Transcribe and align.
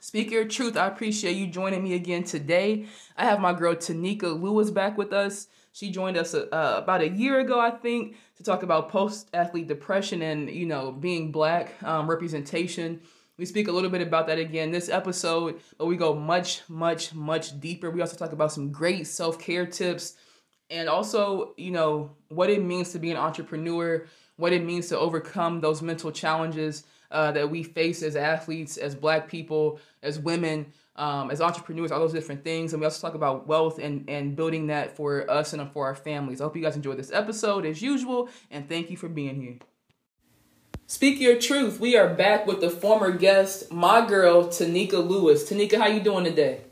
Speak 0.00 0.30
your 0.30 0.44
truth. 0.44 0.76
I 0.76 0.86
appreciate 0.86 1.36
you 1.36 1.48
joining 1.48 1.82
me 1.82 1.94
again 1.94 2.22
today. 2.22 2.86
I 3.16 3.24
have 3.24 3.40
my 3.40 3.52
girl 3.52 3.74
Taneka 3.74 4.40
Lewis 4.40 4.70
back 4.70 4.96
with 4.96 5.12
us. 5.12 5.48
She 5.72 5.90
joined 5.90 6.16
us 6.16 6.34
uh, 6.34 6.46
about 6.52 7.00
a 7.00 7.08
year 7.08 7.40
ago, 7.40 7.58
I 7.58 7.70
think, 7.70 8.16
to 8.36 8.44
talk 8.44 8.62
about 8.62 8.90
post-athlete 8.90 9.66
depression 9.66 10.22
and 10.22 10.48
you 10.48 10.66
know 10.66 10.92
being 10.92 11.32
black 11.32 11.74
um, 11.82 12.08
representation. 12.08 13.00
We 13.36 13.44
speak 13.44 13.68
a 13.68 13.72
little 13.72 13.90
bit 13.90 14.00
about 14.00 14.28
that 14.28 14.38
again 14.38 14.70
this 14.70 14.88
episode, 14.88 15.60
but 15.76 15.86
we 15.86 15.96
go 15.96 16.14
much, 16.14 16.62
much, 16.68 17.12
much 17.14 17.60
deeper. 17.60 17.90
We 17.90 18.00
also 18.00 18.16
talk 18.16 18.32
about 18.32 18.52
some 18.52 18.70
great 18.70 19.06
self-care 19.06 19.66
tips 19.66 20.14
and 20.70 20.88
also, 20.88 21.54
you 21.56 21.70
know, 21.70 22.10
what 22.28 22.50
it 22.50 22.62
means 22.62 22.92
to 22.92 22.98
be 22.98 23.10
an 23.10 23.16
entrepreneur, 23.16 24.06
what 24.36 24.52
it 24.52 24.64
means 24.64 24.88
to 24.88 24.98
overcome 24.98 25.60
those 25.60 25.82
mental 25.82 26.12
challenges 26.12 26.84
uh, 27.10 27.32
that 27.32 27.50
we 27.50 27.62
face 27.62 28.02
as 28.02 28.16
athletes, 28.16 28.76
as 28.76 28.94
black 28.94 29.28
people, 29.28 29.80
as 30.02 30.18
women, 30.18 30.66
um, 30.96 31.30
as 31.30 31.40
entrepreneurs, 31.40 31.92
all 31.92 32.00
those 32.00 32.12
different 32.12 32.44
things. 32.44 32.72
And 32.72 32.80
we 32.80 32.86
also 32.86 33.06
talk 33.06 33.14
about 33.14 33.46
wealth 33.46 33.78
and, 33.78 34.08
and 34.08 34.34
building 34.36 34.66
that 34.66 34.96
for 34.96 35.30
us 35.30 35.52
and 35.52 35.70
for 35.72 35.86
our 35.86 35.94
families. 35.94 36.40
I 36.40 36.44
hope 36.44 36.56
you 36.56 36.62
guys 36.62 36.76
enjoyed 36.76 36.98
this 36.98 37.12
episode 37.12 37.64
as 37.64 37.80
usual, 37.80 38.28
and 38.50 38.68
thank 38.68 38.90
you 38.90 38.96
for 38.96 39.08
being 39.08 39.40
here. 39.40 39.58
Speak 40.86 41.20
your 41.20 41.38
truth. 41.38 41.80
We 41.80 41.96
are 41.96 42.12
back 42.14 42.46
with 42.46 42.60
the 42.60 42.70
former 42.70 43.12
guest, 43.12 43.70
my 43.70 44.06
girl 44.06 44.46
Taneka 44.46 45.06
Lewis. 45.06 45.48
Taneka, 45.48 45.76
how 45.76 45.86
you 45.86 46.00
doing 46.00 46.24
today? 46.24 46.62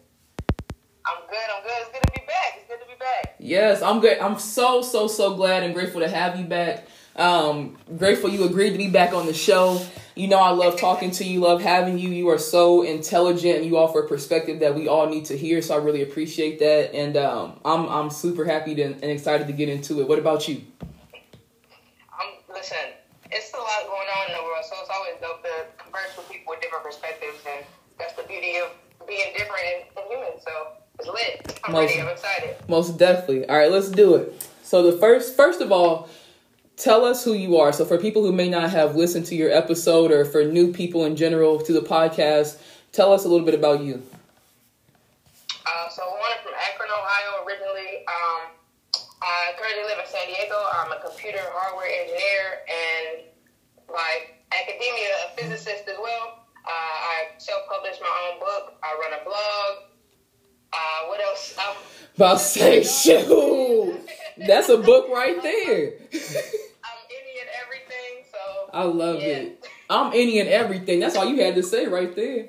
I'm 1.07 1.23
good. 1.29 1.37
I'm 1.55 1.63
good. 1.63 1.73
It's 1.83 1.91
good 1.93 2.03
to 2.03 2.13
be 2.13 2.27
back. 2.27 2.55
It's 2.57 2.67
good 2.67 2.81
to 2.81 2.87
be 2.87 2.99
back. 2.99 3.37
Yes, 3.39 3.83
I'm 3.83 4.01
good. 4.01 4.19
I'm 4.19 4.39
so 4.39 4.81
so 4.81 5.07
so 5.07 5.35
glad 5.35 5.63
and 5.65 5.75
grateful 5.75 6.01
to 6.01 6.09
have 6.09 6.39
you 6.39 6.47
back. 6.47 6.87
Um, 7.15 7.77
grateful 7.97 8.31
you 8.31 8.45
agreed 8.45 8.71
to 8.71 8.79
be 8.79 8.89
back 8.89 9.13
on 9.13 9.27
the 9.27 9.35
show. 9.35 9.81
You 10.19 10.29
know, 10.29 10.39
I 10.39 10.49
love 10.49 10.81
talking 10.81 11.11
to 11.11 11.25
you, 11.25 11.41
love 11.41 11.61
having 11.61 11.99
you. 11.99 12.09
You 12.09 12.31
are 12.31 12.39
so 12.39 12.81
intelligent 12.81 13.57
and 13.59 13.67
you 13.67 13.77
offer 13.77 14.01
a 14.01 14.09
perspective 14.09 14.61
that 14.61 14.75
we 14.75 14.89
all 14.89 15.07
need 15.07 15.27
to 15.27 15.37
hear. 15.37 15.61
So 15.61 15.75
I 15.75 15.77
really 15.77 16.03
appreciate 16.03 16.59
that. 16.61 16.95
And 16.95 17.19
um, 17.19 17.61
I'm, 17.67 17.87
I'm 17.87 18.09
super 18.09 18.47
happy 18.47 18.75
to, 18.77 18.83
and 18.83 19.05
excited 19.05 19.47
to 19.47 19.53
get 19.53 19.69
into 19.69 20.01
it. 20.01 20.09
What 20.09 20.19
about 20.19 20.49
you? 20.49 20.63
Um, 20.81 22.33
listen, 22.49 22.79
it's 23.31 23.53
a 23.53 23.59
lot 23.59 23.87
going 23.87 24.09
on 24.19 24.31
in 24.31 24.37
the 24.39 24.43
world. 24.43 24.65
So 24.65 24.77
it's 24.81 24.91
always 24.91 25.21
dope 25.21 25.43
to 25.43 25.85
converse 25.85 26.17
with 26.17 26.31
people 26.31 26.53
with 26.55 26.63
different 26.63 26.85
perspectives. 26.85 27.37
And 27.47 27.67
that's 27.99 28.15
the 28.15 28.23
beauty 28.23 28.57
of 28.57 28.71
being 29.07 29.35
different 29.37 29.65
and, 29.99 30.07
human. 30.09 30.41
So 30.41 30.51
it's 30.99 31.09
lit. 31.09 31.61
I'm 31.65 31.73
most, 31.73 31.91
ready. 31.91 32.01
I'm 32.01 32.09
excited. 32.09 32.57
Most 32.69 32.97
definitely. 32.97 33.47
All 33.51 33.59
right, 33.59 33.71
let's 33.71 33.91
do 33.91 34.15
it. 34.15 34.49
So 34.63 34.91
the 34.91 34.97
first, 34.97 35.37
first 35.37 35.61
of 35.61 35.71
all, 35.71 36.09
tell 36.77 37.05
us 37.05 37.25
who 37.25 37.33
you 37.33 37.57
are. 37.59 37.73
So, 37.73 37.85
for 37.85 37.99
people 37.99 38.23
who 38.23 38.33
may 38.33 38.49
not 38.49 38.71
have 38.71 38.97
listened 38.97 39.27
to 39.27 39.35
your 39.35 39.51
episode 39.51 40.11
or 40.11 40.25
for 40.25 40.45
new 40.45 40.73
people 40.73 41.05
in 41.05 41.17
general 41.17 41.59
to 41.61 41.73
the 41.73 41.81
podcast, 41.81 42.59
tell 42.93 43.13
us 43.13 43.25
a 43.25 43.29
little 43.29 43.45
bit 43.45 43.55
about 43.55 43.83
you. 43.83 44.03
Uh, 45.67 45.89
so, 45.89 46.03
I'm 46.03 46.43
from 46.43 46.53
Akron, 46.55 46.91
Ohio 46.91 47.45
originally. 47.45 48.05
Um, 48.07 48.53
I 49.23 49.53
currently 49.59 49.85
live 49.85 49.99
in 49.99 50.07
San 50.07 50.27
Diego. 50.29 50.57
I'm 50.73 50.93
a 50.93 51.01
computer 51.01 51.41
hardware 51.43 51.89
engineer 51.89 52.63
and 52.69 53.25
like 53.89 54.45
academia, 54.53 55.11
a 55.27 55.37
physicist 55.37 55.89
as 55.89 55.97
well. 56.01 56.45
Uh, 56.65 56.69
I 56.69 57.29
self-published 57.39 58.01
my 58.01 58.31
own 58.31 58.41
book. 58.41 58.75
I 58.83 58.97
run 59.01 59.21
a 59.21 59.25
blog. 59.25 59.87
Uh, 60.73 61.09
what 61.09 61.21
else? 61.21 61.57
Um, 61.59 61.77
about 62.17 62.39
to 62.39 62.45
say, 62.45 62.83
shoot, 63.27 64.01
that's 64.37 64.69
a 64.69 64.79
book 64.79 65.09
right 65.09 65.41
there. 65.43 65.93
I 68.77 68.83
love 68.83 69.21
yeah. 69.21 69.27
it. 69.27 69.67
I'm 69.89 70.09
any 70.09 70.39
and 70.39 70.51
everything. 70.51 71.01
That's 71.01 71.17
all 71.17 71.25
you 71.25 71.43
had 71.43 71.55
to 71.55 71.63
say 71.63 71.87
right 71.87 72.15
there. 72.15 72.37
Yeah, 72.37 72.45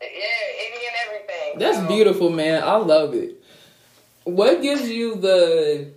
any 0.00 0.86
and 0.86 0.96
everything. 1.06 1.58
That's 1.58 1.78
so. 1.78 1.88
beautiful, 1.88 2.30
man. 2.30 2.62
I 2.62 2.76
love 2.76 3.12
it. 3.14 3.42
What 4.22 4.62
gives 4.62 4.88
you 4.88 5.16
the 5.16 5.90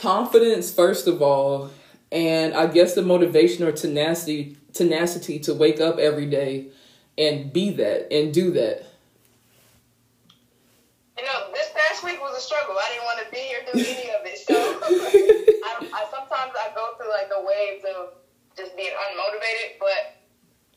confidence, 0.00 0.72
first 0.72 1.08
of 1.08 1.20
all, 1.20 1.70
and 2.12 2.54
I 2.54 2.68
guess 2.68 2.94
the 2.94 3.02
motivation 3.02 3.64
or 3.66 3.72
tenacity 3.72 4.56
tenacity 4.72 5.40
to 5.40 5.52
wake 5.52 5.80
up 5.80 5.98
every 5.98 6.26
day 6.26 6.68
and 7.18 7.52
be 7.52 7.70
that 7.70 8.12
and 8.14 8.32
do 8.32 8.52
that? 8.52 8.86
You 11.18 11.24
know, 11.24 11.50
this 11.52 11.70
past 11.74 12.04
week 12.04 12.20
was 12.20 12.38
a 12.38 12.40
struggle. 12.40 12.76
I 12.78 12.88
didn't 12.92 13.04
want 13.04 13.18
to 13.24 13.30
be 13.32 13.38
here 13.38 13.58
do 13.72 13.78
any 13.80 14.10
of 14.10 14.24
it. 14.24 14.38
So 14.38 15.28
waves 17.62 17.84
of 17.86 18.18
just 18.58 18.74
being 18.76 18.92
unmotivated, 18.92 19.78
but 19.78 20.18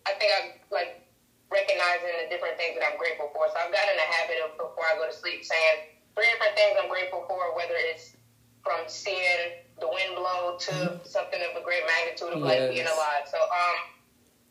I 0.05 0.13
think 0.21 0.29
I'm 0.37 0.47
like 0.69 1.01
recognizing 1.49 2.13
the 2.21 2.29
different 2.29 2.57
things 2.61 2.77
that 2.77 2.85
I'm 2.85 2.97
grateful 3.01 3.33
for. 3.33 3.49
So 3.49 3.55
I've 3.57 3.73
gotten 3.73 3.97
in 3.97 3.99
the 3.99 4.09
habit 4.21 4.37
of 4.45 4.49
before 4.57 4.85
I 4.85 4.97
go 5.01 5.09
to 5.09 5.15
sleep 5.15 5.41
saying 5.41 5.97
three 6.13 6.29
different 6.37 6.55
things 6.55 6.77
I'm 6.77 6.89
grateful 6.89 7.25
for, 7.27 7.57
whether 7.57 7.75
it's 7.75 8.15
from 8.63 8.85
seeing 8.87 9.61
the 9.77 9.89
wind 9.89 10.15
blow 10.15 10.57
to 10.57 10.71
mm-hmm. 10.71 11.05
something 11.05 11.41
of 11.41 11.57
a 11.59 11.63
great 11.65 11.83
magnitude 11.85 12.33
of 12.33 12.41
yes. 12.41 12.47
like 12.47 12.61
being 12.71 12.87
alive. 12.87 13.25
So 13.27 13.37
um, 13.37 13.77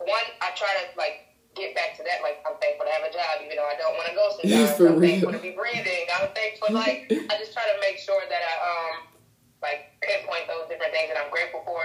one 0.04 0.26
I 0.44 0.52
try 0.54 0.70
to 0.70 0.84
like 0.98 1.34
get 1.56 1.72
back 1.74 1.96
to 1.98 2.02
that. 2.04 2.20
Like 2.20 2.44
I'm 2.44 2.58
thankful 2.60 2.84
to 2.86 2.92
have 2.92 3.06
a 3.06 3.12
job, 3.14 3.42
even 3.42 3.56
though 3.56 3.66
I 3.66 3.78
don't 3.78 3.96
want 3.96 4.10
to 4.10 4.14
go 4.14 4.26
sometimes. 4.36 4.76
I'm 4.76 5.00
real. 5.00 5.00
thankful 5.00 5.32
to 5.32 5.42
be 5.42 5.54
breathing. 5.56 6.04
I'm 6.12 6.30
thankful 6.36 6.74
like 6.76 7.08
I 7.08 7.34
just 7.40 7.56
try 7.56 7.64
to 7.64 7.78
make 7.80 7.96
sure 7.98 8.20
that 8.20 8.42
I 8.42 8.54
um 8.60 8.94
like 9.64 9.96
pinpoint 10.04 10.44
those 10.46 10.68
different 10.68 10.92
things 10.92 11.08
that 11.08 11.16
I'm 11.16 11.32
grateful 11.32 11.64
for, 11.64 11.80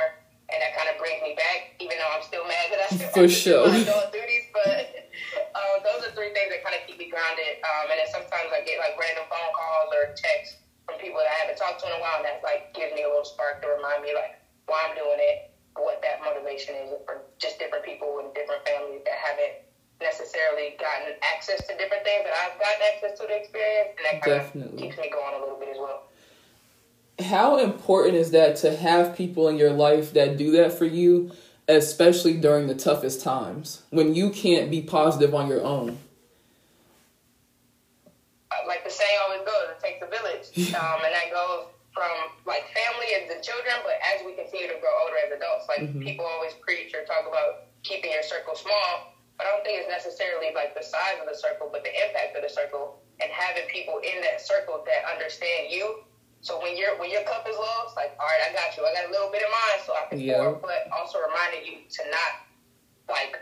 and 0.50 0.60
that 0.62 0.74
kind 0.74 0.90
of 0.90 0.98
brings 0.98 1.22
me 1.22 1.38
back, 1.38 1.78
even 1.78 1.94
though 1.98 2.12
I'm 2.12 2.26
still 2.26 2.46
mad 2.46 2.66
that 2.74 2.82
I 2.82 2.88
still 2.90 3.14
for 3.14 3.28
sure 3.30 3.70
duties. 4.10 4.46
But 4.50 5.10
um, 5.60 5.78
those 5.86 6.10
are 6.10 6.12
three 6.18 6.34
things 6.34 6.50
that 6.50 6.66
kind 6.66 6.74
of 6.74 6.82
keep 6.90 6.98
me 6.98 7.10
grounded. 7.10 7.62
Um, 7.62 7.94
and 7.94 7.98
then 8.02 8.10
sometimes 8.10 8.50
I 8.50 8.66
get 8.66 8.82
like 8.82 8.98
random 8.98 9.30
phone 9.30 9.54
calls 9.54 9.90
or 9.94 10.14
texts 10.18 10.62
from 10.90 10.98
people 10.98 11.22
that 11.22 11.30
I 11.30 11.38
haven't 11.46 11.62
talked 11.62 11.86
to 11.86 11.90
in 11.90 11.94
a 11.98 12.02
while, 12.02 12.22
and 12.22 12.26
that 12.26 12.42
like 12.42 12.74
gives 12.74 12.94
me 12.98 13.06
a 13.06 13.10
little 13.10 13.28
spark 13.28 13.62
to 13.62 13.70
remind 13.70 14.02
me 14.02 14.18
like 14.18 14.42
why 14.66 14.90
I'm 14.90 14.98
doing 14.98 15.22
it, 15.22 15.54
what 15.78 16.02
that 16.02 16.22
motivation 16.26 16.74
is 16.86 16.98
for 17.06 17.30
just 17.38 17.62
different 17.62 17.86
people 17.86 18.22
and 18.26 18.34
different 18.34 18.66
families 18.66 19.06
that 19.06 19.18
haven't 19.18 19.66
necessarily 20.02 20.80
gotten 20.80 21.14
access 21.22 21.60
to 21.68 21.76
different 21.76 22.02
things 22.08 22.24
that 22.26 22.34
I've 22.34 22.58
gotten 22.58 22.82
access 22.90 23.14
to 23.22 23.30
the 23.30 23.38
experience, 23.38 23.94
and 24.02 24.04
that 24.10 24.16
kind 24.26 24.42
Definitely. 24.42 24.74
of 24.74 24.82
keeps 24.82 24.98
me 24.98 25.14
going 25.14 25.38
a 25.38 25.42
little 25.42 25.62
bit 25.62 25.70
as 25.70 25.78
well 25.78 26.10
how 27.30 27.58
important 27.58 28.16
is 28.16 28.32
that 28.32 28.58
to 28.58 28.76
have 28.76 29.16
people 29.16 29.48
in 29.48 29.58
your 29.58 29.72
life 29.72 30.14
that 30.14 30.36
do 30.36 30.52
that 30.52 30.74
for 30.74 30.86
you, 30.86 31.32
especially 31.68 32.34
during 32.34 32.66
the 32.68 32.76
toughest 32.76 33.22
times 33.22 33.84
when 33.92 34.16
you 34.16 34.32
can't 34.32 34.70
be 34.70 34.82
positive 34.82 35.34
on 35.34 35.48
your 35.48 35.64
own? 35.64 35.98
Like 38.68 38.84
the 38.84 38.90
saying 38.90 39.18
always 39.24 39.46
goes, 39.46 39.70
it 39.70 39.80
takes 39.82 40.02
a 40.02 40.10
village, 40.10 40.74
um, 40.76 41.00
and 41.06 41.14
that 41.14 41.30
goes 41.30 41.70
from 41.94 42.10
like 42.46 42.66
family 42.74 43.10
and 43.18 43.30
the 43.30 43.42
children, 43.42 43.78
but 43.86 43.98
as 44.14 44.26
we 44.26 44.34
continue 44.34 44.68
to 44.68 44.78
grow 44.82 44.94
older 45.06 45.18
as 45.26 45.34
adults, 45.34 45.66
like 45.70 45.86
mm-hmm. 45.86 46.02
people 46.02 46.26
always 46.26 46.54
preach 46.62 46.94
or 46.94 47.06
talk 47.06 47.26
about 47.30 47.70
keeping 47.82 48.12
your 48.12 48.26
circle 48.26 48.54
small. 48.58 49.14
But 49.38 49.48
I 49.48 49.56
don't 49.56 49.64
think 49.64 49.80
it's 49.80 49.90
necessarily 49.90 50.52
like 50.54 50.76
the 50.76 50.84
size 50.84 51.18
of 51.22 51.30
the 51.30 51.38
circle, 51.38 51.70
but 51.72 51.86
the 51.86 51.94
impact 51.94 52.36
of 52.36 52.44
the 52.44 52.52
circle 52.52 53.00
and 53.22 53.32
having 53.32 53.66
people 53.70 54.02
in 54.04 54.22
that 54.22 54.42
circle 54.42 54.84
that 54.86 55.08
understand 55.08 55.72
you 55.72 56.04
so 56.42 56.62
when 56.64 56.78
your 56.78 56.96
when 57.00 57.12
your 57.12 57.24
cup 57.28 57.44
is 57.48 57.56
low, 57.56 57.84
it's 57.84 57.96
like, 58.00 58.16
all 58.16 58.28
right, 58.28 58.48
I 58.48 58.56
got 58.56 58.72
you. 58.78 58.88
I 58.88 58.96
got 58.96 59.08
a 59.08 59.12
little 59.12 59.32
bit 59.32 59.44
of 59.44 59.52
mine, 59.52 59.80
so 59.84 59.92
I 59.92 60.08
can 60.08 60.20
yeah. 60.20 60.40
pour. 60.40 60.56
But 60.64 60.88
also 60.96 61.20
reminding 61.20 61.68
you 61.68 61.84
to 61.84 62.02
not 62.08 62.32
like 63.12 63.36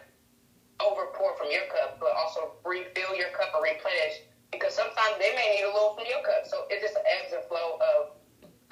over 0.81 1.13
pour 1.13 1.37
from 1.37 1.53
your 1.53 1.69
cup, 1.69 2.01
but 2.01 2.13
also 2.17 2.57
refill 2.65 3.13
your 3.13 3.29
cup 3.37 3.53
or 3.53 3.61
replenish 3.61 4.25
because 4.49 4.73
sometimes 4.73 5.21
they 5.21 5.29
may 5.37 5.57
need 5.57 5.65
a 5.65 5.71
little 5.73 5.93
from 5.93 6.09
your 6.09 6.25
cup. 6.25 6.49
So 6.49 6.65
it's 6.73 6.81
just 6.81 6.97
an 6.97 7.05
ebbs 7.05 7.33
and 7.37 7.45
flow 7.45 7.77
of 7.77 8.17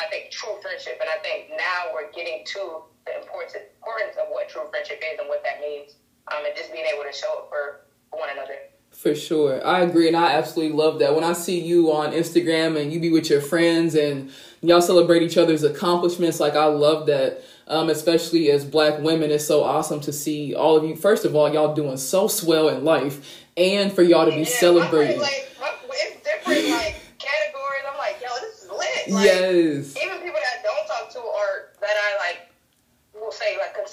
I 0.02 0.10
think 0.10 0.34
true 0.34 0.58
friendship, 0.60 1.00
and 1.00 1.08
I 1.08 1.22
think 1.24 1.56
now 1.56 1.94
we're 1.94 2.12
getting 2.12 2.44
to 2.58 2.84
the 3.06 3.22
importance 3.22 3.56
importance 3.56 4.18
of 4.18 4.28
what 4.34 4.50
true 4.50 4.66
friendship 4.74 5.00
is 5.06 5.22
and 5.22 5.30
what 5.30 5.46
that 5.46 5.62
means, 5.62 6.02
um, 6.34 6.44
and 6.44 6.52
just 6.58 6.74
being 6.74 6.90
able 6.90 7.06
to 7.06 7.14
show 7.14 7.46
it 7.46 7.48
for 7.48 7.86
one 8.10 8.34
another. 8.34 8.74
For 8.96 9.14
sure. 9.14 9.66
I 9.66 9.82
agree. 9.82 10.08
And 10.08 10.18
I 10.18 10.32
absolutely 10.32 10.76
love 10.76 11.00
that. 11.00 11.14
When 11.14 11.24
I 11.24 11.34
see 11.34 11.60
you 11.60 11.92
on 11.92 12.12
Instagram 12.12 12.82
and 12.82 12.92
you 12.92 13.00
be 13.00 13.12
with 13.12 13.30
your 13.30 13.42
friends 13.42 13.94
and 13.94 14.32
y'all 14.62 14.82
celebrate 14.82 15.22
each 15.22 15.38
other's 15.38 15.64
accomplishments, 15.64 16.40
like 16.40 16.56
I 16.56 16.66
love 16.66 17.06
that. 17.08 17.44
Um, 17.68 17.90
especially 17.90 18.52
as 18.52 18.64
black 18.64 19.00
women, 19.02 19.32
it's 19.32 19.46
so 19.46 19.64
awesome 19.64 20.00
to 20.02 20.14
see 20.14 20.54
all 20.54 20.78
of 20.78 20.84
you. 20.84 20.96
First 20.96 21.26
of 21.26 21.36
all, 21.36 21.52
y'all 21.52 21.74
doing 21.74 21.98
so 21.98 22.28
swell 22.28 22.70
in 22.70 22.84
life 22.84 23.44
and 23.58 23.92
for 23.92 24.04
y'all 24.04 24.26
to 24.26 24.32
be 24.32 24.40
yeah, 24.40 24.46
celebrating. 24.46 25.20
Like, 25.20 25.50
it's 25.92 26.24
different 26.24 26.70
like 26.70 27.02
categories. 27.18 27.84
I'm 27.92 27.98
like, 27.98 28.18
yo, 28.22 28.30
this 28.42 28.64
is 28.64 28.70
lit. 28.70 29.14
Like, 29.14 29.26
yes. 29.26 29.96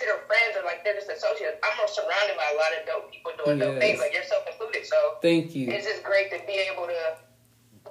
Consider 0.02 0.26
friends 0.26 0.58
or 0.58 0.64
like 0.66 0.82
they're 0.82 0.94
just 0.94 1.08
associates. 1.08 1.62
I'm 1.62 1.86
surrounded 1.86 2.34
by 2.34 2.50
a 2.50 2.56
lot 2.58 2.70
of 2.74 2.80
dope 2.86 3.12
people 3.12 3.30
doing 3.38 3.58
yes. 3.58 3.66
dope 3.70 3.78
things, 3.78 3.98
like 4.00 4.14
yourself 4.14 4.42
included. 4.50 4.82
So 4.86 4.96
thank 5.22 5.54
you. 5.54 5.70
It's 5.70 5.86
just 5.86 6.02
great 6.02 6.30
to 6.34 6.42
be 6.46 6.58
able 6.66 6.90
to 6.90 7.00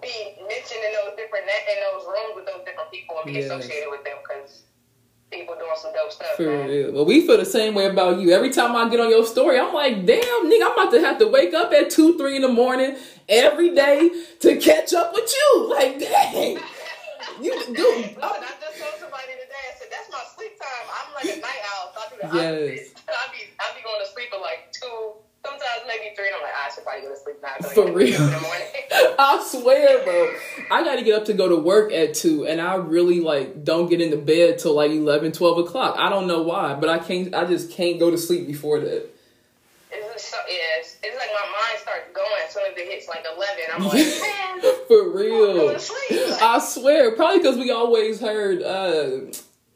be 0.04 0.36
mentioned 0.44 0.84
in 0.84 0.92
those 1.00 1.16
different 1.16 1.48
in 1.48 1.78
those 1.88 2.04
rooms 2.04 2.36
with 2.36 2.46
those 2.46 2.63
different 2.68 2.92
people 2.92 3.16
and 3.24 3.31
be 3.31 3.40
yes. 3.40 3.48
associated 3.48 3.88
with 3.90 4.04
them 4.04 4.19
because 4.19 4.68
people 5.31 5.56
doing 5.56 5.72
some 5.80 5.94
dope 5.94 6.12
stuff. 6.12 6.36
For 6.36 6.44
man. 6.44 6.68
real. 6.68 6.92
Well, 6.92 7.06
we 7.06 7.25
feel 7.25 7.38
the 7.38 7.48
same 7.48 7.74
way 7.74 7.88
about 7.88 8.19
you. 8.19 8.31
Every 8.31 8.52
time 8.52 8.75
I 8.75 8.90
get 8.90 9.00
on 9.00 9.10
your 9.10 9.25
story, 9.25 9.60
I'm 9.60 9.74
like, 9.74 10.06
damn, 10.06 10.44
nigga, 10.52 10.68
I'm 10.68 10.74
about 10.75 10.92
to 10.92 11.00
have 11.00 11.18
to 11.19 11.28
wake 11.28 11.54
up 11.54 11.72
at 11.72 11.90
2, 11.90 12.18
3 12.18 12.36
in 12.36 12.42
the 12.42 12.52
morning 12.52 12.98
every 13.30 13.74
day 13.74 14.12
to 14.42 14.57
catch 14.57 14.94
up 14.94 15.14
with 15.14 15.31
you. 15.31 15.69
Like, 15.72 16.00
dang. 16.00 16.60
You 17.40 17.57
do. 17.74 17.74
Listen, 17.74 18.18
I 18.22 18.54
just 18.60 18.78
told 18.78 19.00
somebody 19.00 19.34
today. 19.34 19.66
I 19.72 19.80
said 19.80 19.88
that's 19.90 20.12
my 20.12 20.22
sleep 20.42 20.58
time. 20.58 20.86
I'm 20.90 21.10
like 21.14 21.30
a 21.38 21.40
night 21.40 21.62
owl, 21.70 21.94
so 21.94 21.98
I 22.02 22.06
do 22.10 22.16
the 22.18 22.28
Yes. 22.34 22.90
opposite. 22.98 22.98
I 23.22 23.24
be 23.30 23.40
I 23.62 23.66
be 23.78 23.82
going 23.86 24.02
to 24.02 24.10
sleep 24.10 24.30
at 24.34 24.42
like 24.42 24.72
two, 24.74 25.14
sometimes 25.46 25.86
maybe 25.86 26.16
three. 26.18 26.28
And 26.34 26.36
I'm 26.38 26.42
like, 26.42 26.58
I 26.58 26.66
should 26.74 26.84
probably 26.84 27.06
go 27.06 27.14
to 27.14 27.20
sleep 27.22 27.38
now. 27.42 27.62
For 27.62 27.86
can 27.86 27.94
wake 27.94 28.16
up 28.18 28.20
real. 28.20 28.28
In 28.28 28.34
the 28.34 28.42
morning. 28.42 28.68
I 29.20 29.44
swear, 29.46 30.04
bro. 30.04 30.34
I 30.72 30.84
got 30.84 30.96
to 30.98 31.04
get 31.04 31.16
up 31.16 31.26
to 31.26 31.34
go 31.34 31.48
to 31.50 31.56
work 31.58 31.92
at 31.94 32.14
2, 32.16 32.46
and 32.48 32.60
I 32.60 32.76
really, 32.76 33.20
like, 33.22 33.64
don't 33.64 33.90
get 33.90 34.02
into 34.02 34.18
bed 34.18 34.60
till, 34.60 34.74
like, 34.76 34.92
11, 34.92 35.32
12 35.32 35.58
o'clock. 35.68 35.96
I 35.98 36.10
don't 36.10 36.28
know 36.28 36.42
why, 36.42 36.74
but 36.76 36.90
I 36.90 37.00
can't, 37.00 37.34
I 37.36 37.46
just 37.46 37.72
can't 37.72 38.00
go 38.00 38.12
to 38.12 38.18
sleep 38.18 38.48
before 38.48 38.80
that. 38.80 39.10
It's 39.92 40.24
so, 40.30 40.38
yeah, 40.50 40.56
it's, 40.80 40.98
like 41.04 41.30
my 41.34 41.48
mind 41.52 41.80
starts 41.82 42.10
going 42.14 42.28
as 42.46 42.54
soon 42.54 42.64
as 42.72 42.78
it 42.78 42.88
hits 42.88 43.08
like 43.08 43.26
11. 43.26 43.56
I'm 43.74 43.84
like, 43.86 43.94
man, 43.96 44.76
For 44.88 45.04
I'm 45.10 45.16
real. 45.16 45.54
going 45.56 45.74
to 45.76 45.80
sleep. 45.80 46.42
I 46.42 46.60
swear, 46.60 47.16
probably 47.16 47.38
because 47.40 47.58
we 47.58 47.72
always 47.72 48.20
heard 48.20 48.62
uh 48.62 49.32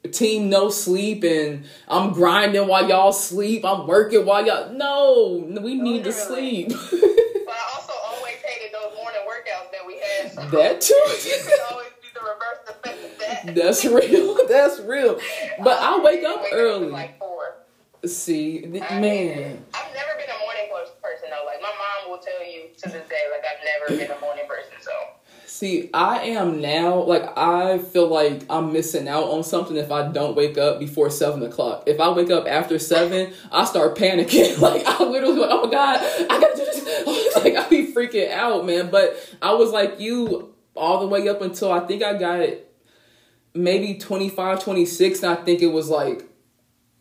team 0.07 0.50
no 0.50 0.69
sleep 0.69 1.24
and 1.24 1.66
I'm 1.88 2.13
grinding 2.13 2.68
while 2.68 2.88
y'all 2.88 3.12
sleep. 3.12 3.66
I'm 3.66 3.88
working 3.88 4.25
while 4.25 4.46
y'all 4.46 4.72
no, 4.74 5.46
we 5.62 5.75
need 5.75 6.04
to 6.04 6.12
sleep. 6.12 6.69
but 6.69 6.78
I 6.80 7.72
also 7.75 7.94
always 8.06 8.36
hated 8.36 8.74
those 8.74 8.96
morning 8.96 9.22
workouts 9.28 9.72
that 9.72 9.86
we 9.86 10.00
had. 10.00 10.31
So 10.31 10.50
that 10.57 10.81
too. 10.81 11.02
could 11.06 11.60
always 11.72 11.88
be 12.02 12.07
the 12.13 12.22
reverse 12.22 12.60
effect 12.68 13.04
of 13.04 13.19
that. 13.19 13.56
That's 13.56 13.86
real. 13.86 14.48
That's 14.48 14.80
real. 14.80 15.19
But 15.63 15.80
I 15.81 16.00
wake 16.00 16.24
up 16.24 16.44
early. 16.52 16.90
Like 16.90 17.19
four. 17.19 17.56
See, 18.06 18.63
I 18.66 19.00
man. 19.00 19.66
I've 19.74 19.94
never 19.94 20.13
been 20.18 20.30
a 20.30 20.40
morning 20.46 20.69
pers- 20.72 20.94
person 21.02 21.30
though. 21.31 21.46
Like 21.46 21.62
my 21.62 21.74
mom 21.74 22.12
will 22.12 22.19
tell 22.19 22.46
you 22.46 22.69
to 22.78 22.90
this 22.90 23.07
day, 23.10 23.25
like 23.31 23.44
I've 23.44 23.63
never 23.66 23.98
been 24.00 24.16
a 24.16 24.19
morning 24.22 24.46
person. 24.48 24.75
See, 25.56 25.90
I 25.94 26.19
am 26.31 26.60
now 26.60 27.02
like 27.04 27.38
I 27.38 27.78
feel 27.78 28.07
like 28.07 28.44
I'm 28.50 28.74
missing 28.74 29.07
out 29.07 29.24
on 29.24 29.42
something 29.42 29.78
if 29.78 29.90
I 29.90 30.12
don't 30.12 30.36
wake 30.36 30.57
up 30.57 30.80
before 30.80 31.10
seven 31.10 31.42
o'clock. 31.44 31.84
If 31.86 32.02
I 32.02 32.10
wake 32.10 32.30
up 32.30 32.46
after 32.46 32.78
seven, 32.78 33.31
I 33.54 33.63
start 33.63 33.98
panicking. 33.98 34.60
Like 34.66 34.86
I 34.86 35.02
literally 35.06 35.38
like, 35.38 35.50
oh 35.50 35.66
my 35.68 35.72
god, 35.72 36.00
I 36.02 36.40
gotta 36.42 36.57
do 36.57 36.66
this. 36.66 37.36
like 37.42 37.56
I 37.56 37.69
be 37.69 37.94
freaking 37.94 38.31
out, 38.31 38.66
man. 38.66 38.90
But 38.92 39.16
I 39.42 39.54
was 39.54 39.72
like 39.72 40.02
you 40.02 40.54
all 40.75 41.00
the 41.00 41.07
way 41.07 41.30
up 41.30 41.42
until 41.42 41.72
I 41.72 41.88
think 41.88 42.04
I 42.04 42.18
got 42.18 42.50
maybe 43.54 43.98
25, 43.98 44.62
26, 44.62 45.24
and 45.24 45.31
I 45.31 45.42
think 45.42 45.62
it 45.62 45.68
was 45.68 45.88
like 45.88 46.25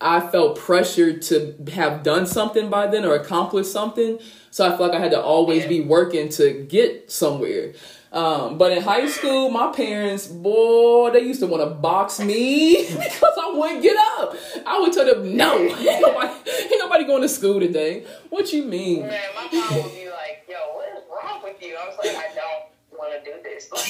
I 0.01 0.21
felt 0.21 0.61
pressured 0.61 1.23
to 1.23 1.56
have 1.73 2.05
done 2.05 2.25
something 2.25 2.71
by 2.71 2.87
then 2.87 3.05
or 3.05 3.17
accomplished 3.17 3.73
something. 3.73 4.21
So 4.53 4.65
I 4.65 4.77
feel 4.77 4.87
like 4.87 4.97
I 4.97 5.01
had 5.01 5.11
to 5.11 5.21
always 5.21 5.67
be 5.67 5.81
working 5.81 6.29
to 6.29 6.53
get 6.69 7.11
somewhere. 7.11 7.73
Um, 8.15 8.59
but 8.59 8.71
in 8.71 8.81
high 8.83 9.09
school, 9.09 9.51
my 9.51 9.73
parents, 9.73 10.29
boy, 10.29 11.11
they 11.11 11.21
used 11.21 11.41
to 11.41 11.49
want 11.49 11.65
to 11.65 11.71
box 11.71 12.21
me 12.21 12.87
because 12.89 13.35
I 13.43 13.51
wouldn't 13.53 13.83
get 13.83 13.97
up. 14.19 14.37
I 14.65 14.79
would 14.81 14.93
tell 14.93 15.05
them, 15.05 15.37
no, 15.37 15.59
ain't 15.59 16.01
nobody, 16.01 16.33
ain't 16.49 16.79
nobody 16.79 17.05
going 17.05 17.23
to 17.23 17.29
school 17.29 17.59
today. 17.59 18.07
What 18.31 18.53
you 18.53 18.63
mean? 18.65 19.09
man, 19.09 19.21
my 19.35 19.49
mom 19.53 19.83
would 19.83 19.93
be 19.95 20.09
like, 20.09 20.45
"Yo, 20.49 20.55
what 20.75 20.87
is 20.97 21.03
wrong 21.11 21.43
with 21.43 21.61
you?" 21.61 21.75
I 21.75 21.89
was 21.89 21.99
like, 21.99 22.15
"I 22.15 22.31
don't 22.39 22.71
want 22.99 23.13
to 23.19 23.21
do 23.27 23.35
this." 23.43 23.67
but 23.75 23.83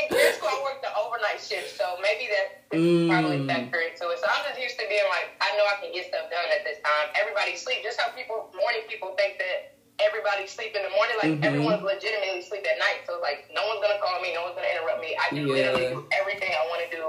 in 0.00 0.08
grade 0.08 0.34
school, 0.34 0.48
I 0.48 0.60
worked 0.64 0.80
the 0.80 0.92
overnight 0.96 1.40
shift, 1.44 1.76
so 1.76 1.84
maybe 2.00 2.26
that 2.32 2.56
Mm. 2.68 3.08
probably 3.08 3.40
factor 3.48 3.80
into 3.80 4.12
it. 4.12 4.20
So 4.20 4.28
I'm 4.28 4.44
just 4.44 4.60
used 4.60 4.76
to 4.76 4.84
being 4.92 5.08
like, 5.08 5.32
I 5.40 5.56
know 5.56 5.64
I 5.64 5.80
can 5.80 5.88
get 5.88 6.04
stuff 6.12 6.28
done 6.28 6.48
at 6.52 6.68
this 6.68 6.76
time. 6.84 7.08
Everybody 7.16 7.56
sleep. 7.56 7.80
Just 7.82 7.98
how 7.98 8.12
people 8.12 8.52
morning 8.60 8.84
people 8.92 9.16
think 9.16 9.40
that 9.40 9.72
everybody 10.00 10.46
sleep 10.46 10.74
in 10.76 10.82
the 10.82 10.90
morning. 10.94 11.16
Like 11.18 11.32
Mhm. 11.38 11.44
everyone's 11.44 11.82
legitimately 11.82 12.42
sleep 12.42 12.66
at 12.70 12.78
night. 12.78 13.02
So 13.06 13.14
it's 13.18 13.22
like 13.22 13.50
no 13.54 13.66
one's 13.66 13.82
gonna 13.82 13.98
call 14.00 14.20
me, 14.22 14.34
no 14.34 14.42
one's 14.44 14.54
gonna 14.56 14.68
interrupt 14.70 15.00
me. 15.00 15.16
I 15.18 15.28
can 15.28 15.46
Yeah. 15.46 15.54
literally 15.54 15.86
do 15.90 16.06
everything 16.12 16.50
I 16.54 16.62
want 16.68 16.80
to 16.88 16.90
do 16.96 17.02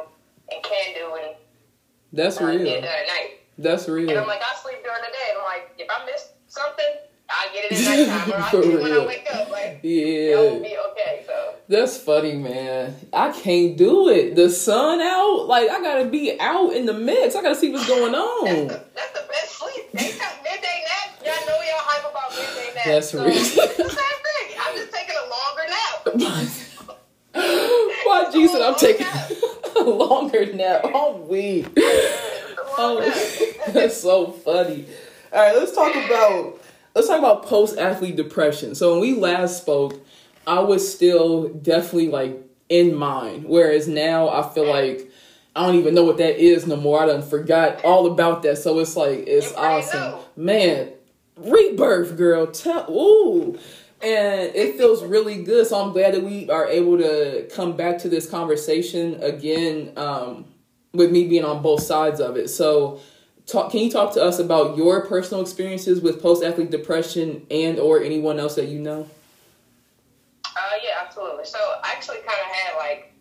and 0.52 0.64
can 0.64 0.94
do 0.96 1.06
and 1.16 1.36
That's 2.14 2.38
uh, 2.38 2.46
get 2.52 2.56
real. 2.62 2.82
done 2.82 2.84
at 2.84 3.08
night. 3.08 3.32
That's 3.58 3.86
And 3.88 3.96
real. 3.96 4.18
I'm 4.20 4.28
like, 4.28 4.42
I 4.42 4.56
sleep 4.62 4.82
during 4.84 5.02
the 5.02 5.12
day. 5.12 5.28
And 5.30 5.38
I'm 5.40 5.44
like, 5.46 5.70
if 5.78 5.88
I 5.90 6.06
miss 6.06 6.30
something, 6.48 6.86
I 7.30 7.48
get 7.54 7.72
it 7.72 7.78
at 7.78 7.86
nighttime, 8.10 8.32
or 8.32 8.38
I 8.38 8.52
get 8.52 8.64
it 8.66 8.82
when 8.82 8.94
I 8.94 9.06
wake 9.06 9.28
up. 9.32 9.52
Like, 9.52 9.80
Yeah. 9.84 10.36
will 10.40 10.60
be 10.62 10.78
okay. 10.92 11.24
So. 11.28 11.54
That's 11.68 11.98
funny, 11.98 12.34
man. 12.34 12.96
I 13.14 13.32
can't 13.32 13.78
do 13.78 14.10
it. 14.10 14.36
The 14.36 14.50
sun 14.50 15.00
out, 15.02 15.46
like 15.48 15.70
I 15.70 15.80
gotta 15.84 16.06
be 16.06 16.40
out 16.40 16.74
in 16.74 16.88
the 16.88 16.94
mix. 16.94 17.36
I 17.36 17.44
gotta 17.44 17.56
see 17.56 17.72
what's 17.72 17.86
going 17.88 18.12
That's 18.14 18.18
on. 18.18 18.68
the, 18.68 18.84
that's 18.96 19.12
the 19.20 19.28
best 19.30 19.52
sleep. 19.60 19.92
Daytime, 19.94 20.38
midday 20.44 20.84
nap. 20.88 21.20
Y'all 21.24 21.46
know 21.46 21.62
y'all 21.62 21.86
hype 21.86 22.10
about 22.10 22.32
midday 22.36 22.69
nap. 22.80 22.86
That's 22.86 23.10
so, 23.12 23.24
real. 23.24 23.34
The 23.34 23.44
same 23.44 24.20
thing. 24.26 24.58
I'm 24.60 24.76
just 24.76 24.92
taking 24.94 25.16
a 25.16 25.26
longer 25.30 25.66
nap. 25.70 26.60
Why, 28.06 28.32
Jesus? 28.32 28.62
I'm 28.62 28.76
taking 28.76 29.06
a 29.76 29.84
longer 29.90 30.54
nap. 30.54 30.82
Oh, 30.86 31.16
I'm 31.16 31.28
weak. 31.28 31.68
It's 31.76 32.68
a 32.78 32.82
long 32.82 33.02
Oh, 33.02 33.72
that's 33.74 34.02
so 34.02 34.32
funny. 34.32 34.86
All 35.32 35.40
right, 35.40 35.56
let's 35.56 35.74
talk 35.74 35.96
about 35.96 36.60
let's 36.96 37.08
talk 37.08 37.20
about 37.20 37.46
post 37.46 37.78
athlete 37.78 38.16
depression. 38.16 38.74
So 38.76 38.92
when 38.92 39.02
we 39.02 39.14
last 39.14 39.62
spoke, 39.62 40.04
I 40.48 40.60
was 40.60 40.92
still 40.92 41.50
definitely 41.50 42.10
like 42.10 42.42
in 42.70 42.96
mind, 42.96 43.46
whereas 43.46 43.88
now 43.88 44.30
I 44.30 44.48
feel 44.54 44.68
like 44.68 45.12
I 45.56 45.66
don't 45.66 45.76
even 45.76 45.94
know 45.94 46.04
what 46.04 46.18
that 46.18 46.38
is 46.38 46.66
no 46.68 46.78
more. 46.78 47.04
I 47.04 47.08
done 47.08 47.22
forgot 47.22 47.84
all 47.84 48.08
about 48.08 48.44
that. 48.44 48.58
So 48.58 48.80
it's 48.80 48.96
like 48.96 49.28
it's 49.28 49.54
awesome, 49.54 50.00
know. 50.00 50.20
man. 50.36 50.90
Rebirth, 51.40 52.18
girl. 52.18 52.48
Tell 52.48 52.90
ooh. 52.90 53.58
And 54.02 54.56
it 54.56 54.78
feels 54.78 55.04
really 55.04 55.44
good. 55.44 55.68
So 55.68 55.82
I'm 55.82 55.92
glad 55.92 56.14
that 56.14 56.24
we 56.24 56.50
are 56.50 56.68
able 56.68 56.98
to 57.00 57.50
come 57.54 57.76
back 57.76 57.98
to 58.00 58.10
this 58.10 58.30
conversation 58.30 59.22
again 59.22 59.92
um, 59.98 60.46
with 60.94 61.12
me 61.12 61.28
being 61.28 61.44
on 61.44 61.62
both 61.62 61.82
sides 61.82 62.22
of 62.22 62.38
it. 62.38 62.50
So, 62.50 63.02
talk, 63.46 63.72
can 63.72 63.82
you 63.82 63.92
talk 63.92 64.14
to 64.14 64.24
us 64.24 64.40
about 64.40 64.78
your 64.78 65.06
personal 65.06 65.42
experiences 65.42 66.00
with 66.00 66.22
post 66.22 66.44
athlete 66.44 66.72
depression 66.72 67.46
and 67.52 67.78
or 67.78 68.02
anyone 68.02 68.40
else 68.40 68.56
that 68.56 68.70
you 68.70 68.80
know? 68.80 69.10
Uh, 70.46 70.76
yeah, 70.84 71.04
absolutely. 71.06 71.46
So 71.46 71.60
I 71.84 71.92
actually 71.92 72.18
kind 72.18 72.40
of 72.40 72.56
had 72.56 72.78
like 72.78 73.14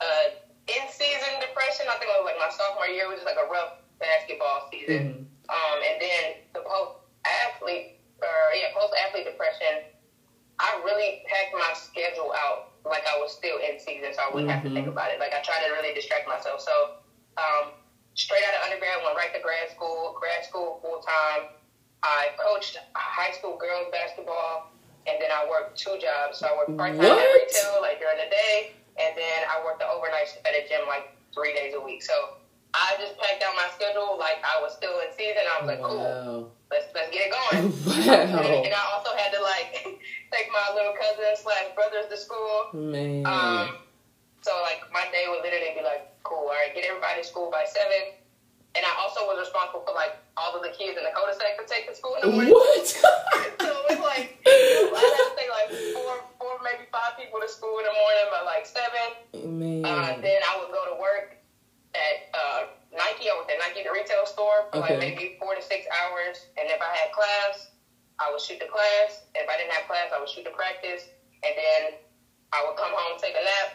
uh, 0.00 0.30
in 0.68 0.88
season 0.90 1.40
depression. 1.40 1.86
I 1.88 1.98
think 1.98 2.10
it 2.10 2.22
was 2.22 2.26
like 2.26 2.38
my 2.38 2.50
sophomore 2.56 2.86
year, 2.86 3.08
which 3.08 3.18
is 3.18 3.24
like 3.24 3.36
a 3.36 3.50
rough 3.50 3.82
basketball 3.98 4.68
season. 4.70 5.26
Um, 5.48 5.78
and 5.78 6.00
then 6.00 6.22
the 6.54 6.60
post 6.60 7.05
athlete, 7.46 8.00
or 8.22 8.38
yeah, 8.54 8.72
post 8.74 8.94
athlete 8.96 9.26
depression. 9.26 9.90
I 10.58 10.80
really 10.84 11.20
packed 11.28 11.52
my 11.52 11.72
schedule 11.76 12.32
out 12.32 12.72
like 12.86 13.04
I 13.04 13.18
was 13.18 13.34
still 13.34 13.58
in 13.58 13.78
season, 13.78 14.14
so 14.14 14.22
I 14.24 14.28
wouldn't 14.32 14.50
have 14.50 14.62
to 14.64 14.72
think 14.72 14.86
about 14.86 15.10
it. 15.10 15.20
Like 15.20 15.34
I 15.34 15.42
tried 15.42 15.66
to 15.66 15.72
really 15.74 15.92
distract 15.92 16.28
myself. 16.28 16.62
So 16.62 17.02
um, 17.36 17.76
straight 18.14 18.42
out 18.48 18.54
of 18.56 18.70
undergrad, 18.70 19.04
went 19.04 19.16
right 19.16 19.32
to 19.34 19.42
grad 19.42 19.68
school. 19.74 20.16
Grad 20.16 20.46
school 20.46 20.80
full 20.80 21.02
time. 21.04 21.52
I 22.02 22.32
coached 22.38 22.78
high 22.94 23.32
school 23.34 23.58
girls 23.58 23.90
basketball, 23.90 24.70
and 25.06 25.18
then 25.20 25.28
I 25.34 25.44
worked 25.50 25.76
two 25.76 25.98
jobs. 26.00 26.38
So 26.38 26.46
I 26.46 26.56
worked 26.56 26.76
part 26.76 26.94
time 26.94 27.04
at 27.04 27.20
retail, 27.20 27.82
like 27.82 27.98
during 27.98 28.16
the 28.22 28.30
day, 28.30 28.72
and 28.96 29.12
then 29.16 29.44
I 29.50 29.60
worked 29.64 29.80
the 29.80 29.88
overnight 29.88 30.30
at 30.46 30.54
a 30.54 30.62
gym 30.68 30.86
like 30.86 31.12
three 31.34 31.52
days 31.52 31.74
a 31.74 31.82
week. 31.82 32.02
So 32.02 32.40
I 32.76 33.00
just 33.00 33.16
packed 33.16 33.40
out 33.40 33.56
my 33.56 33.68
schedule 33.72 34.20
like 34.20 34.36
I 34.44 34.60
was 34.60 34.76
still 34.76 35.00
in 35.00 35.08
season. 35.16 35.48
I 35.48 35.64
was 35.64 35.68
like, 35.72 35.80
cool, 35.80 36.52
let's 36.70 36.92
let's 36.92 37.08
get 37.08 37.28
it 37.28 37.32
going. 37.36 37.72
Wow. 37.72 38.60
And 38.68 38.74
I 38.76 38.82
also 38.92 39.16
had 39.16 39.32
to 39.32 39.40
like 39.40 39.96
take 40.32 40.52
my 40.52 40.76
little 40.76 40.92
cousins 40.92 41.40
slash 41.40 41.72
brothers 41.72 42.12
to 42.12 42.16
school. 42.20 42.68
Man. 42.76 43.24
Um, 43.24 43.80
so 44.44 44.52
like 44.60 44.84
my 44.92 45.08
day 45.08 45.24
would 45.32 45.40
literally 45.40 45.72
be 45.72 45.82
like, 45.82 46.12
cool, 46.22 46.52
all 46.52 46.54
right, 46.54 46.70
get 46.76 46.84
everybody 46.84 47.22
to 47.22 47.26
school 47.26 47.48
by 47.50 47.64
seven. 47.64 48.12
And 48.76 48.84
I 48.84 48.92
also 49.00 49.24
was 49.24 49.40
responsible 49.40 49.88
for 49.88 49.96
like 49.96 50.12
all 50.36 50.52
of 50.52 50.60
the 50.60 50.68
kids 50.68 51.00
in 51.00 51.04
the 51.08 51.08
cul-de-sac 51.16 51.56
to 51.56 51.64
take 51.64 51.88
to 51.88 51.96
school 51.96 52.12
in 52.20 52.28
the 52.28 52.30
morning. 52.36 52.52
what? 52.52 52.84
so 53.64 53.72
it's 53.88 54.04
like 54.04 54.36
I 54.44 55.00
had 55.00 55.16
to 55.16 55.32
take 55.32 55.48
like 55.48 55.72
four, 55.96 56.12
four, 56.36 56.60
maybe 56.60 56.84
five 56.92 57.16
people 57.16 57.40
to 57.40 57.48
school 57.48 57.80
in 57.80 57.88
the 57.88 57.96
morning 57.96 58.28
by 58.28 58.44
like 58.44 58.68
seven. 58.68 59.16
Man. 59.48 59.80
Uh, 59.80 60.20
then 60.20 60.44
I 60.44 60.60
would 60.60 60.68
go 60.76 60.84
to 60.92 61.00
work 61.00 61.35
at 61.96 62.16
uh, 62.36 62.60
Nike. 62.92 63.28
I 63.28 63.34
worked 63.36 63.50
at 63.50 63.58
Nike, 63.58 63.82
the 63.82 63.90
retail 63.92 64.24
store, 64.28 64.68
for 64.70 64.78
Okay. 64.84 64.92
like 64.94 64.98
maybe 65.00 65.32
four 65.40 65.54
to 65.56 65.62
six 65.62 65.86
hours. 65.88 66.46
And 66.60 66.68
if 66.68 66.80
I 66.80 66.92
had 66.92 67.10
class, 67.10 67.68
I 68.20 68.30
would 68.30 68.40
shoot 68.40 68.60
the 68.60 68.68
class. 68.68 69.24
If 69.34 69.48
I 69.48 69.56
didn't 69.56 69.72
have 69.72 69.84
class, 69.88 70.12
I 70.14 70.18
would 70.20 70.28
shoot 70.28 70.44
the 70.44 70.52
practice. 70.54 71.08
And 71.42 71.52
then 71.56 71.80
I 72.52 72.62
would 72.64 72.76
come 72.76 72.92
home, 72.92 73.16
take 73.18 73.34
a 73.36 73.42
nap, 73.44 73.68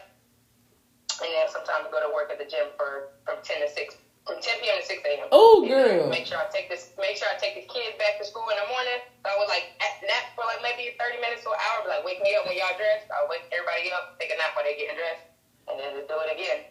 and 1.22 1.30
then 1.30 1.46
sometimes 1.48 1.86
go 1.90 2.00
to 2.00 2.10
work 2.10 2.30
at 2.30 2.38
the 2.38 2.48
gym 2.48 2.70
for 2.76 3.06
from 3.24 3.38
ten 3.46 3.60
to 3.62 3.68
six, 3.70 3.94
from 4.26 4.40
ten 4.42 4.58
p.m. 4.58 4.74
to 4.80 4.84
six 4.84 4.98
a.m. 5.06 5.28
Oh, 5.30 5.62
girl. 5.62 6.10
Make 6.10 6.26
sure 6.26 6.38
I 6.38 6.46
take 6.50 6.68
this. 6.68 6.90
Make 6.98 7.14
sure 7.14 7.28
I 7.30 7.38
take 7.38 7.54
the 7.54 7.62
kids 7.70 7.94
back 7.98 8.18
to 8.18 8.24
school 8.26 8.48
in 8.50 8.56
the 8.58 8.66
morning. 8.66 8.98
So 9.22 9.30
I 9.30 9.38
would 9.38 9.46
like 9.48 9.70
nap 10.02 10.24
for 10.34 10.42
like 10.42 10.58
maybe 10.62 10.90
thirty 10.98 11.22
minutes 11.22 11.46
to 11.46 11.54
an 11.54 11.60
hour. 11.70 11.86
But 11.86 11.94
like 12.00 12.04
wake 12.04 12.18
me 12.22 12.34
up 12.34 12.42
when 12.48 12.58
y'all 12.58 12.74
dressed. 12.74 13.06
I 13.14 13.22
wake 13.30 13.46
everybody 13.54 13.92
up, 13.94 14.10
take 14.18 14.34
a 14.34 14.36
nap 14.36 14.58
while 14.58 14.66
they 14.66 14.74
getting 14.74 14.98
dressed, 14.98 15.22
and 15.70 15.78
then 15.78 15.94
just 15.94 16.08
do 16.10 16.18
it 16.26 16.32
again. 16.34 16.66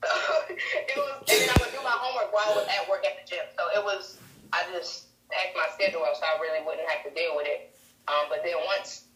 So 0.00 0.08
it 0.48 0.96
was, 0.96 1.12
and 1.28 1.38
then 1.44 1.50
I 1.52 1.56
would 1.60 1.72
do 1.72 1.82
my 1.84 1.96
homework 1.96 2.32
while 2.32 2.48
I 2.48 2.56
was 2.56 2.68
at 2.68 2.88
work 2.88 3.04
at 3.04 3.20
the 3.20 3.24
gym. 3.28 3.44
So 3.56 3.68
it 3.76 3.84
was, 3.84 4.16
I 4.52 4.64
just 4.72 5.12
packed 5.28 5.54
my 5.54 5.68
schedule 5.76 6.02
up 6.02 6.16
so 6.16 6.24
I 6.24 6.40
really 6.40 6.64
wouldn't 6.64 6.88
have 6.88 7.04
to 7.04 7.12
deal 7.12 7.36
with 7.36 7.46
it. 7.46 7.76
Um, 8.08 8.32
but 8.32 8.40
then 8.42 8.56
once 8.64 9.06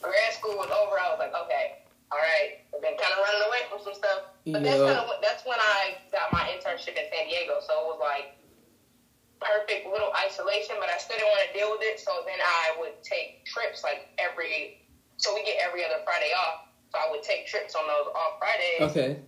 grad 0.00 0.32
school 0.32 0.56
was 0.56 0.72
over, 0.72 0.96
I 0.96 1.12
was 1.12 1.20
like, 1.20 1.36
okay, 1.36 1.84
all 2.10 2.18
right, 2.18 2.66
I've 2.74 2.82
been 2.82 2.98
kind 2.98 3.14
of 3.14 3.22
running 3.22 3.44
away 3.46 3.62
from 3.70 3.78
some 3.86 3.94
stuff. 3.94 4.34
But 4.48 4.64
yeah. 4.64 4.74
that's 4.74 4.82
kind 4.82 4.98
of 4.98 5.06
that's 5.22 5.42
when 5.46 5.60
I 5.60 6.00
got 6.10 6.32
my 6.34 6.42
internship 6.50 6.98
in 6.98 7.06
San 7.06 7.30
Diego. 7.30 7.62
So 7.62 7.70
it 7.70 7.86
was 7.86 8.00
like 8.02 8.34
perfect 9.38 9.86
little 9.86 10.10
isolation, 10.18 10.74
but 10.82 10.90
I 10.90 10.98
still 10.98 11.16
didn't 11.20 11.30
want 11.30 11.46
to 11.46 11.52
deal 11.54 11.70
with 11.70 11.86
it. 11.86 12.02
So 12.02 12.26
then 12.26 12.40
I 12.42 12.74
would 12.82 12.98
take 13.06 13.46
trips 13.46 13.86
like 13.86 14.10
every. 14.18 14.82
So 15.22 15.30
we 15.36 15.44
get 15.44 15.62
every 15.62 15.84
other 15.84 16.02
Friday 16.02 16.34
off. 16.34 16.66
So 16.90 16.98
I 16.98 17.06
would 17.14 17.22
take 17.22 17.46
trips 17.46 17.78
on 17.78 17.86
those 17.86 18.10
off 18.10 18.42
Fridays. 18.42 18.90
Okay. 18.90 19.22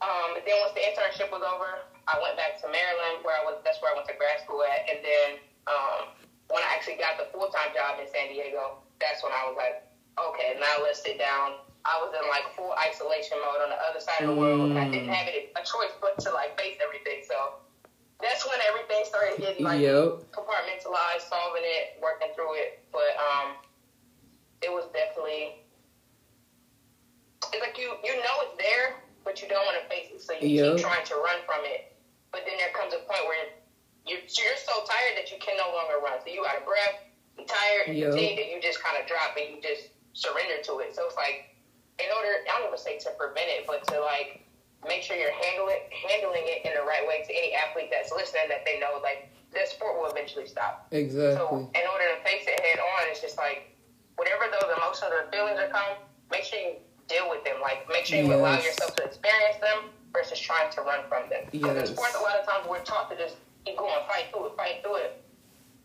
Um, 0.00 0.40
then 0.44 0.56
once 0.64 0.72
the 0.72 0.80
internship 0.80 1.28
was 1.28 1.44
over, 1.44 1.84
I 2.08 2.16
went 2.24 2.36
back 2.36 2.56
to 2.64 2.66
Maryland, 2.72 3.20
where 3.22 3.36
I 3.36 3.44
was. 3.44 3.60
That's 3.64 3.80
where 3.84 3.92
I 3.92 3.94
went 3.94 4.08
to 4.08 4.16
grad 4.16 4.40
school 4.40 4.64
at. 4.64 4.88
And 4.88 4.98
then 5.04 5.28
um, 5.68 6.00
when 6.48 6.64
I 6.64 6.72
actually 6.72 6.96
got 6.96 7.20
the 7.20 7.28
full 7.28 7.48
time 7.52 7.70
job 7.76 8.00
in 8.00 8.08
San 8.08 8.28
Diego, 8.32 8.80
that's 9.00 9.20
when 9.22 9.32
I 9.32 9.44
was 9.44 9.56
like, 9.56 9.76
okay, 10.16 10.56
now 10.56 10.80
let's 10.82 11.00
sit 11.04 11.20
down. 11.20 11.60
I 11.84 11.96
was 12.00 12.12
in 12.12 12.24
like 12.28 12.44
full 12.56 12.72
isolation 12.76 13.40
mode 13.40 13.60
on 13.64 13.68
the 13.72 13.80
other 13.88 14.00
side 14.00 14.20
of 14.20 14.32
the 14.32 14.36
world, 14.36 14.68
and 14.72 14.78
I 14.78 14.88
didn't 14.88 15.08
have 15.08 15.28
any, 15.28 15.48
a 15.56 15.62
choice 15.64 15.92
but 16.00 16.16
to 16.24 16.32
like 16.32 16.56
face 16.60 16.76
everything. 16.80 17.20
So 17.24 17.56
that's 18.20 18.44
when 18.44 18.60
everything 18.68 19.04
started 19.04 19.40
getting 19.40 19.64
like 19.64 19.80
Yep. 19.80 20.20
compartmentalized, 20.32 21.24
solving 21.28 21.64
it, 21.64 21.92
working 22.00 22.28
through 22.34 22.56
it. 22.60 22.76
But 22.92 23.16
um, 23.16 23.56
it 24.60 24.68
was 24.72 24.88
definitely 24.92 25.56
it's 27.52 27.62
like 27.64 27.76
you 27.78 27.96
you 28.04 28.16
know 28.16 28.36
it's 28.44 28.54
there, 28.60 28.99
but 29.24 29.42
you 29.42 29.48
don't 29.48 29.64
want 29.64 29.76
to 29.82 29.86
face 29.88 30.08
it, 30.12 30.20
so 30.20 30.32
you 30.34 30.48
Yep. 30.48 30.76
keep 30.76 30.86
trying 30.86 31.04
to 31.06 31.16
run 31.16 31.38
from 31.46 31.64
it. 31.64 31.92
But 32.32 32.46
then 32.46 32.56
there 32.56 32.72
comes 32.72 32.94
a 32.94 33.02
point 33.04 33.24
where 33.26 33.52
you're 34.06 34.22
you're 34.24 34.56
so 34.60 34.84
tired 34.86 35.14
that 35.16 35.30
you 35.30 35.38
can 35.38 35.56
no 35.56 35.70
longer 35.74 36.00
run. 36.02 36.18
So 36.24 36.32
you 36.32 36.46
out 36.46 36.58
of 36.58 36.64
breath, 36.64 37.04
you 37.36 37.44
tired, 37.44 37.88
and 37.88 37.96
Yep. 37.98 38.12
fatigued, 38.12 38.38
and 38.40 38.48
you 38.50 38.58
just 38.62 38.82
kind 38.82 38.96
of 38.96 39.04
drop 39.06 39.36
and 39.36 39.56
you 39.56 39.58
just 39.60 39.92
surrender 40.14 40.62
to 40.62 40.78
it. 40.80 40.94
So 40.94 41.06
it's 41.06 41.16
like 41.16 41.54
in 42.00 42.08
order, 42.16 42.32
I 42.48 42.58
don't 42.58 42.72
want 42.72 42.78
to 42.78 42.82
say 42.82 42.96
to 42.98 43.10
prevent 43.18 43.48
it, 43.50 43.66
but 43.66 43.84
to 43.92 44.00
like 44.00 44.46
make 44.88 45.02
sure 45.04 45.16
you're 45.16 45.34
handling 45.36 45.84
handling 45.92 46.46
it 46.48 46.64
in 46.64 46.72
the 46.72 46.84
right 46.86 47.04
way 47.04 47.20
to 47.26 47.32
any 47.34 47.52
athlete 47.52 47.92
that's 47.92 48.10
listening 48.12 48.48
that 48.48 48.64
they 48.64 48.80
know 48.80 48.96
like 49.04 49.28
this 49.52 49.76
sport 49.76 50.00
will 50.00 50.08
eventually 50.08 50.46
stop. 50.46 50.88
Exactly. 50.92 51.36
So 51.36 51.68
in 51.74 51.84
order 51.90 52.06
to 52.14 52.18
face 52.24 52.46
it 52.46 52.56
head 52.64 52.78
on, 52.78 53.10
it's 53.10 53.20
just 53.20 53.36
like 53.36 53.76
whatever 54.16 54.48
those 54.48 54.70
emotions 54.70 55.12
or 55.12 55.28
feelings 55.30 55.58
are 55.58 55.68
coming, 55.68 55.98
make 56.30 56.44
sure 56.44 56.58
you 56.58 56.74
deal 57.10 57.28
with 57.28 57.42
them. 57.44 57.58
Like 57.60 57.84
make 57.90 58.06
sure 58.06 58.18
you 58.22 58.32
allow 58.32 58.56
yourself 58.62 58.94
to 58.96 59.02
experience 59.04 59.58
them 59.60 59.90
versus 60.14 60.38
trying 60.38 60.70
to 60.72 60.80
run 60.82 61.02
from 61.10 61.28
them. 61.28 61.44
Because 61.50 61.76
in 61.76 61.84
Yes. 61.84 61.90
sports, 61.90 62.14
a 62.14 62.22
lot 62.22 62.38
of 62.38 62.46
times 62.46 62.64
we're 62.70 62.80
taught 62.86 63.10
to 63.10 63.16
just 63.18 63.36
keep 63.66 63.76
going, 63.76 63.92
fight 64.08 64.30
through 64.32 64.46
it, 64.46 64.56
fight 64.56 64.80
through 64.82 64.96
it. 65.02 65.18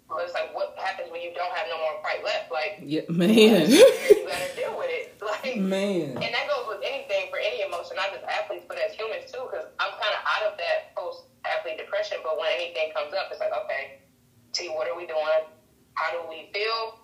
But 0.07 0.21
it's 0.21 0.33
like 0.37 0.53
what 0.53 0.77
happens 0.77 1.09
when 1.11 1.21
you 1.25 1.33
don't 1.33 1.49
have 1.57 1.65
no 1.67 1.77
more 1.81 1.97
fight 2.05 2.21
left? 2.23 2.51
Like 2.53 2.77
Yeah, 2.85 3.01
man. 3.09 3.65
you 3.73 3.81
gotta 4.29 4.53
deal 4.55 4.77
with 4.77 4.89
it. 4.93 5.17
Like 5.25 5.57
man. 5.57 6.21
and 6.21 6.31
that 6.37 6.45
goes 6.45 6.69
with 6.69 6.85
anything 6.85 7.29
for 7.33 7.39
any 7.41 7.65
emotion, 7.65 7.97
not 7.97 8.13
just 8.13 8.21
athletes, 8.29 8.65
but 8.69 8.77
as 8.77 8.93
humans 8.93 9.25
too. 9.31 9.41
Because 9.49 9.65
I'm 9.81 9.89
kind 9.97 10.13
of 10.13 10.21
out 10.21 10.53
of 10.53 10.57
that 10.61 10.93
post-athlete 10.95 11.77
depression. 11.81 12.17
But 12.21 12.37
when 12.37 12.45
anything 12.53 12.93
comes 12.93 13.09
up, 13.13 13.33
it's 13.33 13.39
like, 13.41 13.49
okay, 13.65 14.05
T, 14.53 14.69
what 14.69 14.85
are 14.87 14.93
we 14.95 15.05
doing? 15.09 15.49
How 15.97 16.11
do 16.13 16.21
we 16.29 16.49
feel? 16.53 16.99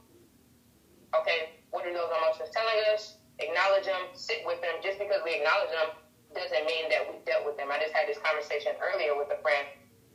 Okay, 1.17 1.57
what 1.71 1.85
are 1.85 1.93
those 1.93 2.09
emotions 2.13 2.49
telling 2.53 2.77
us? 2.93 3.17
Acknowledge 3.41 3.89
them, 3.89 4.13
sit 4.13 4.45
with 4.45 4.61
them. 4.61 4.77
Just 4.85 5.01
because 5.01 5.21
we 5.25 5.41
acknowledge 5.41 5.73
them 5.73 5.97
doesn't 6.37 6.65
mean 6.65 6.87
that 6.93 7.09
we 7.09 7.19
dealt 7.25 7.43
with 7.43 7.57
them. 7.57 7.73
I 7.73 7.81
just 7.81 7.91
had 7.91 8.07
this 8.07 8.21
conversation 8.21 8.77
earlier 8.79 9.17
with 9.17 9.33
a 9.33 9.39
friend. 9.41 9.67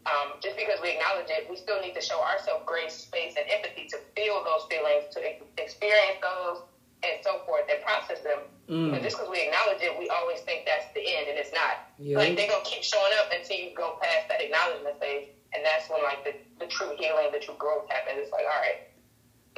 Um, 0.06 0.38
just 0.38 0.54
because 0.54 0.78
we 0.78 0.94
acknowledge 0.94 1.26
it, 1.34 1.50
we 1.50 1.58
still 1.58 1.82
need 1.82 1.98
to 1.98 2.00
show 2.00 2.22
ourselves 2.22 2.62
grace, 2.62 2.94
space, 2.94 3.34
and 3.34 3.42
empathy 3.50 3.90
to 3.90 3.98
feel 4.14 4.38
those 4.46 4.62
feelings, 4.70 5.10
to 5.10 5.18
experience 5.58 6.22
those, 6.22 6.62
and 7.02 7.18
so 7.26 7.42
forth, 7.42 7.66
and 7.66 7.82
process 7.82 8.22
them. 8.22 8.46
Mm. 8.70 8.94
But 8.94 9.02
just 9.02 9.18
because 9.18 9.30
we 9.30 9.42
acknowledge 9.42 9.82
it, 9.82 9.90
we 9.98 10.06
always 10.08 10.40
think 10.46 10.62
that's 10.62 10.86
the 10.94 11.02
end, 11.02 11.26
and 11.26 11.36
it's 11.38 11.50
not. 11.50 11.90
Yeah. 11.98 12.22
Like 12.22 12.38
they're 12.38 12.46
gonna 12.46 12.62
keep 12.62 12.86
showing 12.86 13.10
up 13.18 13.34
until 13.34 13.58
you 13.58 13.74
go 13.74 13.98
past 13.98 14.30
that 14.30 14.38
acknowledgement 14.38 14.98
phase, 15.02 15.26
and 15.54 15.66
that's 15.66 15.90
when 15.90 16.02
like 16.06 16.22
the, 16.22 16.38
the 16.62 16.70
true 16.70 16.94
healing, 16.94 17.34
the 17.34 17.42
true 17.42 17.58
growth 17.58 17.90
happens. 17.90 18.22
It's 18.22 18.30
like, 18.30 18.46
all 18.46 18.62
right, 18.62 18.86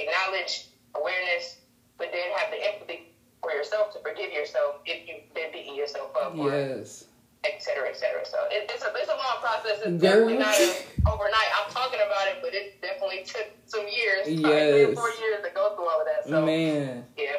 acknowledge 0.00 0.72
awareness, 0.96 1.60
but 2.00 2.08
then 2.08 2.24
have 2.40 2.48
the 2.48 2.60
empathy 2.64 3.07
for 3.40 3.52
yourself 3.52 3.92
to 3.94 3.98
forgive 4.00 4.32
yourself 4.32 4.76
if 4.86 5.06
you've 5.08 5.32
been 5.34 5.52
beating 5.52 5.74
yourself 5.76 6.10
up, 6.20 6.36
or 6.36 6.50
Yes. 6.50 7.04
et 7.44 7.62
cetera, 7.62 7.88
et 7.88 7.96
cetera. 7.96 8.24
So 8.26 8.38
it, 8.50 8.70
it's 8.72 8.82
a 8.84 8.90
it's 8.96 9.08
a 9.08 9.16
long 9.16 9.38
process. 9.40 9.78
It's 9.78 10.02
Girl. 10.02 10.28
definitely 10.28 10.38
not 10.38 10.54
a, 10.58 11.10
overnight. 11.10 11.50
I'm 11.64 11.70
talking 11.72 12.00
about 12.04 12.26
it, 12.28 12.38
but 12.42 12.54
it 12.54 12.80
definitely 12.82 13.22
took 13.24 13.46
some 13.66 13.86
years, 13.88 14.24
probably 14.40 14.70
three 14.70 14.84
or 14.84 14.94
four 14.94 15.10
years 15.20 15.44
to 15.44 15.50
go 15.54 15.74
through 15.76 15.88
all 15.88 16.00
of 16.00 16.06
that. 16.06 16.28
So 16.28 16.44
Man. 16.44 17.04
yeah. 17.16 17.32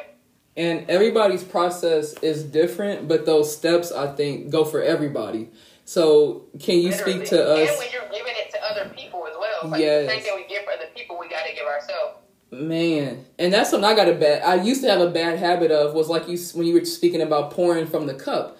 And 0.56 0.90
everybody's 0.90 1.44
process 1.44 2.12
is 2.22 2.42
different, 2.44 3.06
but 3.08 3.24
those 3.24 3.54
steps 3.56 3.92
I 3.92 4.08
think 4.14 4.50
go 4.50 4.64
for 4.64 4.82
everybody. 4.82 5.48
So 5.84 6.44
can 6.60 6.78
you 6.78 6.90
Literally. 6.90 7.12
speak 7.26 7.28
to 7.30 7.44
us? 7.50 7.68
And 7.70 7.78
when 7.78 7.88
you're 7.92 8.08
giving 8.10 8.34
it 8.36 8.50
to 8.52 8.58
other 8.64 8.88
people 8.94 9.26
as 9.26 9.34
well. 9.38 9.70
Like 9.70 9.80
Yes. 9.80 10.10
the 10.10 10.20
thing 10.20 10.32
we 10.36 10.46
give 10.48 10.64
for 10.64 10.72
other 10.72 10.86
people, 10.94 11.18
we 11.18 11.28
got 11.28 11.46
to 11.46 11.54
give 11.54 11.66
ourselves. 11.66 12.18
Man, 12.52 13.26
and 13.38 13.52
that's 13.52 13.70
something 13.70 13.88
I 13.88 13.94
got 13.94 14.08
a 14.08 14.14
bad. 14.14 14.42
I 14.42 14.60
used 14.62 14.82
to 14.82 14.90
have 14.90 15.00
a 15.00 15.10
bad 15.10 15.38
habit 15.38 15.70
of 15.70 15.94
was 15.94 16.08
like 16.08 16.28
you 16.28 16.36
when 16.54 16.66
you 16.66 16.74
were 16.74 16.84
speaking 16.84 17.22
about 17.22 17.52
pouring 17.52 17.86
from 17.86 18.06
the 18.06 18.14
cup. 18.14 18.58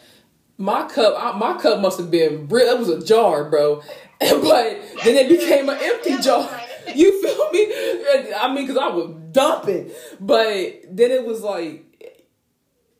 My 0.59 0.87
cup, 0.87 1.17
I, 1.19 1.37
my 1.37 1.59
cup 1.59 1.81
must 1.81 1.99
have 1.99 2.11
been. 2.11 2.47
It 2.49 2.79
was 2.79 2.89
a 2.89 3.05
jar, 3.05 3.51
bro. 3.51 3.83
but 4.21 4.81
then 5.05 5.17
it 5.17 5.29
became 5.29 5.69
an 5.69 5.79
empty 5.81 6.19
jar. 6.19 6.49
You 6.93 7.23
feel 7.23 7.51
me? 7.53 8.33
I 8.35 8.53
mean, 8.53 8.67
because 8.67 8.77
I 8.77 8.89
was 8.89 9.15
dumping, 9.31 9.93
but 10.19 10.83
then 10.91 11.11
it 11.13 11.25
was 11.25 11.41
like. 11.43 11.85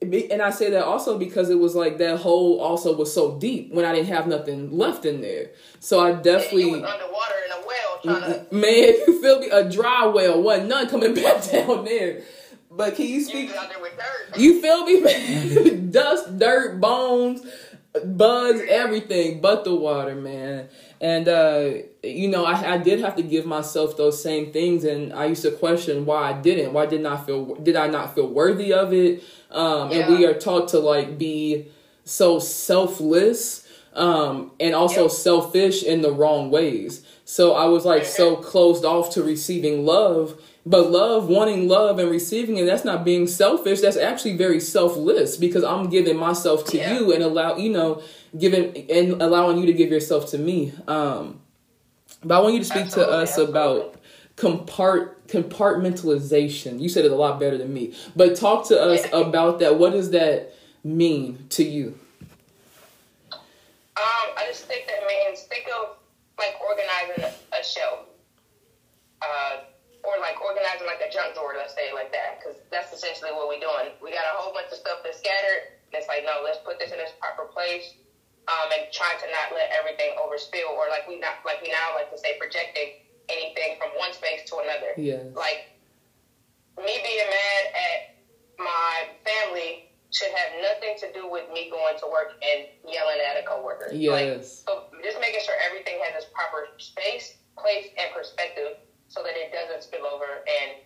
And 0.01 0.41
I 0.41 0.51
say 0.51 0.71
that 0.71 0.85
also 0.85 1.19
because 1.19 1.51
it 1.51 1.59
was 1.59 1.75
like 1.75 1.99
that 1.99 2.19
hole 2.19 2.61
also 2.61 2.97
was 2.97 3.13
so 3.13 3.39
deep 3.39 3.73
when 3.75 3.85
I 3.85 3.93
didn't 3.95 4.09
have 4.09 4.29
nothing 4.29 4.71
left 4.71 5.07
in 5.07 5.23
there. 5.23 5.51
So 5.81 5.99
I 5.99 6.13
definitely 6.13 6.85
Man, 8.05 8.45
you 9.07 9.21
feel 9.23 9.41
me? 9.41 9.49
A 9.51 9.69
dry 9.69 10.07
well, 10.07 10.43
wasn't 10.43 10.69
none 10.69 10.89
coming 10.89 11.15
back 11.23 11.43
down 11.51 11.85
there. 11.85 12.23
But 12.71 12.95
can 12.95 13.07
you 13.07 13.21
speak? 13.21 13.49
was 13.49 13.57
out 13.59 13.69
there 13.69 13.81
with 13.81 13.97
dirt. 13.97 14.39
You 14.41 14.61
feel 14.63 14.85
me, 14.85 15.01
man? 15.01 15.91
Dust, 15.91 16.39
dirt, 16.39 16.81
bones, 16.81 17.45
bugs, 18.05 18.61
everything 18.69 19.41
but 19.41 19.65
the 19.65 19.75
water, 19.75 20.15
man. 20.15 20.69
And 21.01 21.29
uh, 21.29 21.71
you 22.05 22.29
know, 22.29 22.45
I, 22.45 22.75
I 22.75 22.79
did 22.79 23.01
have 23.01 23.17
to 23.17 23.23
give 23.23 23.45
myself 23.45 23.97
those 23.97 24.23
same 24.23 24.53
things, 24.53 24.85
and 24.85 25.13
I 25.13 25.25
used 25.27 25.43
to 25.43 25.51
question 25.51 26.07
why 26.07 26.31
I 26.31 26.33
didn't. 26.41 26.73
Why 26.73 26.87
did 26.87 27.01
not 27.01 27.27
feel? 27.27 27.57
Did 27.57 27.75
I 27.75 27.89
not 27.89 28.15
feel 28.15 28.29
worthy 28.29 28.73
of 28.73 28.93
it? 28.93 29.25
Um, 29.51 29.91
And 29.91 30.17
we 30.17 30.25
are 30.27 30.35
taught 30.35 30.69
to 30.69 30.79
like 30.79 31.19
be 31.19 31.67
so 32.05 32.39
selfless, 32.39 33.67
um, 33.95 34.53
and 34.61 34.75
also 34.75 35.03
Yep. 35.03 35.11
selfish 35.11 35.83
in 35.83 36.03
the 36.03 36.13
wrong 36.13 36.51
ways. 36.51 37.05
So 37.31 37.55
I 37.55 37.67
was 37.67 37.85
like 37.85 38.05
so 38.05 38.35
closed 38.35 38.85
off 38.85 39.11
to 39.15 39.23
receiving 39.23 39.87
love. 39.87 40.43
But 40.67 40.91
love, 40.91 41.29
wanting 41.29 41.69
love 41.69 42.01
and 42.01 42.11
receiving 42.11 42.57
it, 42.57 42.67
that's 42.67 42.85
not 42.85 43.05
being 43.05 43.29
selfish. 43.29 43.81
That's 43.81 43.97
actually 43.97 44.37
very 44.37 44.59
selfless 44.59 45.37
because 45.37 45.63
I'm 45.63 45.89
giving 45.89 46.17
myself 46.17 46.65
to 46.67 46.77
Yeah. 46.77 46.99
you 46.99 47.13
and 47.13 47.23
allow, 47.23 47.57
you 47.57 47.71
know, 47.71 48.03
giving 48.37 48.77
and 48.91 49.23
allowing 49.23 49.59
you 49.59 49.67
to 49.67 49.73
give 49.73 49.91
yourself 49.91 50.29
to 50.33 50.39
me. 50.39 50.73
Um, 50.89 51.41
but 52.25 52.37
I 52.37 52.41
want 52.41 52.55
you 52.55 52.61
to 52.61 52.67
speak 52.67 52.89
to 52.91 53.09
us 53.09 53.39
absolutely. 53.39 53.53
about 53.53 53.95
compart 54.37 55.15
compartmentalization. 55.29 56.81
You 56.81 56.89
said 56.89 57.05
it 57.05 57.13
a 57.13 57.17
lot 57.17 57.39
better 57.39 57.57
than 57.57 57.73
me. 57.73 57.95
But 58.17 58.35
talk 58.35 58.67
to 58.69 58.83
us 58.83 59.07
about 59.13 59.61
that. 59.61 59.79
What 59.79 59.93
does 59.93 60.11
that 60.11 60.53
mean 60.83 61.47
to 61.51 61.63
you? 61.63 61.97
Um, 63.33 63.39
I 63.97 64.47
just 64.49 64.65
think 64.65 64.89
that 64.89 65.07
means 65.07 65.43
think 65.43 65.69
of 65.81 66.00
like 66.41 66.57
organizing 66.59 67.21
a, 67.29 67.31
a 67.55 67.63
show, 67.63 68.09
uh, 69.21 69.69
or 70.03 70.17
like 70.25 70.41
organizing 70.41 70.89
like 70.89 71.05
a 71.05 71.13
junk 71.13 71.37
drawer, 71.37 71.53
let's 71.61 71.77
say 71.77 71.93
it 71.93 71.95
like 71.95 72.09
that, 72.17 72.41
because 72.41 72.57
that's 72.73 72.91
essentially 72.97 73.31
what 73.37 73.47
we're 73.53 73.61
doing. 73.61 73.93
We 74.01 74.11
got 74.17 74.25
a 74.25 74.41
whole 74.41 74.57
bunch 74.57 74.73
of 74.73 74.81
stuff 74.81 75.05
that's 75.05 75.21
scattered. 75.21 75.77
And 75.93 76.01
it's 76.01 76.09
like, 76.09 76.25
no, 76.25 76.41
let's 76.41 76.59
put 76.65 76.81
this 76.81 76.91
in 76.95 76.99
its 77.03 77.13
proper 77.21 77.51
place, 77.53 77.99
um, 78.49 78.73
and 78.73 78.89
try 78.91 79.13
to 79.21 79.27
not 79.29 79.53
let 79.53 79.69
everything 79.77 80.17
overspill, 80.17 80.73
or 80.73 80.89
like 80.89 81.05
we 81.05 81.21
not 81.21 81.45
like 81.45 81.61
we 81.61 81.69
now 81.69 81.93
like 81.95 82.09
to 82.09 82.19
say 82.19 82.41
projecting 82.41 83.05
anything 83.29 83.77
from 83.79 83.93
one 84.01 84.11
space 84.17 84.49
to 84.49 84.59
another. 84.65 84.97
Yeah. 84.97 85.29
Like 85.37 85.77
me 86.81 86.95
being 87.05 87.29
mad 87.29 87.63
at 87.77 88.01
my 88.59 89.13
family 89.23 89.91
should 90.11 90.31
have 90.35 90.63
nothing 90.63 90.97
to 90.99 91.13
do 91.13 91.31
with 91.31 91.47
me 91.53 91.71
going 91.71 91.99
to 91.99 92.07
work 92.11 92.35
and 92.43 92.67
yelling 92.83 93.19
at 93.23 93.39
a 93.43 93.47
coworker. 93.47 93.87
Like, 93.91 93.99
Yes. 94.01 94.65
so 94.67 94.90
just 95.03 95.19
making 95.21 95.41
sure 95.45 95.55
everything 95.65 96.01
has 96.05 96.25
its 96.25 96.31
proper 96.33 96.69
space, 96.79 97.41
place, 97.57 97.89
and 97.99 98.09
perspective 98.15 98.81
so 99.09 99.23
that 99.23 99.35
it 99.35 99.51
doesn't 99.51 99.83
spill 99.83 100.07
over 100.07 100.47
and 100.47 100.81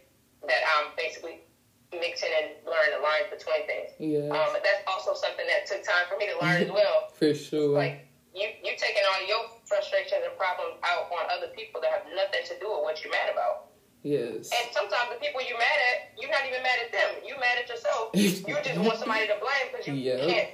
that 0.49 0.63
I'm 0.77 0.93
basically 0.97 1.45
mixing 1.93 2.33
and 2.33 2.59
learning 2.67 2.99
the 2.99 3.03
lines 3.03 3.29
between 3.31 3.63
things. 3.69 3.91
Yeah. 4.01 4.33
Um, 4.33 4.51
but 4.51 4.65
that's 4.65 4.83
also 4.89 5.15
something 5.15 5.47
that 5.47 5.69
took 5.69 5.85
time 5.85 6.09
for 6.11 6.19
me 6.19 6.27
to 6.33 6.37
learn 6.41 6.67
as 6.67 6.73
well. 6.79 7.13
For 7.15 7.35
sure. 7.35 7.77
Like 7.77 8.09
you, 8.35 8.51
you 8.65 8.73
taking 8.77 9.05
all 9.15 9.23
your 9.29 9.43
frustrations 9.65 10.27
and 10.27 10.35
problems 10.35 10.81
out 10.83 11.07
on 11.13 11.25
other 11.31 11.53
people 11.55 11.81
that 11.81 11.91
have 11.95 12.07
nothing 12.11 12.43
to 12.51 12.55
do 12.59 12.67
with 12.67 12.83
what 12.83 12.99
you're 13.05 13.15
mad 13.15 13.31
about. 13.31 13.71
Yes. 14.05 14.53
And 14.53 14.69
sometimes 14.75 15.17
the 15.17 15.21
people 15.23 15.41
you're 15.49 15.57
mad 15.57 15.79
at, 15.95 16.13
you're 16.21 16.31
not 16.31 16.45
even 16.45 16.61
mad 16.61 16.77
at 16.85 16.93
them. 16.93 17.25
You're 17.25 17.41
mad 17.41 17.57
at 17.57 17.69
yourself. 17.69 18.13
you 18.13 18.29
just 18.61 18.81
want 18.81 18.99
somebody 19.01 19.27
to 19.29 19.39
blame 19.41 19.73
because 19.73 19.87
you 19.89 19.95
yep. 20.09 20.21
can't 20.29 20.51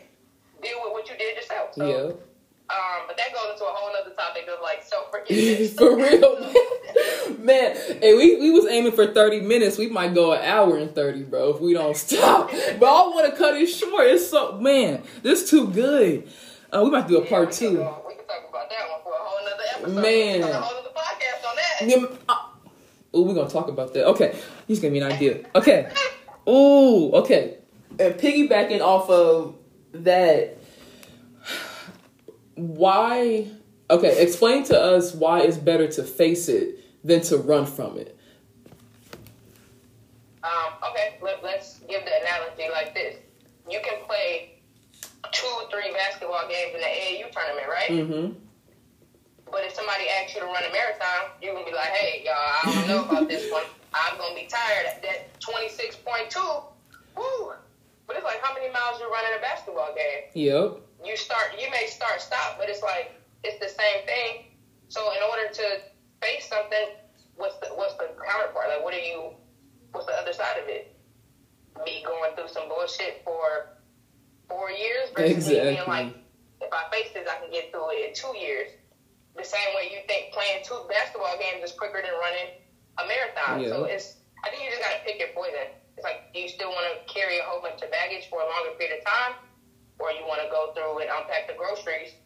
deal 0.63 0.79
with 0.85 0.93
what 0.93 1.09
you 1.11 1.17
did 1.19 1.35
yourself. 1.35 1.75
So, 1.75 1.83
yep. 1.83 2.30
Um, 2.71 3.03
but 3.09 3.17
that 3.17 3.33
goes 3.33 3.53
into 3.53 3.65
a 3.65 3.73
whole 3.73 3.91
other 4.01 4.15
topic 4.15 4.47
of 4.47 4.63
like 4.63 4.85
self 4.85 5.11
forgiveness. 5.11 5.75
for 5.79 5.97
real, 5.97 6.39
man. 7.39 7.75
Hey, 8.01 8.15
we, 8.15 8.39
we 8.39 8.51
was 8.53 8.67
aiming 8.67 8.93
for 8.93 9.09
thirty 9.09 9.41
minutes. 9.41 9.77
We 9.77 9.89
might 9.89 10.15
go 10.15 10.33
an 10.33 10.45
hour 10.45 10.77
and 10.77 10.95
thirty, 10.95 11.23
bro, 11.23 11.51
if 11.51 11.61
we 11.61 11.75
don't 11.75 11.97
stop. 11.97 12.51
but 12.51 12.87
I 12.87 13.09
want 13.09 13.29
to 13.31 13.37
cut 13.37 13.57
it 13.57 13.67
short. 13.67 14.07
It's 14.07 14.29
so 14.29 14.59
man, 14.61 15.03
this 15.23 15.51
too 15.51 15.69
good. 15.69 16.29
Uh, 16.73 16.83
we 16.85 16.91
might 16.91 17.09
do 17.09 17.19
a 17.19 17.27
part 17.27 17.51
two. 17.51 17.71
we 17.71 17.75
can 18.15 18.27
talk 18.27 18.49
about 18.49 18.71
that 18.71 18.89
one 18.89 19.03
for 19.03 19.13
a 19.13 19.19
whole 19.19 19.47
other 19.47 19.63
episode. 19.75 20.03
Man, 20.03 20.43
a 20.43 20.61
whole 20.61 20.79
other 20.79 20.91
podcast 20.91 21.49
on 21.49 21.57
that. 21.57 21.89
Yeah, 21.89 22.17
uh, 22.29 22.37
oh, 23.15 23.23
we're 23.23 23.35
gonna 23.35 23.51
talk 23.51 23.69
about 23.69 23.93
that. 23.95 24.07
Okay, 24.11 24.39
he's 24.69 24.79
giving 24.79 24.93
me 24.93 25.01
an 25.01 25.11
idea. 25.11 25.45
Okay. 25.57 25.91
Oh, 26.47 27.11
okay. 27.23 27.59
And 27.99 28.15
piggybacking 28.15 28.81
off 28.81 29.11
of 29.11 29.57
that 29.93 30.60
why 32.69 33.49
okay 33.89 34.23
explain 34.23 34.65
to 34.65 34.79
us 34.79 35.15
why 35.15 35.41
it's 35.41 35.57
better 35.57 35.89
to 35.89 36.03
face 36.03 36.49
it 36.49 36.79
than 37.05 37.21
to 37.23 37.37
run 37.39 37.67
from 37.67 37.97
it. 37.99 38.17
Um, 40.43 40.73
okay 40.91 41.19
Let, 41.23 41.45
us 41.45 41.81
give 41.89 42.05
the 42.05 42.13
analogy 42.23 42.71
like 42.73 42.95
this. 42.95 43.17
You 43.69 43.81
can 43.85 44.05
play 44.07 44.61
two 45.33 45.47
three 45.71 45.93
basketball 45.93 46.49
games 46.49 46.75
in 46.75 46.81
the 46.81 46.87
aau 46.87 47.31
tournament 47.31 47.69
right? 47.69 47.91
Mm-hmm. 47.91 48.33
but 49.53 49.65
if 49.65 49.75
somebody 49.75 50.05
asks 50.09 50.35
you 50.35 50.41
to 50.41 50.47
run 50.47 50.65
a 50.69 50.73
marathon 50.73 51.31
you're 51.41 51.55
gonna 51.55 51.67
be 51.67 51.73
like 51.73 51.91
hey 51.91 52.25
y'all 52.25 52.35
i 52.35 52.75
don't 52.75 52.89
know 52.89 53.05
about 53.05 53.29
this 53.29 53.51
one. 53.53 53.63
I'm 53.95 54.17
gonna 54.19 54.35
be 54.35 54.47
tired 54.47 54.87
at 54.87 55.03
that 55.03 55.41
26.2 55.41 56.65
woo! 57.17 57.53
But 58.07 58.17
it's 58.17 58.25
like 58.25 58.41
how 58.43 58.55
many 58.55 58.73
miles 58.73 58.99
you 58.99 59.11
run 59.11 59.25
in 59.31 59.39
a 59.39 59.41
basketball 59.41 59.95
game? 59.95 60.31
Yep 60.35 60.90
you 61.11 61.17
start 61.17 61.59
you 61.59 61.69
may 61.71 61.87
start 61.87 62.23
stop, 62.23 62.57
but 62.59 62.71
it's 62.71 62.83
like 62.83 63.11
it's 63.43 63.59
the 63.59 63.69
same 63.69 64.07
thing. 64.07 64.55
So 64.89 65.11
in 65.11 65.23
order 65.27 65.53
to 65.53 65.67
face 66.23 66.47
something, 66.47 66.95
what's 67.35 67.59
the 67.59 67.75
what's 67.75 67.95
the 67.95 68.15
counterpart? 68.15 68.71
Like 68.71 68.85
what 68.85 68.95
are 68.95 69.03
you 69.03 69.35
what's 69.91 70.07
the 70.07 70.15
other 70.15 70.33
side 70.33 70.63
of 70.63 70.69
it? 70.69 70.95
Me 71.85 72.05
going 72.07 72.37
through 72.37 72.49
some 72.49 72.69
bullshit 72.69 73.23
for 73.25 73.83
four 74.49 74.71
years 74.71 75.11
versus 75.17 75.51
exactly. 75.51 75.59
me 75.59 75.77
being 75.77 75.89
like, 75.89 76.15
if 76.61 76.71
I 76.71 76.87
face 76.95 77.11
this 77.13 77.27
I 77.27 77.43
can 77.43 77.51
get 77.51 77.73
through 77.73 77.91
it 77.91 78.09
in 78.09 78.15
two 78.15 78.37
years. 78.39 78.71
The 79.35 79.47
same 79.47 79.71
way 79.79 79.91
you 79.91 80.03
think 80.07 80.35
playing 80.35 80.67
two 80.67 80.79
basketball 80.91 81.39
games 81.39 81.63
is 81.63 81.73
quicker 81.73 82.03
than 82.03 82.15
running 82.19 82.61
a 82.99 83.07
marathon. 83.07 83.63
Yeah. 83.63 83.75
So 83.75 83.85
it's 83.85 84.19
I 84.47 84.51
think 84.51 84.63
you 84.63 84.71
just 84.71 84.83
gotta 84.83 85.03
pick 85.03 85.19
your 85.19 85.35
poison. 85.35 85.75
It's 85.97 86.05
like 86.07 86.31
do 86.35 86.39
you 86.39 86.49
still 86.51 86.71
wanna 86.71 87.03
carry 87.11 87.39
a 87.39 87.47
whole 87.47 87.63
bunch 87.63 87.83
of 87.83 87.91
baggage 87.91 88.31
for 88.31 88.43
a 88.43 88.47
longer 88.47 88.79
period 88.79 88.99
of 88.99 89.07
time? 89.07 89.50
Or 90.01 90.11
you 90.17 90.25
want 90.25 90.41
to 90.41 90.49
go 90.49 90.73
through 90.73 91.05
and 91.05 91.13
unpack 91.13 91.45
the 91.47 91.55
groceries 91.55 92.17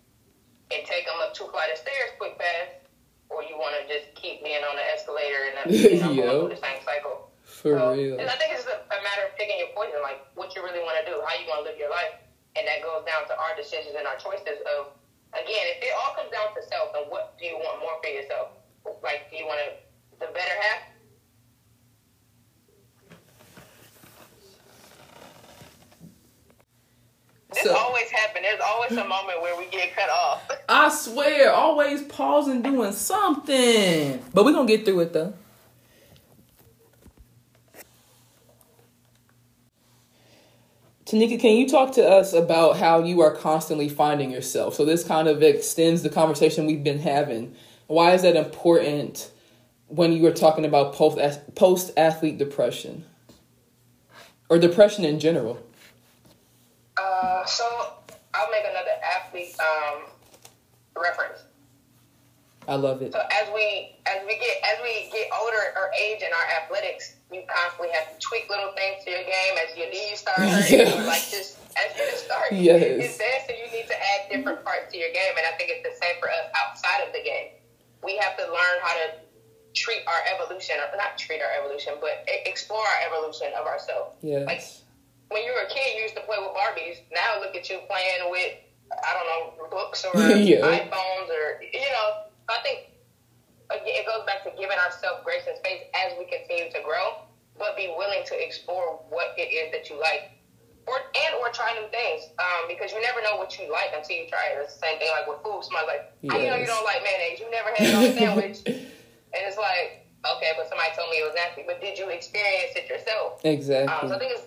and 0.70 0.86
take 0.86 1.04
them 1.04 1.18
up 1.20 1.34
two 1.34 1.50
flight 1.50 1.68
of 1.74 1.78
stairs 1.78 2.14
quick 2.16 2.38
fast, 2.38 2.86
or 3.28 3.42
you 3.42 3.58
want 3.58 3.74
to 3.74 3.82
just 3.90 4.14
keep 4.14 4.40
being 4.46 4.62
on 4.62 4.78
the 4.78 4.86
escalator 4.94 5.50
and 5.50 5.68
you 5.68 5.98
know, 5.98 6.14
going 6.14 6.48
through 6.48 6.54
the 6.54 6.62
same 6.62 6.80
cycle. 6.86 7.34
For 7.42 7.76
so, 7.76 7.92
real. 7.92 8.16
I 8.16 8.38
think 8.40 8.56
it's 8.56 8.64
a, 8.64 8.78
a 8.78 8.98
matter 9.04 9.28
of 9.28 9.36
picking 9.36 9.58
your 9.58 9.74
poison, 9.76 10.00
like 10.00 10.24
what 10.38 10.54
you 10.56 10.62
really 10.62 10.80
want 10.80 10.96
to 11.02 11.04
do, 11.04 11.20
how 11.20 11.34
you 11.36 11.44
want 11.50 11.66
to 11.66 11.74
live 11.74 11.76
your 11.76 11.92
life, 11.92 12.16
and 12.56 12.64
that 12.64 12.80
goes 12.80 13.04
down 13.04 13.26
to 13.28 13.34
our 13.36 13.52
decisions 13.58 13.98
and 13.98 14.06
our 14.08 14.16
choices 14.16 14.62
of, 14.78 14.94
again, 15.34 15.64
if 15.76 15.82
it 15.82 15.92
all 15.98 16.14
comes 16.16 16.32
down 16.32 16.54
to 16.54 16.62
self, 16.70 16.94
and 16.94 17.10
what 17.10 17.36
do 17.36 17.44
you 17.44 17.58
want 17.58 17.82
more 17.82 17.98
for 18.00 18.08
yourself? 18.08 18.54
Like, 19.02 19.28
do 19.28 19.36
you 19.36 19.44
want 19.44 19.60
to, 19.60 19.68
the 20.22 20.30
better 20.32 20.56
half? 20.64 20.93
This 27.54 27.64
so, 27.64 27.76
always 27.76 28.10
happen. 28.10 28.42
There's 28.42 28.60
always 28.64 28.92
a 28.92 29.04
moment 29.04 29.40
where 29.40 29.56
we 29.56 29.66
get 29.66 29.94
cut 29.94 30.10
off. 30.10 30.50
I 30.68 30.88
swear, 30.88 31.52
always 31.52 32.02
pausing 32.02 32.62
doing 32.62 32.92
something. 32.92 34.22
But 34.32 34.44
we're 34.44 34.52
gonna 34.52 34.68
get 34.68 34.84
through 34.84 35.00
it 35.00 35.12
though. 35.12 35.34
Taneka, 41.06 41.38
can 41.38 41.56
you 41.56 41.68
talk 41.68 41.92
to 41.92 42.08
us 42.08 42.32
about 42.32 42.78
how 42.78 43.04
you 43.04 43.20
are 43.20 43.30
constantly 43.30 43.88
finding 43.90 44.30
yourself? 44.30 44.74
So 44.74 44.84
this 44.84 45.04
kind 45.04 45.28
of 45.28 45.42
extends 45.42 46.02
the 46.02 46.08
conversation 46.08 46.66
we've 46.66 46.82
been 46.82 46.98
having. 46.98 47.54
Why 47.86 48.14
is 48.14 48.22
that 48.22 48.36
important 48.36 49.30
when 49.88 50.12
you 50.12 50.22
were 50.22 50.32
talking 50.32 50.64
about 50.64 50.94
post 50.94 51.18
post 51.54 51.92
athlete 51.96 52.38
depression 52.38 53.04
or 54.48 54.58
depression 54.58 55.04
in 55.04 55.20
general? 55.20 55.62
Uh, 57.24 57.44
so 57.46 57.64
I'll 58.34 58.50
make 58.50 58.64
another 58.68 58.96
athlete 59.00 59.56
um, 59.58 60.02
reference. 61.00 61.40
I 62.68 62.76
love 62.76 63.02
it. 63.02 63.12
So 63.12 63.20
as 63.20 63.48
we 63.52 63.96
as 64.06 64.24
we 64.24 64.36
get 64.40 64.56
as 64.64 64.80
we 64.82 65.10
get 65.12 65.28
older 65.36 65.76
or 65.76 65.92
age 66.00 66.20
in 66.20 66.32
our 66.32 66.46
athletics, 66.62 67.16
you 67.32 67.42
constantly 67.44 67.92
have 67.92 68.08
to 68.08 68.16
tweak 68.20 68.48
little 68.48 68.72
things 68.72 69.04
to 69.04 69.10
your 69.10 69.24
game 69.24 69.54
as 69.60 69.76
your 69.76 69.90
knees 69.90 70.20
start 70.20 70.38
hurting. 70.48 70.80
Yes. 70.80 71.06
Like 71.06 71.24
just 71.28 71.58
as 71.76 71.88
you 71.96 72.04
just 72.08 72.24
start, 72.24 72.52
yes. 72.52 73.20
so 73.20 73.52
you 73.52 73.68
need 73.68 73.88
to 73.88 73.96
add 73.96 74.30
different 74.30 74.64
parts 74.64 74.92
to 74.92 74.96
your 74.96 75.12
game. 75.12 75.36
And 75.36 75.44
I 75.44 75.56
think 75.56 75.72
it's 75.76 75.84
the 75.84 75.92
same 76.00 76.16
for 76.20 76.28
us 76.28 76.48
outside 76.56 77.04
of 77.04 77.12
the 77.12 77.20
game. 77.20 77.60
We 78.02 78.16
have 78.16 78.36
to 78.38 78.44
learn 78.44 78.76
how 78.80 78.94
to 78.96 79.06
treat 79.74 80.00
our 80.06 80.22
evolution, 80.32 80.76
or 80.80 80.96
not 80.96 81.18
treat 81.18 81.42
our 81.42 81.52
evolution, 81.60 81.94
but 82.00 82.24
explore 82.46 82.80
our 82.80 83.00
evolution 83.12 83.48
of 83.58 83.66
ourselves. 83.66 84.16
Yes. 84.22 84.46
Like 84.46 84.62
when 85.30 85.42
you 85.44 85.52
were 85.52 85.66
a 85.66 85.70
kid, 85.70 85.96
you 85.96 86.02
used 86.02 86.16
to 86.16 86.22
play 86.22 86.36
with 86.38 86.52
Barbies. 86.52 87.02
Now 87.12 87.40
look 87.40 87.54
at 87.54 87.68
you 87.68 87.80
playing 87.88 88.30
with, 88.30 88.54
I 88.92 89.10
don't 89.14 89.28
know, 89.28 89.68
books 89.70 90.04
or 90.04 90.14
yeah. 90.36 90.62
iPhones 90.62 91.28
or, 91.30 91.62
you 91.62 91.90
know. 91.90 92.28
I 92.44 92.60
think 92.62 92.92
again, 93.72 94.04
it 94.04 94.06
goes 94.06 94.24
back 94.26 94.44
to 94.44 94.52
giving 94.54 94.76
ourselves 94.76 95.24
grace 95.24 95.44
and 95.48 95.56
space 95.56 95.88
as 95.96 96.12
we 96.18 96.28
continue 96.28 96.68
to 96.72 96.80
grow, 96.84 97.24
but 97.56 97.76
be 97.76 97.88
willing 97.96 98.22
to 98.26 98.34
explore 98.36 99.00
what 99.08 99.32
it 99.38 99.48
is 99.48 99.72
that 99.72 99.88
you 99.88 99.98
like. 100.00 100.30
Or, 100.84 101.00
and 101.00 101.40
or 101.40 101.48
try 101.48 101.72
new 101.72 101.88
things 101.88 102.28
um, 102.36 102.68
because 102.68 102.92
you 102.92 103.00
never 103.00 103.24
know 103.24 103.40
what 103.40 103.56
you 103.56 103.72
like 103.72 103.96
until 103.96 104.20
you 104.20 104.28
try 104.28 104.52
it. 104.52 104.60
It's 104.60 104.76
the 104.76 104.84
same 104.84 104.98
thing 105.00 105.08
like 105.16 105.24
with 105.24 105.40
food. 105.40 105.64
Somebody's 105.64 105.88
like, 105.88 106.04
yes. 106.20 106.36
I 106.36 106.44
know 106.44 106.56
you 106.60 106.68
don't 106.68 106.84
like 106.84 107.00
mayonnaise. 107.00 107.40
You 107.40 107.48
never 107.48 107.72
had 107.72 107.88
it 107.88 107.94
on 107.96 108.04
a 108.04 108.12
sandwich. 108.12 108.58
and 108.68 109.40
it's 109.48 109.56
like, 109.56 110.04
okay, 110.28 110.52
but 110.60 110.68
somebody 110.68 110.92
told 110.92 111.08
me 111.08 111.24
it 111.24 111.24
was 111.24 111.32
nasty. 111.32 111.64
But 111.64 111.80
did 111.80 111.96
you 111.96 112.12
experience 112.12 112.76
it 112.76 112.84
yourself? 112.84 113.40
Exactly. 113.48 113.88
Um, 113.96 114.12
so 114.12 114.16
I 114.16 114.18
think 114.20 114.36
it's 114.36 114.44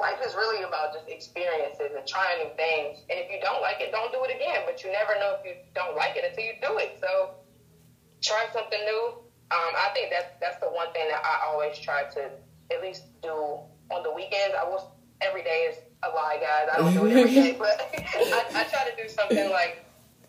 life 0.00 0.18
is 0.24 0.34
really 0.34 0.64
about 0.64 0.96
just 0.96 1.06
experiences 1.08 1.92
and 1.94 2.06
trying 2.08 2.40
new 2.40 2.50
things. 2.56 3.04
And 3.12 3.20
if 3.20 3.30
you 3.30 3.38
don't 3.44 3.60
like 3.60 3.78
it, 3.80 3.92
don't 3.92 4.10
do 4.10 4.24
it 4.24 4.34
again. 4.34 4.64
But 4.64 4.82
you 4.82 4.90
never 4.90 5.14
know 5.20 5.36
if 5.38 5.44
you 5.44 5.54
don't 5.74 5.94
like 5.94 6.16
it 6.16 6.24
until 6.24 6.44
you 6.44 6.56
do 6.60 6.80
it. 6.80 6.96
So 7.00 7.36
try 8.24 8.48
something 8.52 8.80
new. 8.80 9.20
Um, 9.52 9.72
I 9.76 9.90
think 9.94 10.10
that's 10.10 10.32
that's 10.40 10.58
the 10.58 10.70
one 10.72 10.92
thing 10.92 11.08
that 11.10 11.20
I 11.20 11.46
always 11.46 11.78
try 11.78 12.04
to 12.16 12.30
at 12.72 12.80
least 12.82 13.04
do 13.22 13.60
on 13.92 14.02
the 14.02 14.12
weekends. 14.12 14.56
I 14.56 14.64
will 14.64 14.96
every 15.20 15.42
day 15.42 15.68
is 15.68 15.76
a 16.02 16.08
lie, 16.08 16.40
guys. 16.40 16.68
I 16.72 16.80
don't 16.80 16.94
do 16.94 17.06
it 17.06 17.16
every 17.16 17.34
day, 17.34 17.56
but 17.58 17.76
I, 17.94 18.44
I 18.54 18.64
try 18.64 18.88
to 18.88 18.94
do 18.96 19.08
something 19.08 19.50
like 19.50 19.84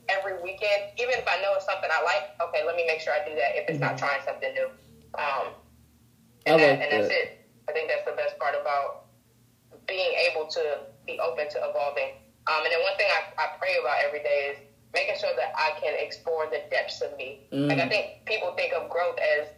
every 0.10 0.42
weekend. 0.44 0.92
Even 1.00 1.16
if 1.16 1.28
I 1.28 1.42
know 1.42 1.54
it's 1.56 1.66
something 1.66 1.90
I 1.90 2.04
like, 2.04 2.36
okay, 2.44 2.66
let 2.66 2.76
me 2.76 2.86
make 2.86 3.00
sure 3.00 3.14
I 3.14 3.24
do 3.24 3.36
that. 3.36 3.56
If 3.56 3.70
it's 3.70 3.80
mm-hmm. 3.80 3.94
not 3.94 3.98
trying 3.98 4.22
something 4.26 4.52
new, 4.54 4.68
um, 5.16 5.54
and, 6.46 6.60
that, 6.60 6.82
and 6.82 6.90
that's 6.92 7.14
it. 7.14 7.46
I 7.70 7.72
think 7.72 7.88
that's 7.88 8.04
the 8.04 8.18
best 8.18 8.38
part 8.40 8.56
about 8.60 9.01
being 9.92 10.16
able 10.32 10.48
to 10.48 10.88
be 11.06 11.20
open 11.20 11.52
to 11.52 11.60
evolving. 11.60 12.16
Um, 12.48 12.64
and 12.64 12.72
then 12.72 12.80
one 12.80 12.96
thing 12.96 13.12
I, 13.12 13.36
I 13.36 13.46
pray 13.60 13.76
about 13.76 14.00
every 14.08 14.24
day 14.24 14.56
is 14.56 14.58
making 14.96 15.20
sure 15.20 15.36
that 15.36 15.52
I 15.52 15.76
can 15.84 15.92
explore 16.00 16.48
the 16.48 16.64
depths 16.72 17.04
of 17.04 17.12
me. 17.20 17.44
Mm. 17.52 17.68
Like 17.68 17.80
I 17.80 17.90
think 17.92 18.24
people 18.26 18.56
think 18.56 18.72
of 18.72 18.90
growth 18.90 19.20
as 19.20 19.52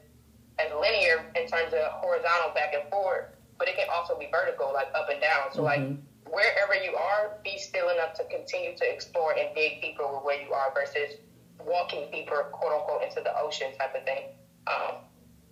as 0.57 0.69
linear 0.73 1.25
in 1.33 1.45
terms 1.47 1.73
of 1.73 1.81
horizontal 2.01 2.53
back 2.53 2.73
and 2.73 2.89
forward, 2.89 3.33
but 3.57 3.67
it 3.67 3.77
can 3.77 3.87
also 3.89 4.17
be 4.17 4.29
vertical, 4.29 4.69
like 4.73 4.89
up 4.93 5.09
and 5.09 5.21
down. 5.21 5.49
So 5.53 5.61
mm-hmm. 5.61 5.69
like 5.69 5.83
wherever 6.29 6.77
you 6.77 6.93
are, 6.97 7.37
be 7.43 7.57
still 7.57 7.89
enough 7.89 8.13
to 8.21 8.23
continue 8.25 8.77
to 8.77 8.85
explore 8.85 9.33
and 9.37 9.53
dig 9.55 9.81
deeper 9.81 10.05
with 10.05 10.23
where 10.23 10.41
you 10.41 10.53
are 10.53 10.73
versus 10.73 11.17
walking 11.65 12.09
deeper, 12.11 12.49
quote 12.53 12.73
unquote, 12.73 13.01
into 13.01 13.21
the 13.21 13.33
ocean 13.37 13.73
type 13.77 13.95
of 13.95 14.03
thing. 14.05 14.33
Um, 14.67 15.01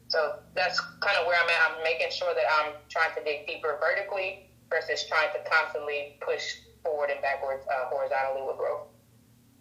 so 0.09 0.37
that's 0.53 0.79
kind 1.01 1.17
of 1.17 1.25
where 1.25 1.37
I'm 1.41 1.49
at. 1.49 1.77
I'm 1.77 1.83
making 1.83 2.11
sure 2.11 2.33
that 2.35 2.45
I'm 2.59 2.73
trying 2.89 3.15
to 3.15 3.23
dig 3.23 3.47
deeper 3.47 3.79
vertically 3.81 4.50
versus 4.71 5.03
trying 5.05 5.29
to 5.35 5.39
constantly 5.43 6.17
push 6.23 6.63
forward 6.81 7.11
and 7.11 7.21
backwards 7.21 7.67
uh, 7.69 7.91
horizontally 7.91 8.47
with 8.47 8.57
growth. 8.57 8.87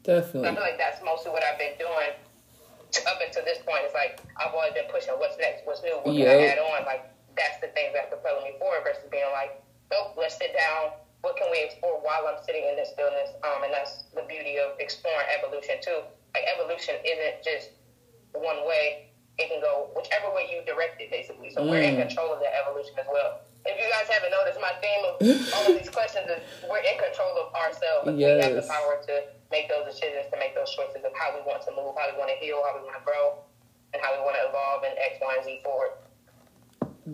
Definitely. 0.07 0.46
So 0.46 0.49
I 0.49 0.55
feel 0.55 0.64
like 0.64 0.79
that's 0.79 1.03
mostly 1.05 1.35
what 1.35 1.44
I've 1.44 1.59
been 1.59 1.77
doing 1.77 2.16
up 3.05 3.18
until 3.20 3.44
this 3.44 3.61
point. 3.66 3.85
It's 3.85 3.94
like 3.94 4.23
I've 4.40 4.55
always 4.55 4.73
been 4.73 4.88
pushing 4.88 5.12
what's 5.20 5.37
next, 5.37 5.66
what's 5.68 5.83
new, 5.83 5.99
what 6.01 6.14
yep. 6.14 6.31
can 6.31 6.38
I 6.38 6.46
add 6.57 6.61
on. 6.62 6.87
Like 6.87 7.05
that's 7.37 7.61
the 7.61 7.68
things 7.77 7.92
that's 7.92 8.09
propelling 8.09 8.49
me 8.49 8.57
forward 8.57 8.87
versus 8.87 9.05
being 9.11 9.29
like, 9.35 9.61
nope, 9.92 10.16
let's 10.16 10.38
sit 10.38 10.57
down. 10.57 10.96
What 11.20 11.37
can 11.37 11.53
we 11.53 11.61
explore 11.61 12.01
while 12.01 12.25
I'm 12.25 12.40
sitting 12.40 12.64
in 12.64 12.81
this 12.81 12.96
stillness? 12.96 13.37
Um, 13.44 13.68
and 13.68 13.73
that's 13.77 14.09
the 14.16 14.25
beauty 14.25 14.57
of 14.57 14.81
exploring 14.81 15.29
evolution 15.37 15.77
too. 15.85 16.01
like 16.33 16.49
evolution 16.49 16.96
isn't 17.05 17.44
just 17.44 17.77
one 18.33 18.64
way. 18.64 19.10
It 19.40 19.48
can 19.48 19.64
go 19.64 19.88
whichever 19.96 20.29
way 20.37 20.53
you 20.53 20.61
direct 20.68 21.00
it, 21.00 21.09
basically. 21.09 21.48
So 21.48 21.64
mm. 21.64 21.72
we're 21.72 21.81
in 21.81 21.96
mm. 21.96 22.05
control 22.05 22.37
of 22.37 22.44
that 22.44 22.53
evolution 22.61 22.92
as 23.00 23.09
well. 23.09 23.40
If 23.64 23.72
you 23.81 23.88
guys 23.88 24.05
haven't 24.12 24.33
noticed, 24.37 24.61
my 24.61 24.76
theme 24.85 25.03
of 25.09 25.16
all 25.57 25.64
of 25.64 25.74
these 25.81 25.88
questions 25.88 26.29
is 26.29 26.40
we're 26.68 26.85
in 26.85 27.00
control 27.00 27.33
of 27.40 27.48
ourselves. 27.57 28.12
Yes. 28.20 28.37
We 28.37 28.53
have 28.53 28.57
the 28.61 28.68
power 28.68 29.00
to 29.00 29.14
make 29.48 29.72
those 29.72 29.88
decisions, 29.88 30.29
to 30.29 30.37
make 30.37 30.53
those 30.53 30.68
choices 30.76 31.00
of 31.00 31.12
how 31.16 31.33
we 31.33 31.40
want 31.48 31.64
to 31.64 31.72
move, 31.72 31.96
how 31.96 32.12
we 32.12 32.20
want 32.20 32.29
to 32.29 32.37
heal, 32.37 32.61
how 32.68 32.76
we 32.76 32.85
want 32.85 33.00
to 33.00 33.05
grow, 33.05 33.40
and 33.96 34.05
how 34.05 34.12
we 34.12 34.20
want 34.20 34.37
to 34.37 34.44
evolve 34.44 34.85
in 34.85 34.92
X, 35.00 35.16
Y, 35.16 35.33
and 35.33 35.44
Z 35.44 35.64
forward. 35.64 35.96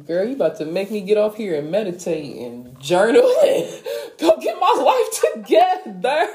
Girl, 0.04 0.26
you 0.26 0.34
about 0.34 0.56
to 0.58 0.66
make 0.66 0.90
me 0.90 1.00
get 1.00 1.16
off 1.16 1.36
here 1.36 1.54
and 1.54 1.70
meditate 1.70 2.36
and 2.36 2.78
journal 2.80 3.22
and 3.46 3.82
go 4.18 4.36
get 4.38 4.58
my 4.58 4.74
life 4.82 5.34
together. 5.34 6.26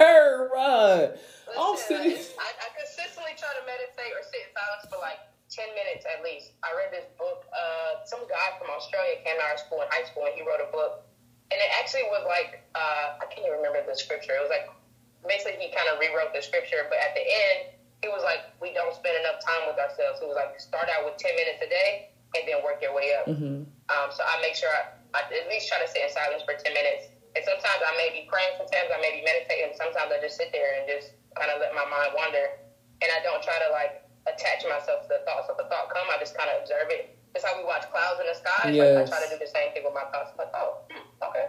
Least 25.61 25.69
try 25.69 25.77
to 25.77 25.85
sit 25.85 26.01
in 26.01 26.09
silence 26.09 26.41
for 26.41 26.57
10 26.57 26.73
minutes. 26.73 27.13
And 27.37 27.45
sometimes 27.45 27.79
I 27.85 27.93
may 27.95 28.09
be 28.09 28.25
praying, 28.25 28.57
sometimes 28.57 28.89
I 28.89 28.97
may 28.97 29.13
be 29.13 29.21
meditating, 29.21 29.77
sometimes 29.77 30.09
I 30.09 30.17
just 30.17 30.35
sit 30.35 30.49
there 30.49 30.81
and 30.81 30.89
just 30.89 31.13
kind 31.37 31.53
of 31.53 31.61
let 31.61 31.77
my 31.77 31.85
mind 31.85 32.17
wander. 32.17 32.57
And 33.05 33.07
I 33.13 33.21
don't 33.21 33.39
try 33.45 33.55
to 33.61 33.69
like 33.69 34.03
attach 34.25 34.65
myself 34.65 35.05
to 35.05 35.09
the 35.15 35.21
thoughts. 35.23 35.47
So 35.47 35.55
if 35.55 35.61
the 35.61 35.69
thought 35.69 35.93
come, 35.93 36.09
I 36.09 36.17
just 36.17 36.33
kind 36.33 36.49
of 36.49 36.65
observe 36.65 36.89
it. 36.89 37.15
It's 37.31 37.47
how 37.47 37.55
we 37.55 37.63
watch 37.63 37.87
clouds 37.87 38.19
in 38.19 38.27
the 38.27 38.35
sky. 38.35 38.75
Yes. 38.75 38.83
Like 38.83 39.07
I 39.07 39.09
try 39.15 39.19
to 39.23 39.29
do 39.31 39.39
the 39.39 39.47
same 39.47 39.71
thing 39.71 39.87
with 39.87 39.95
my 39.95 40.03
thoughts. 40.11 40.35
Like, 40.35 40.51
oh, 40.51 40.83
hmm, 40.91 41.31
okay. 41.31 41.47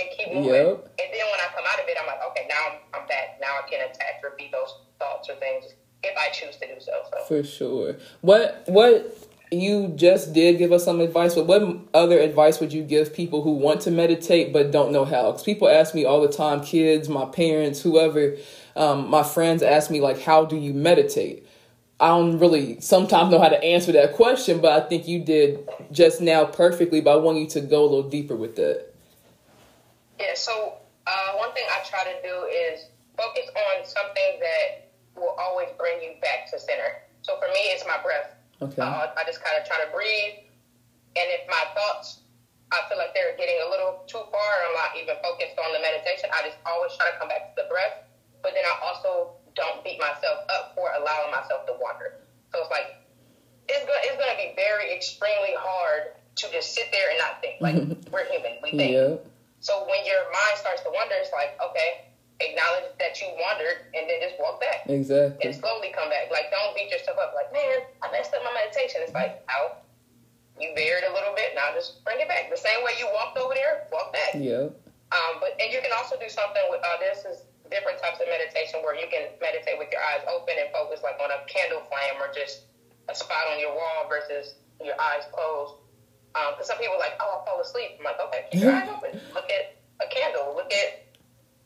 and 0.00 0.08
keep 0.16 0.32
moving. 0.32 0.56
Yep. 0.56 0.96
And 0.96 1.08
then 1.12 1.24
when 1.28 1.40
I 1.44 1.48
come 1.52 1.68
out 1.68 1.76
of 1.76 1.84
it, 1.84 2.00
I'm 2.00 2.08
like, 2.08 2.24
okay, 2.32 2.48
now 2.48 2.72
I'm, 2.72 2.76
I'm 2.96 3.04
back. 3.04 3.36
Now 3.44 3.60
I 3.60 3.68
can 3.68 3.84
attach, 3.84 4.24
repeat 4.24 4.56
those 4.56 4.72
thoughts 4.96 5.28
or 5.28 5.36
things 5.36 5.76
if 6.00 6.16
I 6.16 6.32
choose 6.32 6.56
to 6.56 6.64
do 6.64 6.80
so. 6.80 7.04
so. 7.12 7.16
For 7.28 7.44
sure. 7.44 8.00
What 8.24 8.64
what 8.64 9.12
you 9.60 9.88
just 9.96 10.32
did 10.32 10.58
give 10.58 10.72
us 10.72 10.84
some 10.84 11.00
advice, 11.00 11.34
but 11.34 11.46
what 11.46 11.78
other 11.92 12.18
advice 12.18 12.60
would 12.60 12.72
you 12.72 12.82
give 12.82 13.14
people 13.14 13.42
who 13.42 13.52
want 13.52 13.80
to 13.82 13.90
meditate 13.90 14.52
but 14.52 14.70
don't 14.70 14.92
know 14.92 15.04
how? 15.04 15.32
Because 15.32 15.42
people 15.42 15.68
ask 15.68 15.94
me 15.94 16.04
all 16.04 16.20
the 16.20 16.32
time, 16.32 16.62
kids, 16.62 17.08
my 17.08 17.24
parents, 17.26 17.82
whoever, 17.82 18.36
um, 18.76 19.08
my 19.08 19.22
friends 19.22 19.62
ask 19.62 19.90
me, 19.90 20.00
like, 20.00 20.20
how 20.20 20.44
do 20.44 20.56
you 20.56 20.72
meditate? 20.72 21.46
I 22.00 22.08
don't 22.08 22.38
really 22.38 22.80
sometimes 22.80 23.30
know 23.30 23.40
how 23.40 23.48
to 23.48 23.62
answer 23.62 23.92
that 23.92 24.14
question, 24.14 24.60
but 24.60 24.72
I 24.72 24.86
think 24.88 25.06
you 25.06 25.20
did 25.24 25.68
just 25.92 26.20
now 26.20 26.44
perfectly, 26.44 27.00
but 27.00 27.12
I 27.12 27.16
want 27.16 27.38
you 27.38 27.46
to 27.48 27.60
go 27.60 27.82
a 27.82 27.86
little 27.86 28.10
deeper 28.10 28.34
with 28.34 28.56
that. 28.56 28.92
Yeah, 30.18 30.34
so 30.34 30.78
uh, 31.06 31.32
one 31.36 31.52
thing 31.54 31.64
I 31.70 31.84
try 31.88 32.04
to 32.04 32.22
do 32.22 32.46
is 32.46 32.86
focus 33.16 33.48
on 33.54 33.86
something 33.86 34.40
that 34.40 34.90
will 35.16 35.36
always 35.38 35.68
bring 35.78 36.02
you 36.02 36.14
back 36.20 36.50
to 36.50 36.58
center. 36.58 37.02
So 37.22 37.36
for 37.38 37.48
me, 37.48 37.60
it's 37.72 37.84
my 37.86 38.02
breath. 38.02 38.33
Okay. 38.62 38.82
Uh, 38.82 39.10
I 39.16 39.22
just 39.26 39.42
kind 39.42 39.58
of 39.58 39.66
try 39.66 39.78
to 39.82 39.90
breathe. 39.90 40.46
And 41.14 41.26
if 41.30 41.46
my 41.46 41.62
thoughts, 41.74 42.22
I 42.70 42.82
feel 42.88 42.98
like 42.98 43.14
they're 43.14 43.36
getting 43.38 43.58
a 43.66 43.70
little 43.70 44.02
too 44.06 44.22
far, 44.30 44.50
I'm 44.66 44.74
not 44.74 44.98
even 44.98 45.14
focused 45.22 45.54
on 45.58 45.70
the 45.74 45.82
meditation, 45.82 46.30
I 46.34 46.42
just 46.42 46.58
always 46.66 46.90
try 46.98 47.10
to 47.10 47.16
come 47.18 47.30
back 47.30 47.54
to 47.54 47.62
the 47.62 47.68
breath. 47.70 48.02
But 48.42 48.52
then 48.58 48.66
I 48.66 48.74
also 48.82 49.38
don't 49.54 49.82
beat 49.86 49.98
myself 50.02 50.42
up 50.50 50.74
for 50.74 50.90
allowing 50.90 51.30
myself 51.30 51.66
to 51.70 51.74
wander. 51.78 52.18
So 52.50 52.62
it's 52.66 52.70
like, 52.70 52.98
it's 53.70 53.86
going 53.86 54.02
it's 54.04 54.18
to 54.18 54.38
be 54.38 54.52
very 54.58 54.92
extremely 54.92 55.54
hard 55.54 56.18
to 56.42 56.50
just 56.50 56.74
sit 56.74 56.90
there 56.90 57.10
and 57.10 57.18
not 57.18 57.40
think. 57.40 57.62
Like, 57.62 57.78
we're 58.12 58.26
human, 58.26 58.58
we 58.62 58.74
think. 58.74 58.92
Yeah. 58.92 59.22
So 59.60 59.86
when 59.88 60.04
your 60.04 60.28
mind 60.34 60.58
starts 60.58 60.82
to 60.82 60.90
wander, 60.90 61.14
it's 61.16 61.32
like, 61.32 61.56
okay, 61.56 62.12
acknowledge 62.40 62.90
that 62.98 63.14
you 63.22 63.30
wandered 63.38 63.86
and 63.94 64.10
then 64.10 64.18
just 64.18 64.34
walk 64.38 64.60
back. 64.60 64.86
Exactly. 64.90 65.38
And 65.46 65.54
slowly 65.54 65.94
come 65.94 66.10
back. 66.10 66.30
Like, 66.30 66.50
don't 66.50 66.74
beat 66.74 66.90
yourself 66.90 67.18
up. 67.18 67.32
Like, 67.34 67.52
man, 67.54 67.86
I 68.02 68.10
messed 68.10 68.34
up 68.34 68.42
my 68.42 68.52
meditation. 68.54 69.02
It's 69.02 69.14
like, 69.14 69.42
out. 69.50 69.86
You 70.58 70.70
veered 70.74 71.02
a 71.02 71.12
little 71.12 71.34
bit. 71.34 71.54
Now 71.58 71.74
just 71.74 72.04
bring 72.06 72.22
it 72.22 72.30
back. 72.30 72.46
The 72.46 72.58
same 72.58 72.78
way 72.86 72.94
you 72.98 73.10
walked 73.10 73.34
over 73.38 73.54
there, 73.54 73.90
walk 73.90 74.14
back. 74.14 74.38
Yeah. 74.38 74.70
Um, 75.10 75.42
but 75.42 75.58
and 75.58 75.70
you 75.70 75.82
can 75.82 75.90
also 75.98 76.14
do 76.14 76.30
something 76.30 76.62
with 76.70 76.78
uh, 76.82 76.98
this 77.02 77.26
is 77.26 77.42
different 77.70 77.98
types 77.98 78.22
of 78.22 78.30
meditation 78.30 78.82
where 78.86 78.94
you 78.94 79.10
can 79.10 79.34
meditate 79.42 79.78
with 79.82 79.90
your 79.90 80.02
eyes 80.14 80.22
open 80.30 80.54
and 80.58 80.70
focus 80.70 81.02
like 81.02 81.18
on 81.18 81.30
a 81.34 81.42
candle 81.50 81.82
flame 81.90 82.22
or 82.22 82.30
just 82.30 82.70
a 83.10 83.14
spot 83.14 83.50
on 83.50 83.58
your 83.58 83.74
wall 83.74 84.06
versus 84.06 84.54
your 84.78 84.94
eyes 84.98 85.26
closed. 85.34 85.82
Because 86.34 86.66
um, 86.66 86.70
some 86.70 86.78
people 86.78 86.98
are 86.98 87.02
like, 87.02 87.18
oh, 87.18 87.42
I 87.42 87.46
fall 87.46 87.58
asleep. 87.62 87.98
I'm 87.98 88.04
like, 88.06 88.18
okay, 88.30 88.46
keep 88.50 88.62
your 88.62 88.74
eyes 88.74 88.90
open. 88.94 89.18
Look 89.34 89.50
at 89.50 89.78
a 90.02 90.06
candle. 90.10 90.54
Look 90.54 90.70
at 90.70 91.13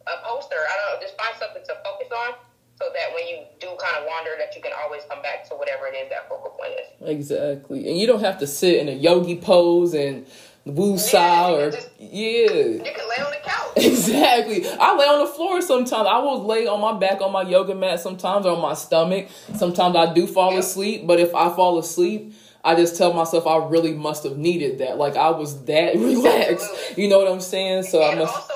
a 0.09 0.25
poster. 0.25 0.57
I 0.57 0.75
don't 0.77 0.87
know, 0.88 1.07
just 1.07 1.16
find 1.16 1.37
something 1.38 1.62
to 1.62 1.75
focus 1.85 2.09
on 2.11 2.35
so 2.81 2.87
that 2.94 3.14
when 3.14 3.27
you 3.27 3.44
do 3.61 3.66
kind 3.81 3.97
of 3.99 4.07
wander 4.07 4.31
that 4.38 4.55
you 4.55 4.62
can 4.62 4.73
always 4.83 5.03
come 5.09 5.21
back 5.23 5.49
to 5.49 5.55
whatever 5.55 5.87
it 5.87 5.97
is 5.97 6.09
that 6.11 6.29
focal 6.29 6.51
point 6.51 6.73
is. 6.79 7.09
Exactly. 7.09 7.88
And 7.88 7.99
you 7.99 8.07
don't 8.07 8.21
have 8.21 8.38
to 8.38 8.47
sit 8.47 8.77
in 8.77 8.88
a 8.88 8.92
yogi 8.92 9.37
pose 9.37 9.94
and 9.94 10.27
woo 10.64 10.97
yeah, 11.12 11.51
or 11.51 11.71
just, 11.71 11.90
yeah. 11.99 12.09
You 12.11 12.83
can 12.85 13.09
lay 13.09 13.25
on 13.25 13.31
the 13.31 13.38
couch. 13.42 13.73
Exactly. 13.77 14.66
I 14.68 14.97
lay 14.97 15.07
on 15.07 15.27
the 15.27 15.33
floor 15.33 15.61
sometimes. 15.61 16.09
I 16.09 16.18
will 16.18 16.44
lay 16.44 16.66
on 16.66 16.81
my 16.81 16.99
back 16.99 17.21
on 17.21 17.33
my 17.33 17.42
yoga 17.42 17.75
mat 17.75 18.01
sometimes 18.01 18.47
or 18.47 18.57
on 18.57 18.62
my 18.62 18.75
stomach. 18.75 19.29
Sometimes 19.55 19.94
I 19.97 20.12
do 20.12 20.27
fall 20.27 20.57
asleep, 20.57 21.07
but 21.07 21.21
if 21.21 21.35
I 21.35 21.55
fall 21.55 21.79
asleep, 21.79 22.33
I 22.64 22.75
just 22.75 22.97
tell 22.97 23.12
myself 23.12 23.47
I 23.47 23.57
really 23.66 23.94
must 23.94 24.25
have 24.25 24.37
needed 24.37 24.79
that. 24.79 24.99
Like 24.99 25.16
I 25.16 25.31
was 25.31 25.64
that 25.64 25.94
relaxed. 25.97 26.68
Absolutely. 26.71 27.05
You 27.05 27.11
know 27.11 27.18
what 27.18 27.29
I'm 27.29 27.40
saying? 27.40 27.85
So 27.85 28.03
and 28.03 28.21
I 28.21 28.25
must 28.25 28.35
also 28.35 28.55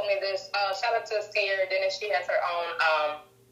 told 0.00 0.08
me 0.08 0.16
this. 0.20 0.48
Uh, 0.54 0.72
shout 0.74 0.96
out 0.96 1.04
to 1.06 1.20
Sierra 1.20 1.68
Dennis. 1.68 1.98
She 1.98 2.08
has 2.10 2.26
her 2.26 2.40
own 2.40 2.68
um 2.80 3.10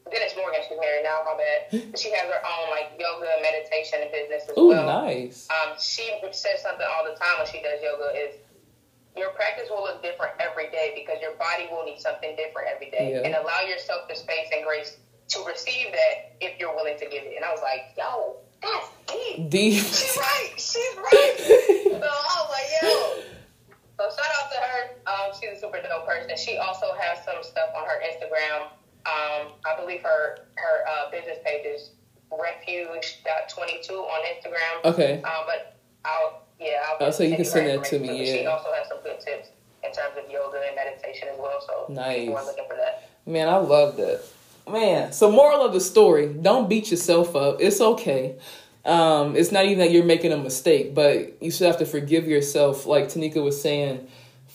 Dennis 0.09 0.33
Morgan. 0.35 0.61
She's 0.65 0.77
married 0.81 1.05
now. 1.05 1.21
My 1.21 1.37
bad. 1.37 1.69
She 1.97 2.09
has 2.09 2.25
her 2.25 2.41
own 2.41 2.73
like 2.73 2.97
yoga, 2.97 3.29
meditation, 3.41 4.01
and 4.01 4.11
business 4.11 4.49
as 4.49 4.57
Ooh, 4.57 4.73
well. 4.73 5.05
nice. 5.05 5.47
Um, 5.53 5.77
she 5.77 6.09
says 6.31 6.65
something 6.65 6.85
all 6.89 7.05
the 7.05 7.13
time 7.13 7.37
when 7.37 7.47
she 7.47 7.61
does 7.61 7.77
yoga 7.81 8.09
is 8.17 8.41
your 9.17 9.29
practice 9.31 9.69
will 9.69 9.83
look 9.83 10.01
different 10.01 10.33
every 10.39 10.69
day 10.71 10.93
because 10.95 11.21
your 11.21 11.35
body 11.37 11.67
will 11.69 11.83
need 11.83 11.99
something 11.99 12.35
different 12.35 12.69
every 12.73 12.89
day, 12.89 13.13
yeah. 13.13 13.27
and 13.27 13.35
allow 13.35 13.61
yourself 13.61 14.07
the 14.09 14.15
space 14.15 14.49
and 14.53 14.65
grace 14.65 14.97
to 15.29 15.43
receive 15.45 15.91
that 15.91 16.33
if 16.41 16.57
you're 16.59 16.73
willing 16.73 16.97
to 16.97 17.05
give 17.05 17.23
it. 17.23 17.35
And 17.35 17.45
I 17.45 17.51
was 17.51 17.61
like, 17.61 17.93
yo, 17.97 18.37
that's 18.61 18.89
deep. 19.05 19.49
Deep. 19.49 19.83
She's 19.83 20.17
right. 20.17 20.53
She's 20.57 20.95
right. 20.97 21.35
so 22.01 22.09
I 22.09 22.33
was 22.41 22.49
like, 22.49 22.69
yo. 22.81 23.29
So 23.99 24.07
shout 24.15 24.31
out 24.39 24.51
to 24.51 24.57
her. 24.57 24.79
Um, 25.11 25.35
she's 25.35 25.57
a 25.57 25.59
super 25.59 25.81
dope 25.81 26.07
person. 26.07 26.31
She 26.49 26.57
also 26.57 26.87
has 26.99 27.23
some 27.23 27.43
stuff 27.43 27.69
on 27.77 27.85
her 27.85 28.01
Instagram. 28.01 28.63
Um, 29.05 29.53
I 29.65 29.79
believe 29.79 30.01
her 30.01 30.39
her 30.55 30.85
uh, 30.89 31.11
business 31.11 31.37
page 31.45 31.65
is 31.65 31.91
refuge.22 32.31 33.89
on 33.91 34.21
Instagram. 34.25 34.85
Okay. 34.91 35.21
Um, 35.21 35.45
but 35.45 35.77
I'll 36.05 36.43
yeah 36.59 36.83
I'll. 36.87 37.07
Oh, 37.07 37.11
so 37.11 37.23
you 37.23 37.35
can 37.35 37.45
send 37.45 37.67
that 37.67 37.87
to 37.89 37.99
me. 37.99 38.25
Yeah. 38.25 38.33
She 38.33 38.45
also 38.45 38.71
has 38.73 38.87
some 38.87 38.99
good 39.03 39.19
tips 39.19 39.49
in 39.83 39.91
terms 39.91 40.15
of 40.17 40.29
yoga 40.29 40.61
and 40.65 40.75
meditation 40.75 41.27
as 41.31 41.39
well. 41.39 41.61
So 41.65 41.93
nice. 41.93 42.21
People 42.21 42.37
are 42.37 42.45
looking 42.45 42.65
for 42.67 42.75
that. 42.75 43.09
Man, 43.25 43.47
I 43.47 43.57
love 43.57 43.97
that. 43.97 44.23
Man, 44.67 45.11
so 45.13 45.31
moral 45.31 45.61
of 45.61 45.73
the 45.73 45.81
story: 45.81 46.27
don't 46.27 46.67
beat 46.69 46.91
yourself 46.91 47.35
up. 47.35 47.57
It's 47.59 47.81
okay. 47.81 48.35
Um, 48.85 49.35
it's 49.35 49.51
not 49.51 49.65
even 49.65 49.79
that 49.79 49.91
you're 49.91 50.05
making 50.05 50.31
a 50.31 50.37
mistake, 50.37 50.95
but 50.95 51.41
you 51.41 51.51
should 51.51 51.67
have 51.67 51.77
to 51.77 51.85
forgive 51.85 52.27
yourself, 52.27 52.85
like 52.85 53.05
Taneka 53.05 53.43
was 53.43 53.61
saying, 53.61 54.07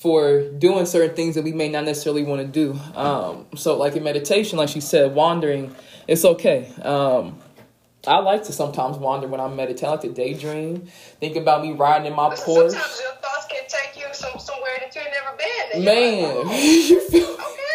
for 0.05 0.43
doing 0.51 0.85
certain 0.85 1.17
things 1.17 1.35
that 1.35 1.45
we 1.45 1.53
may 1.53 1.71
not 1.71 1.85
necessarily 1.85 2.25
want 2.25 2.43
to 2.43 2.47
do. 2.47 2.79
Um, 2.95 3.47
so, 3.57 3.79
like 3.79 3.97
in 3.97 4.05
meditation, 4.05 4.59
like 4.59 4.69
she 4.69 4.83
said, 4.83 5.15
wandering, 5.15 5.75
it's 6.07 6.27
okay. 6.27 6.71
Um, 6.83 7.39
I 8.07 8.19
like 8.19 8.45
to 8.45 8.53
sometimes 8.53 8.99
wander 8.99 9.29
when 9.29 9.41
I'm 9.41 9.57
meditating. 9.57 9.89
I 9.89 9.93
like 9.93 10.03
to 10.03 10.13
daydream, 10.13 10.89
think 11.21 11.37
about 11.37 11.63
me 11.63 11.73
riding 11.73 12.07
in 12.07 12.15
my 12.15 12.29
Porsche. 12.35 12.73
Sometimes 12.73 13.01
your 13.03 13.15
thoughts 13.15 13.47
can 13.49 13.63
take 13.67 13.97
you 13.97 14.05
some, 14.13 14.39
somewhere 14.39 14.73
that 14.79 14.95
you've 14.95 15.05
never 15.07 15.39
been. 15.39 15.85
Man, 15.87 16.37
like, 16.37 16.47
oh, 16.49 16.53
you 16.89 17.09
feel, 17.09 17.31
okay 17.31 17.75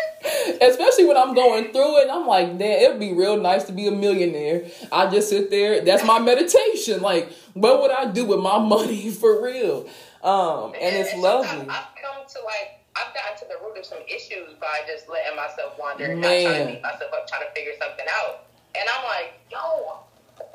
especially 0.62 1.06
when 1.06 1.18
I'm 1.18 1.34
going 1.34 1.72
through 1.72 2.00
it. 2.00 2.10
I'm 2.12 2.28
like, 2.28 2.58
damn, 2.58 2.84
it'd 2.84 3.00
be 3.00 3.14
real 3.14 3.38
nice 3.38 3.64
to 3.66 3.72
be 3.72 3.88
a 3.88 3.92
millionaire. 3.92 4.66
I 4.92 5.10
just 5.10 5.30
sit 5.30 5.50
there. 5.50 5.82
That's 5.82 6.04
my 6.04 6.20
meditation. 6.20 7.02
Like, 7.02 7.32
what 7.54 7.82
would 7.82 7.92
I 7.92 8.12
do 8.12 8.26
with 8.26 8.40
my 8.40 8.60
money 8.66 9.10
for 9.10 9.44
real? 9.44 9.88
Um, 10.24 10.74
and, 10.74 10.84
and 10.84 10.96
it's, 10.98 11.16
lovely. 11.16 11.48
I've, 11.48 11.70
I've 11.70 11.92
come 11.96 12.26
to 12.28 12.40
like 12.46 12.80
I've 12.96 13.14
gotten 13.14 13.38
to 13.40 13.46
the 13.48 13.66
root 13.66 13.78
of 13.78 13.86
some 13.86 14.00
issues 14.08 14.54
by 14.60 14.82
just 14.88 15.08
letting 15.10 15.36
myself 15.36 15.78
wander 15.80 16.06
and 16.06 16.22
not 16.22 16.28
trying 16.28 16.68
to 16.68 16.74
beat 16.74 16.82
myself 16.82 17.12
up, 17.14 17.28
trying 17.28 17.48
to 17.48 17.52
figure 17.56 17.72
something 17.80 18.06
out. 18.22 18.46
And 18.76 18.84
I'm 18.94 19.04
like, 19.06 19.34
yo, 19.52 20.04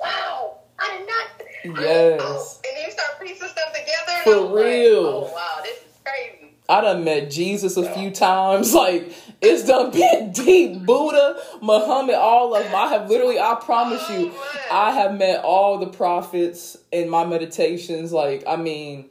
wow, 0.02 0.58
I 0.78 0.98
did 0.98 1.06
not. 1.06 1.80
Yes. 1.80 2.20
Oh, 2.22 2.60
and 2.68 2.84
you 2.84 2.92
start 2.92 3.20
piecing 3.20 3.48
stuff 3.48 3.72
together. 3.72 4.20
For 4.24 4.54
real. 4.56 5.02
Like, 5.02 5.30
oh 5.30 5.34
wow, 5.34 5.62
this 5.62 5.78
is 5.78 5.98
crazy. 6.04 6.52
I 6.68 6.80
done 6.80 7.04
met 7.04 7.30
Jesus 7.30 7.76
a 7.76 7.90
few 7.94 8.10
times. 8.10 8.74
Like 8.84 9.12
It's 9.40 9.66
done 9.66 9.90
been 9.90 10.32
deep. 10.32 10.84
Buddha, 10.84 11.40
Muhammad, 11.62 12.16
all 12.16 12.54
of 12.54 12.64
them. 12.64 12.74
I 12.74 12.88
have 12.88 13.08
literally, 13.08 13.38
I 13.38 13.58
promise 13.62 14.08
you, 14.10 14.32
I 14.70 14.92
have 14.92 15.16
met 15.16 15.42
all 15.42 15.78
the 15.78 15.86
prophets 15.86 16.76
in 16.92 17.08
my 17.08 17.24
meditations. 17.24 18.12
Like, 18.12 18.44
I 18.46 18.56
mean, 18.56 19.10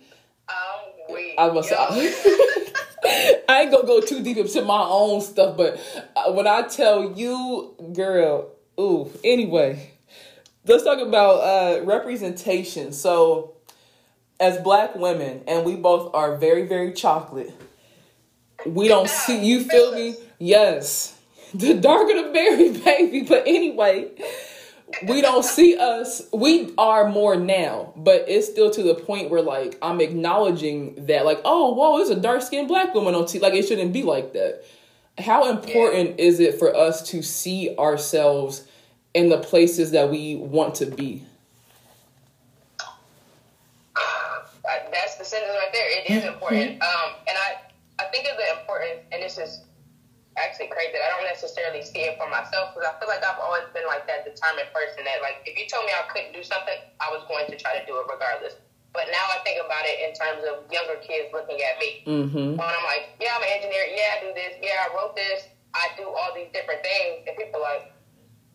I 1.37 1.47
was. 1.47 1.71
I 3.49 3.61
ain't 3.61 3.71
gonna 3.71 3.85
go 3.85 3.99
too 3.99 4.23
deep 4.23 4.37
into 4.37 4.61
my 4.63 4.81
own 4.81 5.21
stuff, 5.21 5.57
but 5.57 5.79
uh, 6.15 6.31
when 6.31 6.47
I 6.47 6.63
tell 6.63 7.11
you, 7.11 7.75
girl, 7.93 8.51
ooh. 8.79 9.11
Anyway, 9.23 9.91
let's 10.65 10.83
talk 10.83 10.99
about 10.99 11.41
uh, 11.41 11.83
representation. 11.83 12.93
So, 12.93 13.55
as 14.39 14.57
black 14.59 14.95
women, 14.95 15.41
and 15.47 15.65
we 15.65 15.75
both 15.75 16.13
are 16.15 16.37
very, 16.37 16.65
very 16.65 16.93
chocolate. 16.93 17.53
We 18.65 18.87
don't 18.87 19.09
see. 19.25 19.43
You 19.45 19.63
feel 19.63 19.93
me? 19.93 20.15
Yes. 20.39 21.17
The 21.53 21.75
darker 21.75 22.13
the 22.13 22.29
berry, 22.33 22.71
baby. 22.85 23.21
But 23.21 23.43
anyway, 23.45 24.09
we 25.07 25.21
don't 25.21 25.43
see 25.43 25.77
us. 25.77 26.21
We 26.31 26.73
are 26.77 27.09
more 27.09 27.35
now, 27.35 27.93
but 27.95 28.25
it's 28.27 28.47
still 28.47 28.69
to 28.71 28.83
the 28.83 28.95
point 28.95 29.29
where 29.29 29.41
like 29.41 29.77
I'm 29.81 30.01
acknowledging 30.01 31.05
that, 31.07 31.25
like, 31.25 31.41
oh, 31.45 31.73
whoa, 31.73 31.97
there's 31.97 32.09
a 32.09 32.19
dark 32.19 32.41
skinned 32.41 32.67
black 32.67 32.93
woman 32.93 33.15
on 33.15 33.23
TV. 33.23 33.41
Like 33.41 33.53
it 33.53 33.67
shouldn't 33.67 33.93
be 33.93 34.03
like 34.03 34.33
that. 34.33 34.63
How 35.17 35.49
important 35.49 36.19
is 36.19 36.39
it 36.39 36.57
for 36.57 36.75
us 36.75 37.09
to 37.09 37.21
see 37.21 37.75
ourselves 37.77 38.67
in 39.13 39.29
the 39.29 39.37
places 39.37 39.91
that 39.91 40.09
we 40.09 40.35
want 40.35 40.75
to 40.75 40.87
be? 40.87 41.23
Uh, 43.95 44.39
that's 44.91 45.17
the 45.17 45.25
sentence 45.25 45.53
right 45.53 45.71
there. 45.71 45.99
It 45.99 46.09
is 46.09 46.25
important. 46.25 46.81
Um, 46.81 47.11
and 47.27 47.37
I, 47.37 47.61
I 47.99 48.05
think 48.05 48.25
it's 48.27 48.59
important, 48.59 49.01
and 49.11 49.21
this 49.21 49.37
is 49.37 49.63
actually 50.37 50.69
crazy. 50.69 50.97
I 50.97 51.09
don't 51.13 51.27
necessarily 51.29 51.85
see 51.85 52.09
it 52.09 52.17
for 52.17 52.29
myself 52.29 52.73
because 52.73 52.89
I 52.89 52.93
feel 52.97 53.09
like 53.09 53.21
I've 53.21 53.41
always 53.41 53.69
been 53.73 53.85
like 53.85 54.09
that 54.09 54.25
determined 54.25 54.69
person 54.73 55.05
that, 55.05 55.21
like, 55.21 55.45
if 55.45 55.53
you 55.53 55.65
told 55.69 55.85
me 55.85 55.93
I 55.93 56.05
couldn't 56.09 56.33
do 56.33 56.41
something, 56.41 56.77
I 57.01 57.13
was 57.13 57.21
going 57.29 57.45
to 57.49 57.55
try 57.57 57.77
to 57.77 57.83
do 57.85 57.97
it 58.01 58.05
regardless. 58.09 58.57
But 58.93 59.09
now 59.09 59.25
I 59.33 59.41
think 59.41 59.57
about 59.57 59.85
it 59.89 59.97
in 60.05 60.13
terms 60.13 60.45
of 60.45 60.69
younger 60.69 61.01
kids 61.01 61.33
looking 61.33 61.57
at 61.57 61.75
me. 61.81 62.05
Mm-hmm. 62.05 62.61
When 62.61 62.69
I'm 62.69 62.85
like, 62.85 63.17
yeah, 63.17 63.33
I'm 63.33 63.41
an 63.41 63.49
engineer. 63.49 63.89
Yeah, 63.89 64.09
I 64.13 64.17
do 64.21 64.29
this. 64.37 64.53
Yeah, 64.61 64.85
I 64.85 64.93
wrote 64.93 65.17
this. 65.17 65.49
I 65.73 65.89
do 65.97 66.05
all 66.05 66.29
these 66.37 66.53
different 66.53 66.85
things. 66.85 67.25
And 67.25 67.33
people 67.33 67.57
are 67.65 67.81
like, 67.81 67.89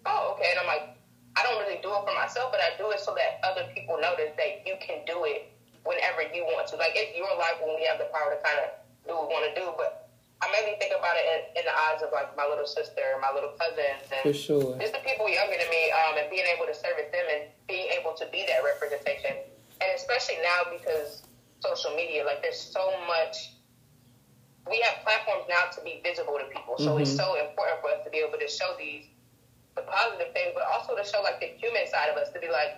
oh, 0.06 0.38
okay. 0.38 0.54
And 0.54 0.62
I'm 0.62 0.70
like, 0.70 0.94
I 1.34 1.42
don't 1.42 1.58
really 1.58 1.82
do 1.82 1.90
it 1.90 2.02
for 2.06 2.14
myself, 2.14 2.54
but 2.54 2.62
I 2.62 2.74
do 2.78 2.90
it 2.94 3.02
so 3.02 3.18
that 3.18 3.42
other 3.42 3.66
people 3.74 3.98
notice 3.98 4.30
that 4.38 4.62
you 4.62 4.78
can 4.78 5.02
do 5.06 5.26
it 5.26 5.50
whenever 5.82 6.22
you 6.30 6.46
want 6.46 6.70
to. 6.70 6.78
Like, 6.78 6.94
it's 6.94 7.18
your 7.18 7.30
life 7.34 7.58
when 7.58 7.74
we 7.74 7.82
have 7.90 7.98
the 7.98 8.06
power 8.14 8.30
to 8.30 8.38
kind 8.38 8.62
of 8.62 8.78
do 9.06 9.18
what 9.18 9.26
we 9.26 9.34
want 9.34 9.46
to 9.50 9.54
do. 9.58 9.74
But 9.74 10.07
I 10.40 10.46
mainly 10.54 10.78
think 10.78 10.94
about 10.94 11.16
it 11.18 11.26
in, 11.26 11.60
in 11.60 11.64
the 11.66 11.74
eyes 11.74 12.00
of, 12.02 12.12
like, 12.12 12.30
my 12.36 12.46
little 12.46 12.66
sister, 12.66 13.02
my 13.20 13.30
little 13.34 13.50
cousins, 13.58 14.06
and 14.12 14.22
For 14.22 14.32
sure. 14.32 14.78
just 14.78 14.92
the 14.94 15.00
people 15.02 15.28
younger 15.28 15.56
than 15.58 15.68
me, 15.68 15.90
um, 15.90 16.16
and 16.16 16.30
being 16.30 16.46
able 16.46 16.66
to 16.66 16.74
service 16.74 17.10
them 17.10 17.26
and 17.26 17.42
being 17.66 17.90
able 17.90 18.12
to 18.14 18.26
be 18.30 18.44
that 18.46 18.62
representation. 18.62 19.34
And 19.80 19.90
especially 19.94 20.38
now 20.42 20.62
because 20.70 21.22
social 21.60 21.90
media, 21.94 22.24
like 22.24 22.42
there's 22.42 22.58
so 22.58 22.90
much. 23.06 23.50
We 24.68 24.78
have 24.84 25.00
platforms 25.02 25.46
now 25.48 25.64
to 25.72 25.80
be 25.80 25.98
visible 26.04 26.36
to 26.38 26.44
people, 26.44 26.76
so 26.78 26.98
it's 26.98 27.10
Mhm. 27.12 27.16
so 27.16 27.34
important 27.40 27.80
for 27.80 27.90
us 27.90 28.02
to 28.04 28.10
be 28.10 28.18
able 28.18 28.38
to 28.38 28.46
show 28.48 28.74
these 28.76 29.08
the 29.76 29.82
positive 29.82 30.32
things, 30.34 30.50
but 30.54 30.64
also 30.66 30.94
to 30.96 31.04
show 31.04 31.22
like 31.22 31.38
the 31.40 31.46
human 31.46 31.86
side 31.86 32.08
of 32.10 32.16
us 32.16 32.28
to 32.30 32.38
be 32.40 32.48
like, 32.48 32.74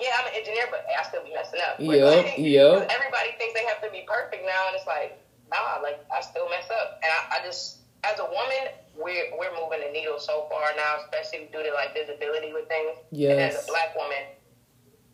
yeah, 0.00 0.14
I'm 0.18 0.26
an 0.26 0.34
engineer, 0.34 0.66
but 0.70 0.86
I 0.86 1.02
still 1.02 1.22
be 1.22 1.32
messing 1.34 1.60
up. 1.60 1.78
Or, 1.80 1.94
Yep, 1.94 2.24
like, 2.24 2.38
yep. 2.38 2.86
Everybody 2.90 3.32
thinks 3.38 3.52
they 3.58 3.64
have 3.66 3.80
to 3.82 3.90
be 3.90 4.02
perfect 4.06 4.44
now, 4.46 4.66
and 4.68 4.76
it's 4.76 4.86
like, 4.86 5.15
nah, 5.56 5.82
like 5.82 6.04
I 6.12 6.20
still 6.20 6.48
mess 6.48 6.68
up, 6.70 7.00
and 7.02 7.10
I, 7.10 7.40
I 7.40 7.46
just 7.46 7.86
as 8.04 8.18
a 8.20 8.28
woman, 8.28 8.74
we're 8.94 9.32
we're 9.38 9.54
moving 9.56 9.80
the 9.80 9.92
needle 9.92 10.18
so 10.18 10.46
far 10.50 10.70
now, 10.76 11.00
especially 11.04 11.48
due 11.52 11.62
to 11.62 11.72
like 11.72 11.94
visibility 11.94 12.52
with 12.52 12.68
things. 12.68 12.98
And 13.32 13.40
as 13.40 13.64
a 13.64 13.66
black 13.66 13.96
woman, 13.96 14.36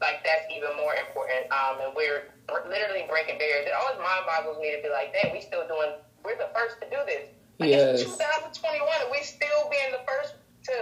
like 0.01 0.21
that's 0.27 0.45
even 0.51 0.75
more 0.77 0.95
important. 0.99 1.47
Um, 1.55 1.81
and 1.81 1.91
we're 1.95 2.29
literally 2.69 3.07
breaking 3.09 3.39
barriers. 3.39 3.71
It 3.71 3.75
always 3.77 3.99
mind 4.03 4.27
boggles 4.27 4.59
me 4.61 4.75
to 4.75 4.83
be 4.83 4.91
like, 4.91 5.15
damn, 5.15 5.33
we 5.33 5.41
still 5.41 5.65
doing. 5.67 5.97
We're 6.25 6.39
the 6.39 6.51
first 6.55 6.79
to 6.83 6.87
do 6.91 7.01
this. 7.07 7.31
Like, 7.59 7.71
Yes. 7.71 8.03
It's 8.03 8.19
2021, 8.19 8.83
and 9.07 9.11
we 9.11 9.23
still 9.23 9.71
being 9.71 9.91
the 9.95 10.03
first 10.07 10.35
to 10.71 10.75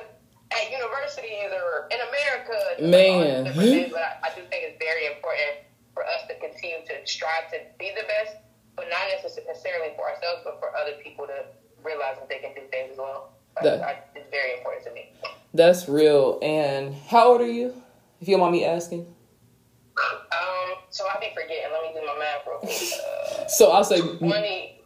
at 0.50 0.66
universities 0.70 1.52
or 1.54 1.86
in 1.94 2.00
America. 2.00 2.56
to 2.74 2.82
do 2.82 2.90
all 2.90 3.22
these 3.22 3.54
Man. 3.54 3.54
things. 3.54 3.92
But 3.92 4.02
I, 4.02 4.12
I 4.26 4.28
do 4.34 4.42
think 4.50 4.66
it's 4.66 4.78
very 4.82 5.06
important 5.06 5.68
for 5.94 6.02
us 6.04 6.26
to 6.28 6.34
continue 6.40 6.82
to 6.86 6.94
strive 7.06 7.50
to 7.52 7.58
be 7.78 7.92
the 7.94 8.06
best, 8.08 8.36
but 8.80 8.88
not 8.88 9.02
necessarily 9.22 9.92
for 9.94 10.08
ourselves, 10.08 10.40
but 10.42 10.58
for 10.58 10.74
other 10.74 10.92
people 11.04 11.26
to 11.26 11.44
realize 11.84 12.16
that 12.18 12.28
they 12.30 12.38
can 12.38 12.54
do 12.54 12.62
things 12.70 12.92
as 12.92 12.96
well. 12.98 13.32
That- 13.62 13.82
I, 13.82 13.98
it's 14.16 14.30
very 14.30 14.56
important 14.56 14.84
to 14.86 14.92
me. 14.92 15.12
That's 15.52 15.86
real. 15.88 16.38
And 16.40 16.94
how 16.94 17.32
old 17.32 17.40
are 17.42 17.46
you? 17.46 17.74
If 18.20 18.28
you 18.28 18.34
don't 18.34 18.40
mind 18.40 18.52
me 18.52 18.64
asking. 18.64 19.00
Um, 19.98 20.76
so 20.88 21.04
I'll 21.12 21.20
be 21.20 21.26
forgetting. 21.34 21.64
Let 21.70 21.82
me 21.82 22.00
do 22.00 22.06
my 22.06 22.18
math 22.18 22.46
real 22.46 22.58
quick. 22.60 22.70
Uh, 23.42 23.46
So 23.48 23.70
I'll 23.70 23.84
say 23.84 24.00
20, 24.00 24.18
28, 24.18 24.80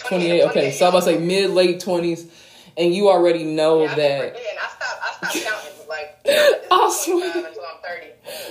28. 0.00 0.42
Okay, 0.44 0.70
so 0.70 0.86
I'm 0.86 0.90
about 0.90 1.00
to 1.00 1.04
say 1.06 1.18
mid 1.18 1.50
late 1.50 1.80
20s, 1.80 2.30
and 2.76 2.94
you 2.94 3.08
already 3.08 3.44
know 3.44 3.82
yeah, 3.84 3.94
that. 3.94 4.36
I 4.36 4.68
stopped. 4.68 5.24
I 5.24 5.28
stopped 5.30 5.44
counting. 5.44 5.88
Like 5.88 6.20
I 6.70 6.90
swear. 6.92 7.46
Until 7.46 7.62
I'm 7.62 7.82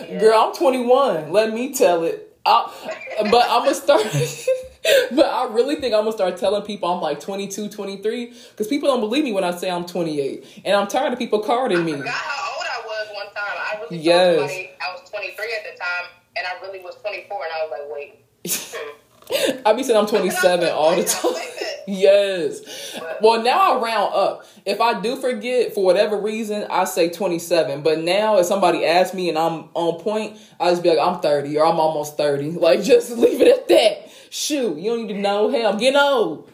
30. 0.03 0.11
Yeah. 0.13 0.19
Girl, 0.19 0.39
I'm 0.39 0.55
21. 0.55 1.31
Let 1.31 1.53
me 1.53 1.73
tell 1.73 2.03
it. 2.03 2.24
I, 2.45 3.27
but 3.31 3.45
I'm 3.49 3.63
gonna 3.63 3.73
start. 3.75 4.03
but 5.15 5.25
I 5.25 5.47
really 5.51 5.75
think 5.75 5.93
I'm 5.93 6.01
gonna 6.01 6.11
start 6.11 6.37
telling 6.37 6.61
people 6.63 6.89
I'm 6.89 7.01
like 7.01 7.19
22, 7.19 7.69
23, 7.69 8.25
because 8.51 8.67
people 8.67 8.87
don't 8.89 8.99
believe 8.99 9.23
me 9.23 9.31
when 9.31 9.43
I 9.43 9.51
say 9.51 9.69
I'm 9.69 9.85
28, 9.85 10.61
and 10.65 10.75
I'm 10.75 10.87
tired 10.87 11.13
of 11.13 11.19
people 11.19 11.39
carding 11.39 11.83
me. 11.83 11.93
I 11.93 11.97
forgot 11.97 12.13
how 12.13 12.53
old 12.55 12.65
I 12.65 12.85
was 12.85 13.07
one 13.13 13.25
time. 13.33 13.57
I 13.57 13.81
really 13.81 13.97
Yes. 13.97 14.37
somebody 14.37 14.69
I 14.81 14.93
was 14.93 15.09
23 15.09 15.45
at 15.57 15.73
the 15.73 15.79
time, 15.79 16.05
and 16.37 16.45
I 16.45 16.65
really 16.65 16.79
was 16.83 16.95
24, 17.01 17.43
and 17.43 17.53
I 17.53 17.63
was 17.63 17.71
like, 17.71 17.95
wait. 17.95 18.19
Hmm. 19.27 19.57
I 19.65 19.73
be 19.73 19.81
saying 19.81 19.97
I'm 19.97 20.05
27 20.05 20.69
all 20.69 20.95
the 20.95 21.03
time. 21.03 21.33
Yes. 22.05 22.99
Well, 23.21 23.43
now 23.43 23.77
I 23.77 23.81
round 23.81 24.13
up. 24.15 24.45
If 24.65 24.81
I 24.81 24.99
do 24.99 25.15
forget 25.17 25.73
for 25.75 25.83
whatever 25.83 26.19
reason, 26.19 26.65
I 26.69 26.85
say 26.85 27.09
27. 27.09 27.83
But 27.83 27.99
now 28.01 28.39
if 28.39 28.47
somebody 28.47 28.85
asks 28.85 29.13
me 29.13 29.29
and 29.29 29.37
I'm 29.37 29.69
on 29.75 29.99
point, 30.01 30.37
I 30.59 30.71
just 30.71 30.81
be 30.81 30.89
like, 30.89 30.99
I'm 30.99 31.19
30 31.21 31.57
or 31.57 31.65
I'm 31.65 31.79
almost 31.79 32.17
30. 32.17 32.51
Like, 32.65 32.81
just 32.81 33.11
leave 33.17 33.39
it 33.41 33.47
at 33.47 33.67
that. 33.67 34.09
Shoot, 34.31 34.77
you 34.77 34.89
don't 34.91 35.05
need 35.07 35.13
to 35.13 35.19
know. 35.19 35.49
Hey, 35.49 35.63
I'm 35.65 35.77
getting 35.77 35.99
old. 35.99 36.49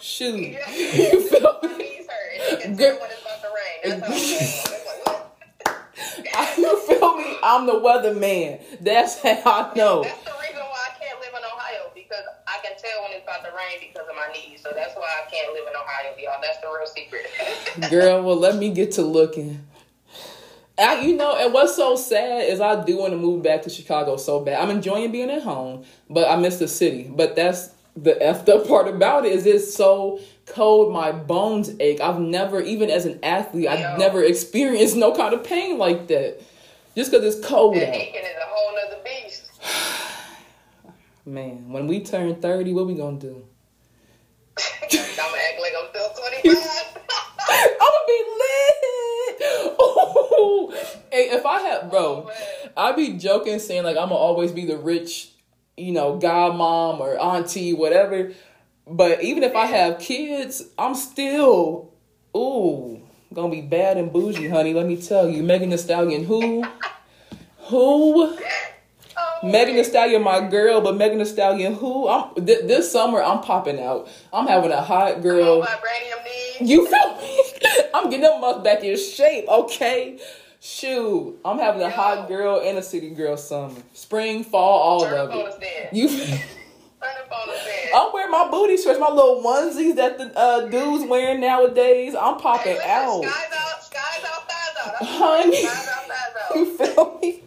Shoot. 0.00 0.36
You 0.36 1.28
feel 1.28 1.58
me? 1.62 1.76
knees 1.76 2.06
hurt, 2.06 2.32
and 2.32 2.52
you 2.52 2.56
can 2.58 2.76
Girl. 2.76 2.98
it's 3.02 3.20
about 3.20 3.42
to 3.42 3.48
rain. 3.48 4.02
I'm 4.04 4.12
saying. 4.12 4.40
It's 4.40 4.96
like. 5.06 6.58
You 6.58 6.78
feel 6.86 7.16
me? 7.16 7.36
I'm 7.42 7.66
the 7.66 7.72
weatherman. 7.74 8.60
That's 8.80 9.20
how 9.20 9.40
I 9.44 9.72
know. 9.74 10.04
That's 10.04 10.24
the 10.24 10.30
reason 10.40 10.60
why 10.60 10.86
I 10.86 10.98
can't 11.04 11.18
live 11.20 11.30
in 11.30 11.44
Ohio 11.44 11.90
because 11.94 12.24
I 12.58 12.66
can 12.66 12.76
tell 12.76 13.02
when 13.02 13.12
it's 13.12 13.22
about 13.22 13.44
to 13.44 13.50
rain 13.50 13.78
because 13.80 14.08
of 14.08 14.16
my 14.16 14.32
knees. 14.32 14.60
So 14.62 14.70
that's 14.74 14.94
why 14.96 15.06
I 15.24 15.30
can't 15.30 15.52
live 15.52 15.64
in 15.66 15.74
Ohio, 15.76 16.14
y'all. 16.18 16.40
That's 16.42 16.58
the 16.58 16.68
real 16.68 16.86
secret. 16.86 17.90
Girl, 17.90 18.22
well, 18.22 18.36
let 18.36 18.56
me 18.56 18.70
get 18.70 18.92
to 18.92 19.02
looking. 19.02 19.64
I, 20.78 21.00
you 21.00 21.16
know, 21.16 21.36
and 21.36 21.52
what's 21.52 21.74
so 21.74 21.96
sad 21.96 22.48
is 22.48 22.60
I 22.60 22.84
do 22.84 22.98
want 22.98 23.12
to 23.12 23.18
move 23.18 23.42
back 23.42 23.62
to 23.62 23.70
Chicago 23.70 24.16
so 24.16 24.40
bad. 24.44 24.60
I'm 24.60 24.70
enjoying 24.70 25.10
being 25.10 25.30
at 25.30 25.42
home, 25.42 25.84
but 26.08 26.30
I 26.30 26.36
miss 26.36 26.58
the 26.58 26.68
city. 26.68 27.10
But 27.12 27.34
that's 27.34 27.70
the 27.96 28.12
effed 28.12 28.48
up 28.48 28.68
part 28.68 28.86
about 28.86 29.26
it 29.26 29.32
is 29.32 29.44
it's 29.44 29.74
so 29.74 30.20
cold, 30.46 30.92
my 30.92 31.10
bones 31.10 31.72
ache. 31.80 32.00
I've 32.00 32.20
never, 32.20 32.60
even 32.60 32.90
as 32.90 33.06
an 33.06 33.18
athlete, 33.24 33.68
I've 33.68 33.80
Yo. 33.80 33.96
never 33.96 34.22
experienced 34.22 34.96
no 34.96 35.14
kind 35.14 35.34
of 35.34 35.42
pain 35.42 35.78
like 35.78 36.06
that. 36.08 36.40
Just 36.96 37.10
because 37.10 37.34
it's 37.34 37.46
cold 37.46 37.74
and 37.74 37.84
out. 37.84 37.94
aching 37.94 38.22
is 38.22 38.36
a 38.36 38.46
whole 38.46 38.74
nother. 38.74 38.87
Man, 41.28 41.70
when 41.70 41.86
we 41.86 42.00
turn 42.00 42.36
30, 42.36 42.72
what 42.72 42.86
we 42.86 42.94
gonna 42.94 43.18
do? 43.18 43.44
I'm 44.56 44.88
gonna 44.88 44.96
act 44.96 45.60
like 45.60 45.74
I'm 45.78 45.88
still 45.90 46.08
25. 46.42 46.56
I'm 47.50 47.78
gonna 47.78 48.06
be 48.06 48.24
lit. 48.40 49.78
Ooh. 49.80 50.72
Hey, 51.10 51.30
if 51.30 51.46
I 51.46 51.60
had, 51.60 51.90
bro, 51.90 52.30
I'd 52.76 52.94
be 52.94 53.14
joking 53.14 53.58
saying 53.58 53.82
like 53.82 53.96
I'm 53.96 54.10
gonna 54.10 54.14
always 54.14 54.52
be 54.52 54.66
the 54.66 54.76
rich, 54.76 55.30
you 55.76 55.92
know, 55.92 56.18
godmom 56.18 57.00
or 57.00 57.18
auntie, 57.18 57.72
whatever. 57.72 58.32
But 58.86 59.22
even 59.22 59.42
if 59.42 59.56
I 59.56 59.66
have 59.66 59.98
kids, 59.98 60.62
I'm 60.78 60.94
still, 60.94 61.92
ooh, 62.36 63.02
gonna 63.32 63.50
be 63.50 63.62
bad 63.62 63.96
and 63.96 64.12
bougie, 64.12 64.48
honey. 64.48 64.74
Let 64.74 64.86
me 64.86 65.00
tell 65.00 65.28
you, 65.28 65.42
Megan 65.42 65.70
Thee 65.70 65.78
Stallion, 65.78 66.24
who, 66.24 66.64
who. 67.68 68.38
Megan 69.42 69.76
Thee 69.76 69.84
Stallion, 69.84 70.22
my 70.22 70.46
girl, 70.48 70.80
but 70.80 70.96
Megan 70.96 71.18
Thee 71.18 71.24
Stallion, 71.24 71.74
who? 71.74 72.08
I'm 72.08 72.34
th- 72.34 72.66
this 72.66 72.90
summer, 72.90 73.22
I'm 73.22 73.40
popping 73.40 73.80
out. 73.80 74.08
I'm 74.32 74.46
having 74.46 74.72
a 74.72 74.82
hot 74.82 75.22
girl. 75.22 75.66
You 76.60 76.86
feel 76.88 77.16
me? 77.16 77.44
I'm 77.94 78.04
getting 78.10 78.22
them 78.22 78.40
muscles 78.40 78.64
back 78.64 78.82
in 78.82 78.96
shape, 78.98 79.46
okay? 79.48 80.18
Shoot, 80.60 81.38
I'm 81.44 81.58
having 81.58 81.82
a 81.82 81.90
hot 81.90 82.26
girl 82.26 82.60
and 82.64 82.78
a 82.78 82.82
city 82.82 83.10
girl 83.10 83.36
summer, 83.36 83.80
spring, 83.94 84.42
fall, 84.42 84.80
all 84.80 85.04
of 85.04 85.62
it. 85.62 85.92
You, 85.92 86.08
Turn 87.00 87.10
up 87.24 87.30
on 87.30 87.50
us 87.50 87.64
then. 87.64 87.90
I'm 87.94 88.12
wearing 88.12 88.32
my 88.32 88.48
booty 88.50 88.76
shorts, 88.76 88.98
my 88.98 89.08
little 89.08 89.40
onesies 89.40 89.94
that 89.96 90.18
the 90.18 90.36
uh, 90.36 90.66
dudes 90.68 91.08
wearing 91.08 91.40
nowadays. 91.40 92.16
I'm 92.20 92.38
popping 92.38 92.76
Hey, 92.76 93.06
listen, 93.06 93.24
out. 93.24 93.24
Skies 93.24 93.52
out, 93.54 93.84
skies 93.84 94.24
out, 94.24 94.50
thighs 94.50 95.00
out. 95.00 95.06
Honey. 95.06 95.56
Skies 95.64 95.88
out, 95.88 96.10
out. 96.10 96.56
You 96.56 96.76
feel 96.76 97.18
me? 97.22 97.42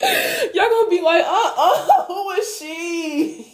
Y'all 0.54 0.70
gonna 0.70 0.90
be 0.90 1.00
like, 1.00 1.24
uh 1.24 1.52
uh, 1.56 2.04
who 2.06 2.30
is 2.32 2.56
she? 2.56 3.52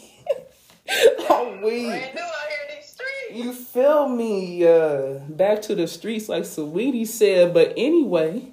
I'm 1.30 1.62
weak. 1.62 1.86
Brand 1.86 2.14
new 2.14 2.20
out 2.20 2.32
here 2.48 2.58
in 2.68 2.76
these 2.76 2.86
streets. 2.86 3.44
You 3.44 3.52
feel 3.52 4.08
me? 4.08 4.66
Uh, 4.66 5.20
back 5.30 5.62
to 5.62 5.74
the 5.74 5.86
streets, 5.86 6.28
like 6.28 6.44
Sweetie 6.44 7.06
said. 7.06 7.54
But 7.54 7.72
anyway, 7.78 8.52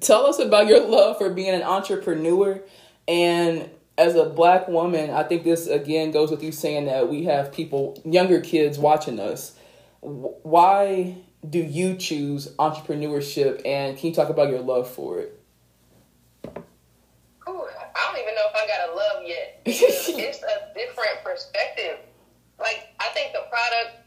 tell 0.00 0.26
us 0.26 0.38
about 0.38 0.68
your 0.68 0.86
love 0.86 1.18
for 1.18 1.30
being 1.30 1.54
an 1.54 1.62
entrepreneur. 1.62 2.60
And 3.08 3.68
as 3.98 4.14
a 4.14 4.24
black 4.24 4.68
woman, 4.68 5.10
I 5.10 5.24
think 5.24 5.42
this 5.42 5.66
again 5.66 6.12
goes 6.12 6.30
with 6.30 6.44
you 6.44 6.52
saying 6.52 6.86
that 6.86 7.08
we 7.08 7.24
have 7.24 7.52
people, 7.52 8.00
younger 8.04 8.40
kids 8.40 8.78
watching 8.78 9.18
us. 9.18 9.56
Why 10.00 11.16
do 11.48 11.58
you 11.58 11.96
choose 11.96 12.48
entrepreneurship? 12.58 13.62
And 13.66 13.98
can 13.98 14.10
you 14.10 14.14
talk 14.14 14.28
about 14.28 14.48
your 14.48 14.60
love 14.60 14.88
for 14.88 15.18
it? 15.18 15.36
Ooh, 16.46 16.52
I 17.46 18.12
don't 18.12 18.20
even 18.22 18.34
know 18.34 18.46
if 18.48 18.49
I 18.60 18.66
got 18.68 18.80
a 18.88 18.94
love 18.94 19.24
yet. 19.26 19.62
It's 19.66 20.42
a 20.42 20.56
different 20.76 21.24
perspective. 21.24 21.98
Like, 22.58 22.92
I 23.00 23.08
think 23.16 23.32
the 23.32 23.44
product 23.48 24.04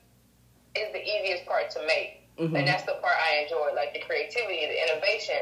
is 0.77 0.93
the 0.93 1.01
easiest 1.01 1.45
part 1.45 1.71
to 1.71 1.79
make. 1.85 2.21
Mhm. 2.37 2.53
And 2.57 2.67
that's 2.67 2.83
the 2.83 2.93
part 3.01 3.13
I 3.17 3.41
enjoy, 3.45 3.73
like 3.75 3.93
the 3.93 3.99
creativity, 4.01 4.65
the 4.65 4.77
innovation. 4.89 5.41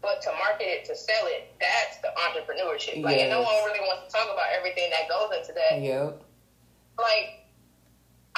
But 0.00 0.22
to 0.22 0.30
market 0.38 0.66
it, 0.66 0.84
to 0.86 0.94
sell 0.94 1.26
it, 1.26 1.50
that's 1.58 1.98
the 1.98 2.14
entrepreneurship. 2.14 3.02
Like, 3.02 3.18
and 3.18 3.30
no 3.30 3.42
one 3.42 3.54
really 3.66 3.80
wants 3.82 4.06
to 4.06 4.10
talk 4.14 4.30
about 4.30 4.46
everything 4.54 4.90
that 4.90 5.08
goes 5.10 5.34
into 5.34 5.52
that. 5.54 5.82
Yep. 5.82 6.22
like 6.98 7.34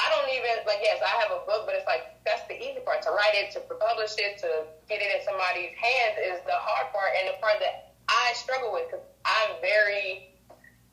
I 0.00 0.08
don't 0.08 0.32
even 0.32 0.64
like 0.64 0.80
yes, 0.80 1.00
I 1.04 1.12
have 1.20 1.28
a 1.32 1.44
book, 1.44 1.68
but 1.68 1.74
it's 1.76 1.84
like 1.86 2.24
that's 2.24 2.40
the 2.48 2.56
easy 2.56 2.80
part 2.84 3.02
to 3.04 3.10
write 3.12 3.36
it, 3.36 3.52
to 3.52 3.60
publish 3.60 4.16
it, 4.16 4.40
to 4.40 4.64
get 4.88 5.04
it 5.04 5.12
in 5.12 5.20
somebody's 5.28 5.76
hands 5.76 6.16
is 6.16 6.40
the 6.48 6.56
hard 6.56 6.88
part 6.92 7.12
and 7.20 7.28
the 7.28 7.36
part 7.40 7.60
that 7.60 7.92
I 8.08 8.32
struggle 8.32 8.72
with 8.72 8.88
because 8.88 9.04
I'm 9.24 9.60
very 9.60 10.22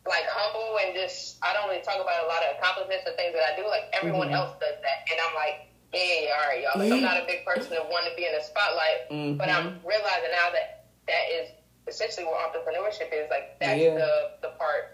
like 0.08 0.26
humble 0.28 0.78
and 0.80 0.96
just 0.96 1.38
I 1.42 1.54
don't 1.54 1.68
really 1.68 1.82
talk 1.82 2.00
about 2.00 2.24
a 2.24 2.28
lot 2.28 2.44
of 2.44 2.56
accomplishments 2.58 3.04
and 3.06 3.16
things 3.16 3.34
that 3.34 3.44
I 3.44 3.56
do. 3.56 3.68
Like 3.68 3.86
everyone 3.94 4.30
Mhm. 4.30 4.34
else 4.40 4.52
does 4.60 4.76
that, 4.82 5.00
and 5.12 5.20
I'm 5.20 5.34
like, 5.34 5.60
yeah, 5.94 6.02
yeah, 6.04 6.20
yeah, 6.28 6.36
all 6.40 6.48
right, 6.48 6.62
y'all. 6.62 6.78
Like 6.80 6.92
I'm 6.92 7.02
not 7.02 7.18
a 7.18 7.24
big 7.26 7.44
person 7.44 7.72
that 7.72 7.88
want 7.88 8.06
to 8.06 8.12
be 8.14 8.26
in 8.26 8.32
the 8.34 8.40
spotlight, 8.42 9.02
but 9.38 9.50
I'm 9.50 9.74
realizing 9.84 10.32
now 10.32 10.50
that 10.52 10.70
that 11.08 11.28
is 11.30 11.52
essentially 11.88 12.26
what 12.26 12.40
entrepreneurship 12.40 13.12
is. 13.12 13.28
Like 13.30 13.48
that's 13.60 13.80
Yeah. 13.80 13.96
the 13.96 14.30
the 14.42 14.50
part 14.50 14.88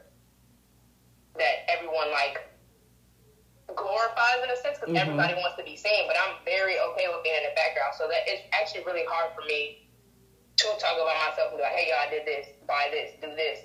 that 1.38 1.62
everyone 1.67 2.10
like 2.12 2.41
glorifies 3.76 4.41
in 4.43 4.50
a 4.52 4.56
sense 4.56 4.78
because 4.78 4.93
Mhm. 4.93 5.02
everybody 5.02 5.34
wants 5.34 5.56
to 5.58 5.63
be 5.63 5.76
seen. 5.76 6.06
But 6.06 6.17
I'm 6.19 6.36
very 6.46 6.78
okay 6.80 7.08
with 7.08 7.24
being 7.24 7.38
in 7.38 7.43
the 7.43 7.50
background, 7.56 7.96
so 7.96 8.08
that 8.08 8.22
it's 8.28 8.41
actually 8.52 8.82
really 8.82 9.04
hard 9.04 9.32
for 9.34 9.41
me 9.41 9.74
to 10.57 10.67
talk 10.79 10.95
about 10.95 11.17
myself 11.29 11.49
and 11.51 11.57
be 11.57 11.63
like, 11.63 11.73
hey, 11.73 11.89
y'all, 11.89 12.05
I 12.05 12.09
did 12.09 12.25
this, 12.25 12.47
buy 12.67 12.87
this, 12.91 13.11
do 13.21 13.33
this. 13.35 13.59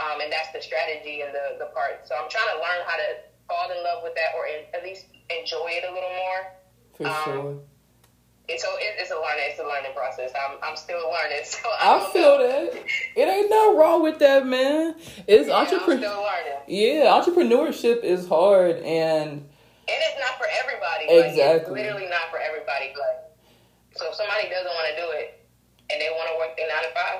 Um, 0.00 0.20
and 0.20 0.30
that's 0.30 0.52
the 0.52 0.60
strategy 0.60 1.22
and 1.22 1.32
the, 1.32 1.56
the 1.64 1.70
part. 1.72 2.04
So 2.04 2.14
I'm 2.14 2.28
trying 2.28 2.50
to 2.52 2.58
learn 2.60 2.82
how 2.84 2.96
to 2.96 3.08
fall 3.48 3.70
in 3.70 3.82
love 3.84 4.02
with 4.02 4.14
that 4.14 4.34
or 4.36 4.46
in, 4.46 4.66
at 4.74 4.82
least 4.84 5.06
enjoy 5.30 5.70
it 5.80 5.84
a 5.88 5.92
little 5.94 6.12
more. 6.12 6.40
For 6.96 7.06
Um, 7.06 7.24
sure. 7.24 7.58
And 8.48 8.60
so 8.60 8.68
it, 8.78 8.94
it's 8.98 9.10
a 9.10 9.14
learning, 9.16 9.46
it's 9.50 9.58
a 9.58 9.64
learning 9.64 9.90
process. 9.96 10.30
I'm, 10.36 10.58
I'm 10.62 10.76
still 10.76 11.00
learning. 11.10 11.42
So 11.44 11.66
I, 11.80 11.96
I 11.98 12.10
feel 12.12 12.38
know. 12.38 12.46
that. 12.46 12.74
It 13.16 13.26
ain't 13.28 13.50
nothing 13.50 13.76
wrong 13.78 14.02
with 14.02 14.18
that, 14.20 14.46
man. 14.46 14.94
It's 15.26 15.48
Yeah, 15.48 15.62
learning. 15.86 16.04
Yeah, 16.68 17.10
entrepreneurship 17.10 18.04
is 18.04 18.28
hard, 18.28 18.76
and 18.76 19.30
And 19.30 19.42
it's 19.88 20.20
not 20.20 20.36
for 20.38 20.46
everybody. 20.62 21.06
Like, 21.08 21.30
Exactly. 21.30 21.80
it's 21.80 21.86
literally 21.88 22.10
not 22.10 22.30
for 22.30 22.38
everybody. 22.38 22.92
Like, 22.92 23.32
so 23.96 24.08
if 24.10 24.14
somebody 24.14 24.48
doesn't 24.50 24.66
want 24.74 24.88
to 24.94 25.02
do 25.02 25.10
it 25.18 25.45
and 25.90 25.96
they 26.00 26.10
want 26.10 26.28
to 26.32 26.36
work 26.38 26.56
their 26.56 26.68
nine 26.68 26.84
to 26.84 26.92
five, 26.94 27.18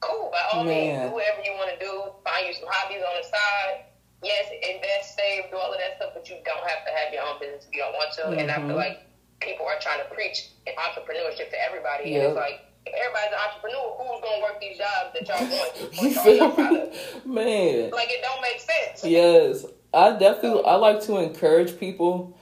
cool. 0.00 0.30
By 0.32 0.42
all 0.52 0.64
means, 0.64 1.02
do 1.02 1.12
whatever 1.12 1.42
you 1.44 1.52
want 1.56 1.70
to 1.72 1.78
do. 1.80 1.92
Find 2.24 2.46
you 2.46 2.54
some 2.54 2.68
hobbies 2.68 3.02
on 3.04 3.14
the 3.20 3.26
side. 3.26 3.90
Yes, 4.24 4.48
invest, 4.50 5.16
save, 5.16 5.50
do 5.50 5.56
all 5.56 5.72
of 5.72 5.78
that 5.78 6.00
stuff, 6.00 6.16
but 6.16 6.28
you 6.28 6.40
don't 6.44 6.64
have 6.64 6.82
to 6.88 6.92
have 6.96 7.12
your 7.12 7.22
own 7.22 7.38
business 7.38 7.68
if 7.68 7.74
you 7.74 7.84
don't 7.84 7.92
want 7.92 8.10
to. 8.16 8.24
And 8.40 8.50
I 8.50 8.56
feel 8.56 8.72
mm-hmm. 8.72 8.80
like 8.80 9.06
people 9.40 9.66
are 9.66 9.78
trying 9.80 10.00
to 10.00 10.08
preach 10.14 10.56
entrepreneurship 10.66 11.52
to 11.52 11.58
everybody. 11.60 12.10
Yep. 12.10 12.16
And 12.16 12.22
it's 12.32 12.36
like, 12.36 12.60
if 12.86 12.94
everybody's 12.94 13.32
an 13.34 13.40
entrepreneur, 13.44 13.86
who's 13.98 14.20
going 14.22 14.40
to 14.40 14.42
work 14.42 14.60
these 14.60 14.78
jobs 14.78 15.12
that 15.14 15.28
y'all 15.28 15.44
want? 15.44 15.72
you 16.00 16.10
feel 16.16 16.48
me, 16.56 16.96
man. 17.26 17.90
Like, 17.90 18.08
it 18.10 18.22
don't 18.22 18.40
make 18.40 18.60
sense. 18.60 19.04
Yes, 19.04 19.66
I 19.92 20.16
definitely 20.16 20.64
I 20.64 20.76
like 20.76 21.02
to 21.04 21.18
encourage 21.18 21.78
people 21.78 22.36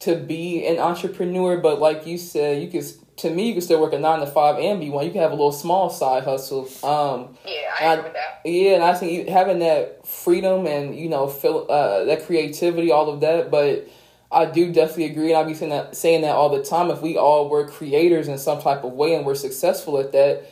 to 0.00 0.16
be 0.16 0.66
an 0.66 0.78
entrepreneur, 0.78 1.58
but 1.58 1.80
like 1.80 2.06
you 2.06 2.18
said, 2.18 2.62
you 2.62 2.68
can 2.68 2.82
to 3.16 3.30
me 3.30 3.48
you 3.48 3.52
can 3.54 3.62
still 3.62 3.80
work 3.80 3.92
a 3.92 3.98
nine 3.98 4.20
to 4.20 4.26
five 4.26 4.58
and 4.58 4.80
be 4.80 4.90
one. 4.90 5.04
You 5.04 5.12
can 5.12 5.20
have 5.20 5.30
a 5.30 5.34
little 5.34 5.52
small 5.52 5.90
side 5.90 6.24
hustle. 6.24 6.62
Um, 6.82 7.36
Yeah, 7.46 7.52
I 7.80 7.92
agree 7.92 8.04
with 8.04 8.12
that. 8.14 8.40
Yeah, 8.44 8.74
and 8.74 8.84
I 8.84 8.94
think 8.94 9.28
having 9.28 9.60
that 9.60 10.06
freedom 10.06 10.66
and 10.66 10.96
you 10.96 11.08
know 11.08 11.28
feel 11.28 11.66
uh, 11.68 12.04
that 12.04 12.26
creativity, 12.26 12.90
all 12.90 13.08
of 13.08 13.20
that. 13.20 13.50
But 13.50 13.88
I 14.32 14.46
do 14.46 14.72
definitely 14.72 15.06
agree, 15.06 15.32
and 15.32 15.38
I 15.38 15.44
be 15.44 15.54
saying 15.54 15.70
that 15.70 15.96
saying 15.96 16.22
that 16.22 16.34
all 16.34 16.48
the 16.48 16.62
time. 16.62 16.90
If 16.90 17.02
we 17.02 17.16
all 17.16 17.48
were 17.48 17.68
creators 17.68 18.28
in 18.28 18.38
some 18.38 18.60
type 18.60 18.82
of 18.84 18.92
way 18.92 19.14
and 19.14 19.24
we're 19.24 19.34
successful 19.36 19.98
at 19.98 20.12
that, 20.12 20.44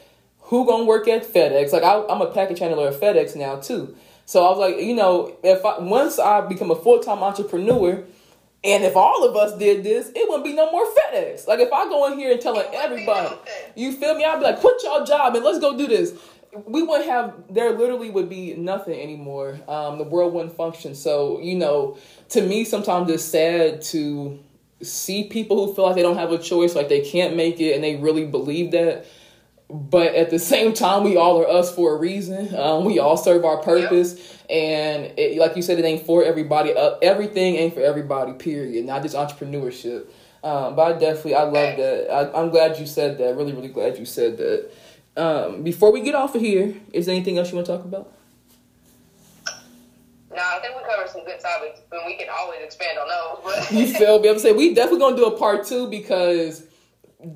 who 0.43 0.65
gonna 0.67 0.85
work 0.85 1.09
at 1.09 1.25
FedEx? 1.25 1.73
Like 1.73 1.83
I, 1.83 2.05
I'm 2.09 2.21
a 2.21 2.31
package 2.33 2.61
handler 2.61 2.89
at 2.89 3.01
FedEx 3.01 3.35
now 3.35 3.57
too. 3.57 3.97
So 4.25 4.47
I 4.47 4.51
was 4.51 4.59
like, 4.59 4.77
you 4.77 4.95
know, 4.95 5.37
if 5.43 5.65
I, 5.65 5.81
once 5.81 6.19
I 6.19 6.43
become 6.43 6.71
a 6.71 6.77
full 6.77 7.01
time 7.01 7.23
entrepreneur. 7.23 8.05
And 8.65 8.85
if 8.85 8.97
all 8.97 9.29
of 9.29 9.35
us 9.35 9.59
did 9.59 9.83
this, 9.83 10.11
it 10.15 10.29
wouldn't 10.29 10.45
be 10.45 10.53
no 10.53 10.71
more 10.71 10.87
FedEx. 10.87 11.49
Like 11.49 11.59
if 11.59 11.73
I 11.73 11.85
go 11.89 12.11
in 12.13 12.19
here 12.19 12.33
and 12.33 12.41
telling 12.41 12.61
It 12.61 12.71
wouldn't 12.71 12.97
be 12.97 13.11
everybody, 13.11 13.37
you 13.75 13.93
feel 13.93 14.15
me? 14.15 14.25
I'd 14.25 14.39
be 14.39 14.45
like, 14.45 14.61
quit 14.61 14.83
your 14.85 15.05
job 15.05 15.35
and 15.35 15.45
let's 15.45 15.59
go 15.59 15.77
do 15.77 15.89
this. 15.89 16.13
We 16.67 16.83
wouldn't 16.83 17.09
have, 17.09 17.35
there 17.51 17.73
literally 17.73 18.11
would 18.11 18.29
be 18.29 18.55
nothing 18.55 19.01
anymore. 19.01 19.59
Um, 19.67 19.99
the 19.99 20.05
world 20.05 20.35
wouldn't 20.35 20.55
function. 20.55 20.95
So, 20.95 21.41
you 21.41 21.57
know, 21.57 21.99
to 22.31 22.43
me, 22.43 22.65
sometimes 22.65 23.11
it's 23.11 23.25
sad 23.25 23.83
to 23.83 24.39
see 24.83 25.29
people 25.29 25.67
who 25.67 25.75
feel 25.75 25.87
like 25.87 25.97
they 25.97 26.03
don't 26.03 26.19
have 26.19 26.31
a 26.31 26.39
choice, 26.39 26.75
like 26.75 26.89
they 26.89 27.01
can't 27.01 27.37
make 27.37 27.59
it, 27.59 27.75
and 27.75 27.83
they 27.83 27.97
really 27.97 28.27
believe 28.27 28.71
that. 28.73 29.07
But 29.73 30.15
at 30.15 30.29
the 30.29 30.39
same 30.39 30.75
time, 30.75 31.03
we 31.03 31.17
all 31.17 31.41
are 31.41 31.49
us 31.49 31.75
for 31.75 31.95
a 31.95 31.99
reason. 31.99 32.55
Um, 32.55 32.85
we 32.85 32.99
all 32.99 33.17
serve 33.17 33.43
our 33.43 33.57
purpose, 33.57 34.37
and 34.51 35.11
it, 35.17 35.39
like 35.39 35.57
you 35.57 35.63
said, 35.63 35.79
it 35.79 35.85
ain't 35.87 36.05
for 36.05 36.23
everybody. 36.23 36.75
Uh, 36.75 36.97
everything 37.01 37.57
ain't 37.57 37.73
for 37.73 37.81
everybody. 37.81 38.35
Period. 38.35 38.85
Not 38.85 39.03
just 39.03 39.17
entrepreneurship. 39.17 40.09
Um, 40.45 40.77
but 40.77 40.97
I 40.97 40.99
definitely, 40.99 41.37
I 41.37 41.45
love 41.45 41.77
that. 41.79 42.11
I, 42.13 42.39
I'm 42.39 42.51
glad 42.51 42.79
you 42.79 42.87
said 42.87 43.17
that. 43.17 43.35
Really, 43.35 43.55
really 43.55 43.69
glad 43.69 43.99
you 43.99 44.05
said 44.05 44.37
that. 44.37 44.71
Um, 45.17 45.63
before 45.63 45.91
we 45.91 46.03
get 46.03 46.15
off 46.15 46.35
of 46.35 46.43
here, 46.43 46.75
is 46.93 47.07
there 47.07 47.15
anything 47.15 47.39
else 47.39 47.51
you 47.51 47.57
want 47.57 47.67
to 47.67 47.73
talk 47.77 47.85
about? 47.85 48.13
No, 50.35 50.43
I 50.43 50.61
think 50.61 50.77
we 50.77 50.83
covered 50.83 51.09
some 51.11 51.25
good 51.25 51.41
topics, 51.41 51.81
and 51.93 52.01
we 52.07 52.17
can 52.17 52.29
always 52.31 52.61
expand 52.63 52.99
on 52.99 53.09
those. 53.09 53.45
But 53.45 53.73
You 53.73 53.87
feel 53.87 54.21
me? 54.21 54.29
I'm 54.29 54.39
saying 54.39 54.57
we 54.57 54.75
definitely 54.75 55.01
gonna 55.01 55.17
do 55.17 55.27
a 55.27 55.39
part 55.39 55.67
two 55.67 55.89
because 55.89 56.67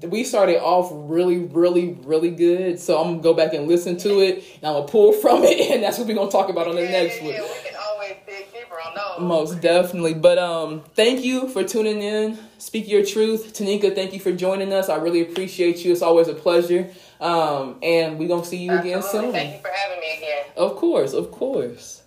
we 0.02 0.24
started 0.24 0.60
off 0.60 0.90
really, 0.92 1.38
really, 1.38 1.98
really 2.04 2.30
good. 2.30 2.80
So 2.80 2.98
I'm 2.98 3.12
gonna 3.12 3.22
go 3.22 3.34
back 3.34 3.54
and 3.54 3.68
listen 3.68 3.96
to 3.98 4.20
it, 4.20 4.44
and 4.56 4.64
I'm 4.64 4.74
gonna 4.74 4.88
pull 4.88 5.12
from 5.22 5.44
it, 5.44 5.70
and 5.70 5.82
that's 5.82 5.98
what 5.98 6.08
we're 6.08 6.14
gonna 6.14 6.30
talk 6.30 6.48
about 6.48 6.68
on 6.68 6.76
the 6.76 6.82
yeah, 6.82 6.90
next 6.90 7.18
yeah, 7.18 7.24
one. 7.24 7.34
yeah, 7.34 7.42
we 7.42 7.68
can 7.68 7.78
always 7.88 8.14
dig 8.26 8.52
deeper 8.52 8.74
on 8.74 8.94
those. 8.94 9.28
Most 9.28 9.60
definitely. 9.60 10.14
But 10.14 10.38
um 10.38 10.82
thank 10.94 11.24
you 11.24 11.48
for 11.48 11.64
tuning 11.64 12.02
in. 12.02 12.38
Speak 12.58 12.88
your 12.88 13.04
truth. 13.04 13.52
Taneka, 13.52 13.94
thank 13.94 14.12
you 14.12 14.20
for 14.20 14.32
joining 14.32 14.72
us. 14.72 14.88
I 14.88 14.96
really 14.96 15.20
appreciate 15.22 15.84
you. 15.84 15.92
It's 15.92 16.02
always 16.02 16.28
a 16.28 16.34
pleasure. 16.34 16.90
Um 17.20 17.76
and 17.82 18.18
we're 18.18 18.28
gonna 18.28 18.44
see 18.44 18.58
you 18.58 18.72
again 18.72 19.02
soon. 19.02 19.32
Thank 19.32 19.54
you 19.54 19.60
for 19.60 19.70
having 19.70 20.00
me 20.00 20.16
again. 20.18 20.44
Of 20.56 20.76
course, 20.76 21.12
of 21.12 21.30
course. 21.30 22.02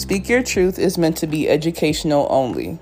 Speak 0.00 0.30
Your 0.30 0.42
Truth 0.42 0.78
is 0.78 0.96
meant 0.96 1.18
to 1.18 1.26
be 1.26 1.46
educational 1.46 2.26
only. 2.30 2.78